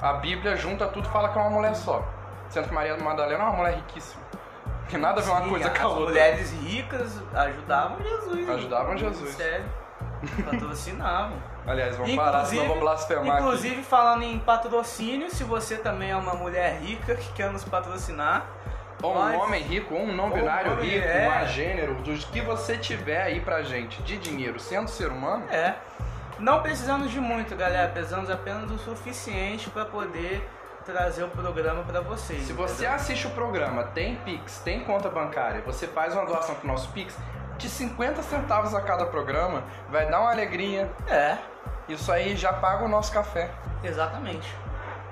a 0.02 0.14
Bíblia 0.14 0.56
junta 0.56 0.88
tudo 0.88 1.08
e 1.08 1.12
fala 1.12 1.30
que 1.30 1.38
é 1.38 1.42
uma 1.42 1.50
mulher 1.50 1.76
só. 1.76 2.06
Sendo 2.50 2.70
que 2.70 2.74
Maria 2.74 2.96
Madalena 2.98 3.44
é 3.44 3.48
uma 3.48 3.56
mulher 3.58 3.76
riquíssima. 3.76 4.22
Que 4.88 4.98
nada 4.98 5.22
a 5.22 5.24
ver 5.24 5.32
uma 5.32 5.42
coisa 5.42 5.70
com 5.70 5.78
a 5.78 5.80
as 5.80 5.86
outra. 5.86 6.06
mulheres 6.06 6.52
ricas 6.52 7.22
ajudavam 7.34 7.98
Jesus. 8.04 8.50
Ajudavam 8.50 8.98
Jesus. 8.98 9.36
Sério. 9.36 9.66
Patrocinavam. 10.46 11.38
Aliás, 11.68 11.98
vamos 11.98 12.16
parar, 12.16 12.46
senão 12.46 12.68
vou 12.68 12.80
blasfemar 12.80 13.36
aqui. 13.36 13.44
inclusive 13.44 13.84
falando 13.84 14.24
em 14.24 14.40
patrocínio, 14.40 15.30
se 15.30 15.44
você 15.44 15.76
também 15.76 16.12
é 16.12 16.16
uma 16.16 16.34
mulher 16.34 16.80
rica 16.80 17.16
que 17.16 17.34
quer 17.34 17.52
nos 17.52 17.66
patrocinar, 17.66 18.48
Ou 19.04 19.14
um 19.14 19.38
homem 19.40 19.62
rico, 19.62 19.94
ou 19.94 20.02
um 20.02 20.16
não 20.16 20.32
binário 20.32 20.72
um 20.72 20.76
rico, 20.80 21.06
é. 21.06 21.28
um 21.28 21.32
agênero, 21.32 21.96
dos 21.96 22.24
que 22.24 22.40
você 22.40 22.78
tiver 22.78 23.22
aí 23.22 23.42
pra 23.42 23.64
gente 23.64 24.02
de 24.02 24.18
dinheiro, 24.18 24.60
sendo 24.60 24.88
ser 24.88 25.10
humano, 25.10 25.44
é. 25.52 25.76
Não 26.40 26.62
precisamos 26.62 27.10
de 27.10 27.20
muito, 27.20 27.56
galera. 27.56 27.90
Precisamos 27.90 28.30
apenas 28.30 28.70
do 28.70 28.78
suficiente 28.78 29.70
para 29.70 29.86
poder 29.86 30.48
trazer 30.88 31.24
o 31.24 31.28
programa 31.28 31.84
para 31.84 32.00
vocês. 32.00 32.48
se 32.48 32.54
você 32.54 32.74
entendeu? 32.86 32.94
assiste 32.94 33.28
o 33.28 33.32
programa, 33.32 33.84
tem 33.84 34.16
Pix, 34.16 34.60
tem 34.60 34.80
conta 34.86 35.10
bancária, 35.10 35.62
você 35.62 35.86
faz 35.86 36.14
uma 36.14 36.26
doação 36.26 36.56
pro 36.56 36.66
nosso 36.68 36.90
Pix 36.94 37.14
de 37.58 37.68
50 37.70 38.22
centavos 38.24 38.74
a 38.74 38.80
cada 38.82 39.06
programa, 39.06 39.64
vai 39.90 40.10
dar 40.10 40.22
uma 40.22 40.32
alegria. 40.32 40.90
É, 41.08 41.38
Isso 41.90 42.10
aí 42.12 42.36
já 42.38 42.54
paga 42.54 42.86
o 42.86 42.88
nosso 42.88 43.12
café. 43.12 43.52
exatamente. 43.84 44.48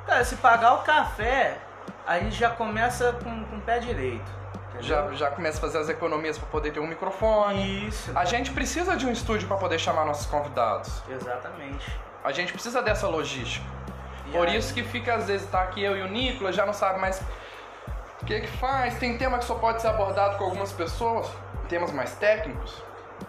Cara, 0.07 0.23
se 0.23 0.36
pagar 0.38 0.76
o 0.76 0.84
café, 0.84 1.57
a 2.07 2.19
gente 2.19 2.36
já 2.36 2.51
começa 2.51 3.11
com, 3.23 3.43
com 3.45 3.57
o 3.57 3.61
pé 3.61 3.80
direito. 3.80 4.32
entendeu? 4.69 4.84
Já, 4.84 5.11
já 5.13 5.32
começa 5.32 5.57
a 5.57 5.61
fazer 5.61 5.80
as 5.80 5.89
economias 5.89 6.38
pra 6.38 6.47
poder 6.47 6.71
ter 6.71 6.80
um 6.80 6.88
microfone. 6.88 7.88
Isso. 7.88 8.11
A 8.15 8.23
gente 8.23 8.51
precisa 8.51 8.95
de 8.95 9.05
um 9.05 9.11
estúdio 9.11 9.47
pra 9.47 9.57
poder 9.57 9.80
chamar 9.80 10.05
nossos 10.05 10.28
convidados. 10.28 11.01
Exatamente. 11.09 11.99
A 12.23 12.32
gente 12.32 12.53
precisa 12.53 12.82
dessa 12.84 13.07
logística. 13.07 13.65
E 14.28 14.32
Por 14.32 14.47
aí- 14.47 14.57
isso 14.57 14.73
que 14.73 14.84
fica, 14.84 15.15
às 15.15 15.28
vezes, 15.28 15.47
tá 15.49 15.61
aqui 15.61 15.84
eu 15.84 15.95
e 15.97 16.01
o 16.01 16.07
Nicolas, 16.07 16.55
já 16.55 16.65
não 16.65 16.73
sabe 16.73 16.99
mais 16.99 17.21
o 18.21 18.26
que 18.26 18.41
que 18.41 18.47
faz. 18.57 18.95
Tem 18.97 19.17
tema 19.17 19.38
que 19.38 19.45
só 19.45 19.55
pode 19.55 19.82
ser 19.82 19.88
abordado 19.88 20.38
com 20.38 20.45
algumas 20.45 20.71
pessoas, 20.71 21.28
temas 21.69 21.91
mais 21.91 22.11
técnicos. 22.15 22.82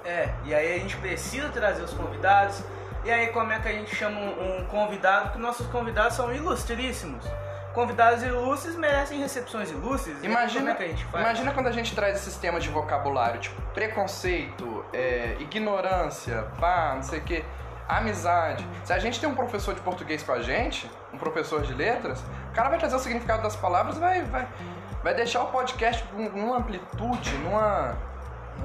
É, 0.05 0.28
e 0.44 0.55
aí 0.55 0.74
a 0.74 0.78
gente 0.78 0.97
precisa 0.97 1.49
trazer 1.51 1.82
os 1.82 1.92
convidados. 1.92 2.62
E 3.05 3.11
aí 3.11 3.28
como 3.28 3.53
é 3.53 3.61
que 3.61 3.68
a 3.68 3.72
gente 3.72 3.94
chama 3.94 4.18
um, 4.18 4.59
um 4.62 4.64
convidado? 4.66 5.26
Porque 5.26 5.38
nossos 5.38 5.66
convidados 5.68 6.14
são 6.14 6.34
ilustríssimos. 6.34 7.24
Convidados 7.72 8.22
ilustres 8.22 8.74
merecem 8.74 9.20
recepções 9.20 9.70
ilustres. 9.70 10.16
Aí 10.16 10.22
como 10.22 10.32
Imagina, 10.32 10.70
é 10.70 10.74
que 10.74 10.82
a 10.82 10.88
gente 10.88 11.05
faz? 11.05 11.24
imagina 11.24 11.53
quando 11.53 11.66
a 11.66 11.72
gente 11.72 11.94
traz 11.94 12.16
esses 12.16 12.36
temas 12.36 12.64
de 12.64 12.70
vocabulário, 12.70 13.38
tipo 13.38 13.61
preconceito, 13.72 14.84
é, 14.94 15.36
ignorância, 15.40 16.47
pá, 16.59 16.94
não 16.97 17.03
sei 17.03 17.18
o 17.18 17.22
que, 17.22 17.44
amizade. 17.89 18.66
Se 18.84 18.93
a 18.93 18.99
gente 18.99 19.20
tem 19.20 19.28
um 19.28 19.34
professor 19.34 19.74
de 19.74 19.80
português 19.80 20.22
com 20.22 20.32
a 20.32 20.41
gente, 20.43 20.91
um 21.12 21.18
professor 21.18 21.62
de 21.62 21.72
letras, 21.72 22.20
o 22.51 22.55
cara 22.55 22.68
vai 22.68 22.78
trazer 22.78 22.97
o 22.97 22.99
significado 22.99 23.43
das 23.43 23.57
palavras 23.57 23.97
e 23.97 24.01
vai, 24.01 24.22
vai, 24.22 24.49
vai 25.03 25.14
deixar 25.14 25.43
o 25.43 25.47
podcast 25.47 26.05
num- 26.12 26.30
numa 26.30 26.59
amplitude, 26.59 27.32
numa. 27.39 27.97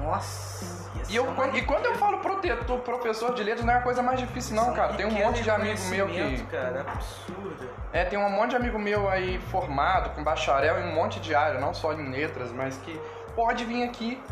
Nossa. 0.02 0.90
E, 1.08 1.16
eu, 1.16 1.26
quando, 1.34 1.56
e 1.56 1.62
quando 1.62 1.84
eu 1.84 1.94
falo 1.96 2.18
protetor, 2.18 2.78
professor 2.80 3.34
de 3.34 3.42
letras, 3.42 3.64
não 3.64 3.74
é 3.74 3.76
a 3.76 3.82
coisa 3.82 4.02
mais 4.02 4.18
difícil, 4.18 4.56
não, 4.56 4.72
cara. 4.72 4.94
Tem 4.94 5.04
um 5.06 5.10
monte 5.10 5.42
de 5.42 5.50
amigo 5.50 5.80
meu 5.90 6.06
que. 6.06 6.42
Cara, 6.44 6.80
absurda. 6.80 7.68
É, 7.92 8.04
tem 8.04 8.18
um 8.18 8.30
monte 8.30 8.50
de 8.50 8.56
amigo 8.56 8.78
meu 8.78 9.08
aí 9.08 9.38
formado, 9.50 10.10
com 10.14 10.24
bacharel 10.24 10.80
em 10.80 10.90
um 10.90 10.94
monte 10.94 11.20
de 11.20 11.34
área, 11.34 11.60
não 11.60 11.74
só 11.74 11.92
em 11.92 12.10
letras, 12.10 12.50
mas 12.52 12.78
que 12.78 12.98
pode 13.36 13.64
vir 13.64 13.84
aqui 13.84 14.22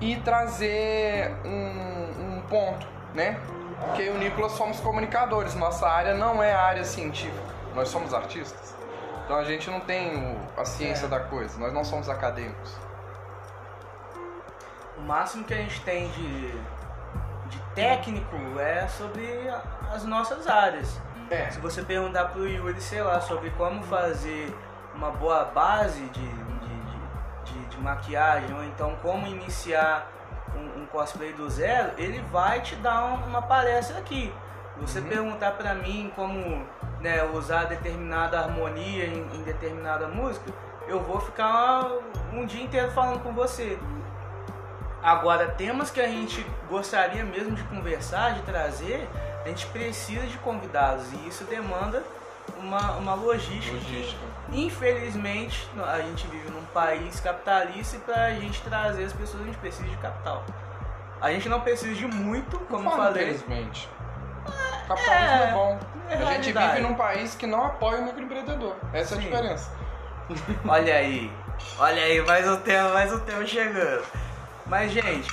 e 0.00 0.16
trazer 0.16 1.30
um, 1.44 2.36
um 2.38 2.42
ponto, 2.48 2.86
né? 3.14 3.38
Porque 3.86 4.02
eu 4.02 4.14
e 4.14 4.16
o 4.16 4.18
Nicolas 4.18 4.52
somos 4.52 4.80
comunicadores, 4.80 5.54
nossa 5.54 5.88
área 5.88 6.14
não 6.14 6.42
é 6.42 6.52
área 6.54 6.84
científica, 6.84 7.52
nós 7.74 7.88
somos 7.88 8.14
artistas. 8.14 8.74
Então 9.24 9.36
a 9.36 9.44
gente 9.44 9.70
não 9.70 9.80
tem 9.80 10.16
o- 10.34 10.60
a 10.60 10.64
ciência 10.64 11.06
É. 11.06 11.08
da 11.08 11.20
coisa, 11.20 11.58
nós 11.58 11.72
não 11.72 11.84
somos 11.84 12.08
acadêmicos. 12.08 12.76
O 14.96 15.02
máximo 15.02 15.44
que 15.44 15.54
a 15.54 15.56
gente 15.56 15.80
tem 15.82 16.08
de, 16.10 16.50
de 17.48 17.58
técnico 17.74 18.36
é 18.58 18.86
sobre 18.88 19.26
as 19.92 20.04
nossas 20.04 20.46
áreas. 20.46 21.00
É. 21.30 21.50
Se 21.50 21.58
você 21.60 21.82
perguntar 21.82 22.26
pro 22.26 22.46
Yuri, 22.48 22.80
sei 22.80 23.02
lá, 23.02 23.20
sobre 23.20 23.50
como 23.50 23.82
fazer 23.84 24.54
uma 24.94 25.10
boa 25.10 25.44
base 25.46 26.00
de, 26.00 26.20
de, 26.20 26.44
de, 27.44 27.52
de- 27.52 27.66
de 27.66 27.80
maquiagem, 27.80 28.54
ou 28.54 28.62
então 28.64 28.94
como 29.02 29.26
iniciar 29.26 30.06
um, 30.56 30.82
um 30.82 30.86
cosplay 30.86 31.32
do 31.32 31.48
zero, 31.50 31.92
ele 31.98 32.20
vai 32.30 32.60
te 32.60 32.74
dar 32.76 33.04
um- 33.04 33.26
uma 33.26 33.42
palestra 33.42 33.98
aqui. 33.98 34.32
Você 34.78 34.98
Uhum. 35.00 35.08
perguntar 35.08 35.52
pra 35.52 35.74
mim 35.74 36.10
como 36.16 36.64
né, 37.00 37.22
usar 37.24 37.64
determinada 37.64 38.38
harmonia 38.38 39.06
em, 39.06 39.28
em 39.34 39.42
determinada 39.42 40.06
música, 40.08 40.52
eu 40.86 41.00
vou 41.00 41.20
ficar 41.20 41.84
um 42.32 42.46
dia 42.46 42.62
inteiro 42.62 42.90
falando 42.92 43.20
com 43.22 43.32
você. 43.32 43.78
Agora, 45.02 45.48
temas 45.48 45.90
que 45.90 46.00
a 46.00 46.06
gente 46.06 46.46
gostaria 46.68 47.24
mesmo 47.24 47.56
de 47.56 47.62
conversar, 47.64 48.34
de 48.34 48.42
trazer, 48.42 49.08
a 49.44 49.48
gente 49.48 49.66
precisa 49.66 50.24
de 50.26 50.38
convidados 50.38 51.12
e 51.12 51.26
isso 51.28 51.42
demanda 51.44 52.04
uma, 52.56 52.92
uma 52.92 53.14
logística. 53.14 53.74
Logística. 53.74 54.22
Infelizmente, 54.52 55.68
a 55.86 55.98
gente 56.00 56.26
vive 56.26 56.50
num 56.50 56.64
país 56.66 57.20
capitalista 57.20 57.96
e 57.96 58.00
para 58.00 58.24
a 58.26 58.34
gente 58.34 58.60
trazer 58.62 59.04
as 59.04 59.12
pessoas 59.12 59.42
a 59.42 59.46
gente 59.46 59.58
precisa 59.58 59.88
de 59.88 59.96
capital. 59.96 60.44
A 61.20 61.30
gente 61.30 61.48
não 61.48 61.60
precisa 61.60 61.94
de 61.94 62.06
muito, 62.06 62.58
como 62.60 62.90
Fala, 62.90 63.04
falei. 63.04 63.30
Infelizmente. 63.30 63.88
Capitalismo 64.88 65.36
é, 65.36 65.48
é, 65.48 65.52
bom. 65.52 65.78
é 66.10 66.14
a 66.16 66.32
gente 66.34 66.52
vive 66.52 66.80
num 66.80 66.94
país 66.94 67.34
que 67.34 67.46
não 67.46 67.64
apoia 67.64 68.00
o 68.00 68.04
microempreendedor. 68.04 68.74
Essa 68.92 69.14
é 69.14 69.18
a 69.18 69.20
Sim. 69.20 69.28
diferença. 69.28 69.70
Olha 70.68 70.94
aí, 70.94 71.30
olha 71.78 72.02
aí, 72.02 72.22
mais 72.22 72.48
um 72.48 72.56
tema, 72.56 72.90
mais 72.90 73.12
um 73.12 73.18
tema 73.20 73.44
chegando. 73.44 74.04
Mas, 74.66 74.92
gente, 74.92 75.28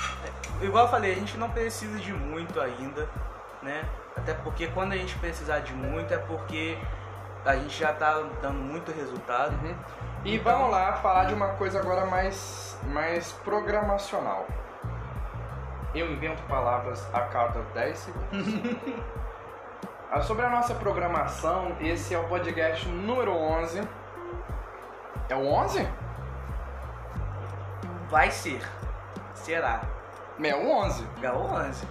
igual 0.60 0.84
eu 0.84 0.90
falei, 0.90 1.12
a 1.12 1.14
gente 1.14 1.38
não 1.38 1.48
precisa 1.48 1.98
de 1.98 2.12
muito 2.12 2.60
ainda, 2.60 3.08
né? 3.62 3.84
Até 4.16 4.34
porque 4.34 4.66
quando 4.68 4.92
a 4.92 4.96
gente 4.96 5.14
precisar 5.16 5.60
de 5.60 5.72
muito 5.72 6.12
é 6.12 6.18
porque 6.18 6.76
a 7.44 7.56
gente 7.56 7.78
já 7.78 7.92
tá 7.92 8.22
dando 8.42 8.58
muito 8.58 8.92
resultado. 8.92 9.52
Uhum. 9.64 9.74
E 10.24 10.36
Então- 10.36 10.52
vamos 10.52 10.70
lá 10.70 10.92
falar 10.94 11.24
de 11.24 11.34
uma 11.34 11.48
coisa 11.54 11.80
agora 11.80 12.04
mais, 12.06 12.78
mais 12.88 13.32
programacional. 13.44 14.46
Eu 15.94 16.12
invento 16.12 16.42
palavras 16.44 17.04
a 17.14 17.20
cada 17.22 17.60
10 17.74 17.98
segundos. 17.98 18.54
Ah, 20.12 20.20
Sobre 20.22 20.44
a 20.44 20.50
nossa 20.50 20.74
programação, 20.74 21.70
esse 21.80 22.12
é 22.12 22.18
o 22.18 22.24
podcast 22.26 22.84
número 22.88 23.32
11. 23.32 23.80
É 25.28 25.36
o 25.36 25.46
11? 25.46 25.88
Vai 28.08 28.30
ser. 28.32 28.60
Será. 29.34 29.82
É 30.42 30.54
o 30.56 30.68
11. 30.68 31.06
É 31.22 31.30
o 31.30 31.36
11. 31.38 31.86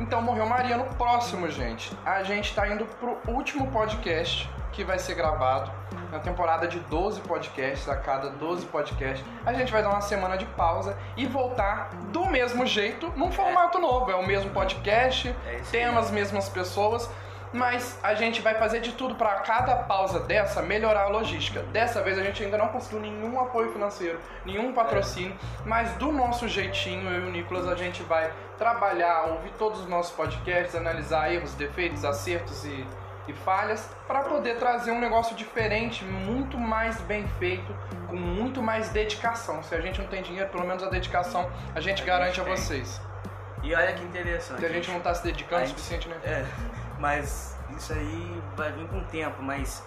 Então 0.00 0.22
morreu 0.22 0.46
Maria 0.46 0.78
no 0.78 0.86
próximo, 0.94 1.50
gente. 1.50 1.94
A 2.06 2.22
gente 2.22 2.54
tá 2.54 2.66
indo 2.68 2.86
pro 2.86 3.18
último 3.28 3.70
podcast 3.70 4.50
que 4.72 4.82
vai 4.82 4.98
ser 4.98 5.14
gravado. 5.14 5.70
Na 6.10 6.18
temporada 6.18 6.66
de 6.66 6.78
12 6.80 7.20
podcasts, 7.22 7.88
a 7.88 7.96
cada 7.96 8.30
12 8.30 8.66
podcasts, 8.66 9.24
a 9.46 9.52
gente 9.52 9.72
vai 9.72 9.82
dar 9.82 9.90
uma 9.90 10.00
semana 10.00 10.36
de 10.36 10.44
pausa 10.44 10.96
e 11.16 11.24
voltar 11.24 11.90
do 12.10 12.26
mesmo 12.26 12.66
jeito, 12.66 13.10
num 13.16 13.30
formato 13.32 13.78
novo. 13.78 14.10
É 14.10 14.16
o 14.16 14.26
mesmo 14.26 14.50
podcast, 14.50 15.34
É 15.46 15.62
as 15.98 16.10
mesmas 16.10 16.48
pessoas, 16.48 17.08
mas 17.52 17.98
a 18.02 18.14
gente 18.14 18.40
vai 18.40 18.54
fazer 18.54 18.80
de 18.80 18.92
tudo 18.92 19.14
para 19.14 19.40
cada 19.40 19.76
pausa 19.76 20.20
dessa 20.20 20.62
melhorar 20.62 21.04
a 21.04 21.08
logística. 21.08 21.62
Dessa 21.64 22.02
vez 22.02 22.18
a 22.18 22.22
gente 22.22 22.42
ainda 22.42 22.56
não 22.56 22.68
conseguiu 22.68 23.00
nenhum 23.00 23.38
apoio 23.38 23.72
financeiro, 23.72 24.18
nenhum 24.44 24.72
patrocínio, 24.72 25.36
mas 25.64 25.92
do 25.94 26.10
nosso 26.10 26.48
jeitinho, 26.48 27.08
eu 27.10 27.26
e 27.26 27.28
o 27.28 27.30
Nicolas, 27.30 27.68
a 27.68 27.74
gente 27.74 28.02
vai 28.02 28.32
trabalhar, 28.58 29.24
ouvir 29.24 29.52
todos 29.58 29.80
os 29.80 29.88
nossos 29.88 30.14
podcasts, 30.14 30.74
analisar 30.74 31.32
erros, 31.32 31.54
defeitos, 31.54 32.04
acertos 32.04 32.64
e, 32.64 32.86
e 33.28 33.32
falhas, 33.32 33.88
para 34.06 34.20
poder 34.22 34.56
trazer 34.58 34.90
um 34.90 35.00
negócio 35.00 35.36
diferente, 35.36 36.04
muito 36.04 36.58
mais 36.58 37.00
bem 37.02 37.26
feito, 37.38 37.74
com 38.08 38.16
muito 38.16 38.62
mais 38.62 38.88
dedicação. 38.88 39.62
Se 39.62 39.74
a 39.74 39.80
gente 39.80 40.00
não 40.00 40.08
tem 40.08 40.22
dinheiro, 40.22 40.48
pelo 40.50 40.66
menos 40.66 40.82
a 40.82 40.88
dedicação 40.88 41.50
a 41.74 41.80
gente 41.80 42.02
A 42.02 42.06
garante 42.06 42.36
gente 42.36 42.48
a 42.48 42.54
vocês. 42.56 43.00
E 43.62 43.74
olha 43.74 43.92
que 43.92 44.02
interessante. 44.04 44.58
Se 44.60 44.66
a 44.66 44.68
gente 44.68 44.90
não 44.90 45.00
tá 45.00 45.14
se 45.14 45.22
dedicando 45.22 45.62
o 45.62 45.66
gente- 45.66 45.76
suficiente, 45.76 46.08
né? 46.08 46.16
É, 46.24 46.44
mas 46.98 47.56
isso 47.76 47.92
aí 47.92 48.42
vai 48.56 48.72
vir 48.72 48.88
com 48.88 48.98
o 48.98 49.04
tempo, 49.04 49.40
mas 49.42 49.86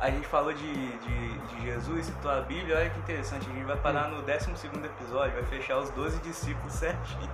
a 0.00 0.10
gente 0.10 0.26
falou 0.26 0.52
de, 0.52 0.98
de, 0.98 1.38
de 1.38 1.62
Jesus, 1.62 2.06
citou 2.06 2.30
a 2.30 2.40
Bíblia, 2.40 2.76
olha 2.76 2.90
que 2.90 2.98
interessante, 2.98 3.48
a 3.48 3.52
gente 3.52 3.64
vai 3.64 3.76
parar 3.76 4.08
no 4.08 4.22
12 4.22 4.50
episódio, 4.84 5.34
vai 5.34 5.44
fechar 5.44 5.78
os 5.78 5.90
12 5.90 6.18
discípulos 6.20 6.72
certinho. 6.72 7.30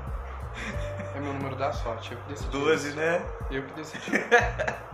É 1.15 1.21
meu 1.21 1.33
número 1.33 1.57
da 1.57 1.73
sorte, 1.73 2.13
eu 2.13 2.19
que 2.19 2.29
decidi. 2.29 2.51
12, 2.51 2.89
isso. 2.89 2.97
né? 2.97 3.23
Eu 3.51 3.63
que 3.63 3.73
decidi. 3.75 4.11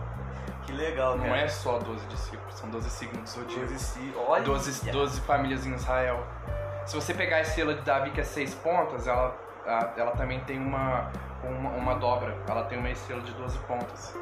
Legal, 0.75 1.17
Não 1.17 1.25
cara. 1.25 1.41
é 1.41 1.47
só 1.47 1.79
12 1.79 2.05
discípulos, 2.07 2.55
são 2.55 2.69
12 2.69 2.89
signos 2.89 3.21
do 3.33 3.41
zodíaco. 3.41 3.67
12 3.67 3.79
si... 3.79 4.13
Olha! 4.27 4.43
12, 4.43 4.91
12 4.91 5.21
famílias 5.21 5.65
em 5.65 5.73
Israel. 5.73 6.25
Se 6.85 6.95
você 6.95 7.13
pegar 7.13 7.37
a 7.37 7.41
estrela 7.41 7.73
de 7.73 7.81
Davi, 7.81 8.11
que 8.11 8.21
é 8.21 8.23
seis 8.23 8.53
pontas, 8.53 9.07
ela, 9.07 9.35
ela 9.97 10.11
também 10.11 10.39
tem 10.41 10.59
uma, 10.59 11.11
uma, 11.43 11.69
uma 11.71 11.95
dobra. 11.95 12.37
Ela 12.47 12.63
tem 12.65 12.77
uma 12.77 12.89
estrela 12.91 13.21
de 13.21 13.31
12 13.33 13.57
pontas. 13.59 14.15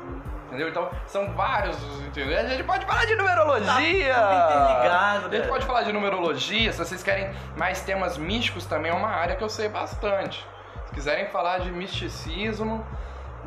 Entendeu? 0.48 0.70
Então, 0.70 0.90
são 1.08 1.34
vários. 1.34 1.78
Entendeu? 2.06 2.40
A 2.40 2.46
gente 2.46 2.64
pode 2.64 2.86
falar 2.86 3.06
de 3.06 3.16
numerologia! 3.16 4.14
Tá 4.14 5.22
A 5.26 5.30
gente 5.30 5.48
pode 5.48 5.66
falar 5.66 5.84
de 5.84 5.92
numerologia. 5.92 6.72
Se 6.72 6.78
vocês 6.80 7.04
querem 7.04 7.34
mais 7.58 7.82
temas 7.82 8.18
místicos, 8.18 8.66
também 8.66 8.92
é 8.92 8.96
uma 8.96 9.10
área 9.10 9.36
que 9.36 9.44
eu 9.44 9.50
sei 9.50 9.68
bastante. 9.68 10.48
Se 10.86 10.94
quiserem 10.94 11.28
falar 11.28 11.60
de 11.60 11.72
misticismo, 11.72 12.86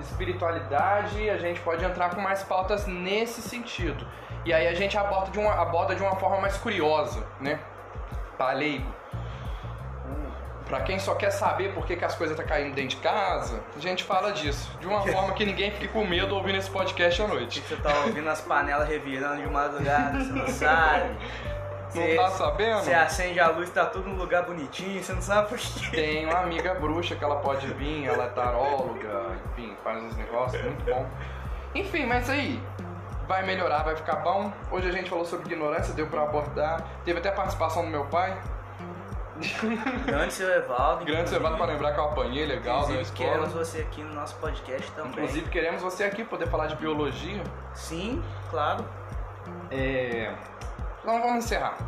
espiritualidade, 0.00 1.28
a 1.30 1.38
gente 1.38 1.60
pode 1.60 1.84
entrar 1.84 2.10
com 2.14 2.20
mais 2.20 2.42
pautas 2.42 2.86
nesse 2.86 3.40
sentido. 3.42 4.06
E 4.44 4.52
aí 4.52 4.68
a 4.68 4.74
gente 4.74 4.96
aborda 4.96 5.30
de 5.30 5.38
uma, 5.38 5.54
aborda 5.60 5.94
de 5.94 6.02
uma 6.02 6.16
forma 6.16 6.40
mais 6.40 6.56
curiosa, 6.56 7.26
né? 7.40 7.58
Pra 8.36 8.52
leigo. 8.52 8.94
Pra 10.66 10.80
quem 10.80 10.98
só 10.98 11.14
quer 11.14 11.30
saber 11.30 11.72
por 11.74 11.86
que, 11.86 11.94
que 11.96 12.04
as 12.04 12.16
coisas 12.16 12.36
tá 12.36 12.42
caindo 12.42 12.74
dentro 12.74 12.96
de 12.96 13.02
casa, 13.02 13.62
a 13.76 13.80
gente 13.80 14.02
fala 14.02 14.32
disso. 14.32 14.76
De 14.80 14.86
uma 14.86 15.00
forma 15.00 15.32
que 15.32 15.44
ninguém 15.44 15.70
fique 15.70 15.86
com 15.88 16.04
medo 16.04 16.34
ouvindo 16.34 16.58
esse 16.58 16.68
podcast 16.68 17.22
à 17.22 17.28
noite. 17.28 17.60
Você 17.60 17.76
tá 17.76 17.92
ouvindo 18.04 18.28
as 18.28 18.40
panelas 18.40 18.88
revirando 18.88 19.42
de 19.42 19.48
madrugada, 19.48 20.18
você 20.18 20.32
não 20.32 20.48
sabe. 20.48 21.16
Não 21.94 22.02
Você- 22.02 22.14
tá 22.16 22.30
sabendo? 22.30 22.80
Você 22.80 22.92
acende 22.94 23.40
a 23.40 23.48
luz, 23.48 23.70
tá 23.70 23.86
tudo 23.86 24.08
no 24.08 24.16
lugar 24.16 24.44
bonitinho, 24.44 25.02
você 25.02 25.12
não 25.12 25.22
sabe 25.22 25.48
por 25.48 25.58
quê. 25.58 25.90
Tem 25.96 26.26
uma 26.26 26.40
amiga 26.40 26.74
bruxa 26.74 27.14
que 27.16 27.24
ela 27.24 27.36
pode 27.36 27.66
vir, 27.74 28.06
ela 28.06 28.24
é 28.24 28.28
taróloga, 28.28 29.32
enfim, 29.52 29.74
faz 29.82 30.02
uns 30.02 30.16
negócios, 30.16 30.62
muito 30.62 30.84
bom. 30.84 31.06
Enfim, 31.74 32.06
mas 32.06 32.28
aí, 32.28 32.60
vai 33.28 33.44
melhorar, 33.44 33.82
vai 33.82 33.96
ficar 33.96 34.16
bom. 34.16 34.52
Hoje 34.70 34.88
a 34.88 34.92
gente 34.92 35.08
falou 35.08 35.24
sobre 35.24 35.46
ignorância, 35.46 35.94
deu 35.94 36.06
pra 36.06 36.22
abordar. 36.22 36.82
Teve 37.04 37.18
até 37.18 37.28
a 37.28 37.32
participação 37.32 37.82
do 37.84 37.88
meu 37.90 38.04
pai. 38.06 38.36
Grande 40.06 40.32
seu 40.32 40.48
Evaldo. 40.50 41.04
Grande 41.04 41.28
Sevado 41.28 41.56
pra 41.58 41.66
lembrar 41.66 41.92
que 41.92 42.00
eu 42.00 42.04
apanhei 42.04 42.46
legal 42.46 42.76
na 42.76 42.82
Inclusive, 42.84 43.02
escola. 43.02 43.28
queremos 43.30 43.52
você 43.52 43.78
aqui 43.82 44.02
no 44.02 44.14
nosso 44.14 44.34
podcast 44.36 44.90
também. 44.92 45.10
Inclusive, 45.12 45.50
queremos 45.50 45.82
você 45.82 46.04
aqui 46.04 46.24
poder 46.24 46.48
falar 46.48 46.68
de 46.68 46.76
biologia. 46.76 47.42
Sim, 47.74 48.22
claro. 48.50 48.82
É. 49.70 50.32
Então 51.06 51.22
vamos 51.22 51.44
encerrar. 51.44 51.78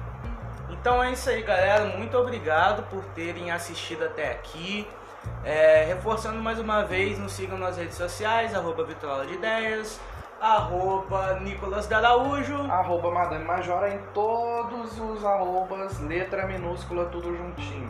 Então 0.71 1.03
é 1.03 1.11
isso 1.11 1.29
aí, 1.29 1.43
galera. 1.43 1.87
Muito 1.87 2.17
obrigado 2.17 2.85
por 2.85 3.03
terem 3.17 3.51
assistido 3.51 4.05
até 4.05 4.31
aqui. 4.31 4.87
É, 5.45 5.87
reforçando 5.89 6.41
mais 6.41 6.61
uma 6.61 6.85
vez, 6.85 7.19
nos 7.19 7.33
sigam 7.33 7.59
nas 7.59 7.77
redes 7.77 7.97
sociais, 7.97 8.55
arroba 8.55 8.85
Vitrola 8.85 9.27
de 9.27 9.35
Ideias, 9.35 10.01
arroba 10.41 11.41
Nicolas 11.41 11.89
Daraújo. 11.89 12.63
Arroba 12.71 13.11
Madame 13.11 13.45
Majora 13.45 13.93
em 13.93 13.99
todos 14.15 15.01
os 15.01 15.25
arrobas, 15.25 15.99
letra 15.99 16.47
minúscula, 16.47 17.07
tudo 17.07 17.37
juntinho. 17.37 17.89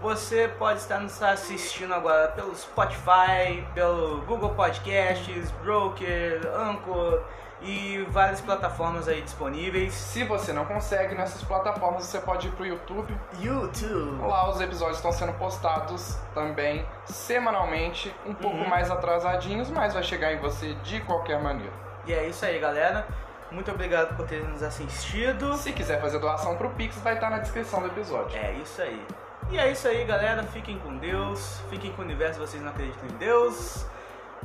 Você 0.00 0.46
pode 0.56 0.78
estar 0.78 1.00
nos 1.00 1.20
assistindo 1.20 1.92
agora 1.92 2.28
pelo 2.28 2.54
Spotify, 2.54 3.66
pelo 3.74 4.20
Google 4.20 4.50
Podcasts, 4.50 5.50
Broker, 5.64 6.46
Anchor 6.54 7.24
e 7.62 8.06
várias 8.10 8.40
plataformas 8.40 9.06
aí 9.08 9.20
disponíveis. 9.22 9.92
Se 9.92 10.24
você 10.24 10.52
não 10.52 10.64
consegue 10.64 11.14
nessas 11.14 11.42
plataformas, 11.42 12.04
você 12.04 12.18
pode 12.20 12.48
ir 12.48 12.52
pro 12.52 12.64
YouTube. 12.64 13.14
YouTube. 13.38 14.20
Lá 14.26 14.48
os 14.48 14.60
episódios 14.60 14.96
estão 14.96 15.12
sendo 15.12 15.32
postados 15.34 16.16
também 16.34 16.86
semanalmente, 17.04 18.14
um 18.26 18.34
pouco 18.34 18.56
Uhum. 18.56 18.68
mais 18.68 18.90
atrasadinhos, 18.90 19.70
mas 19.70 19.94
vai 19.94 20.02
chegar 20.02 20.32
em 20.32 20.38
você 20.38 20.74
de 20.82 21.00
qualquer 21.00 21.40
maneira. 21.42 21.72
E 22.06 22.12
é 22.12 22.26
isso 22.26 22.44
aí, 22.44 22.58
galera. 22.58 23.06
Muito 23.50 23.70
obrigado 23.70 24.16
por 24.16 24.26
terem 24.26 24.46
nos 24.46 24.62
assistido. 24.62 25.56
Se 25.56 25.72
quiser 25.72 26.00
fazer 26.00 26.18
doação 26.18 26.56
pro 26.56 26.70
Pix, 26.70 26.96
vai 27.00 27.14
estar 27.14 27.28
na 27.30 27.38
descrição 27.38 27.80
do 27.80 27.88
episódio. 27.88 28.36
É 28.38 28.52
isso 28.52 28.80
aí. 28.80 29.04
E 29.50 29.58
é 29.58 29.70
isso 29.70 29.88
aí, 29.88 30.04
galera. 30.04 30.42
Fiquem 30.44 30.78
com 30.78 30.96
Deus. 30.98 31.60
Fiquem 31.68 31.92
com 31.92 32.02
o 32.02 32.04
universo, 32.04 32.38
vocês 32.38 32.62
não 32.62 32.70
acreditam 32.70 33.08
em 33.08 33.16
Deus. 33.18 33.84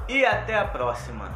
E 0.10 0.26
até 0.26 0.58
a 0.58 0.66
próxima. 0.66 1.30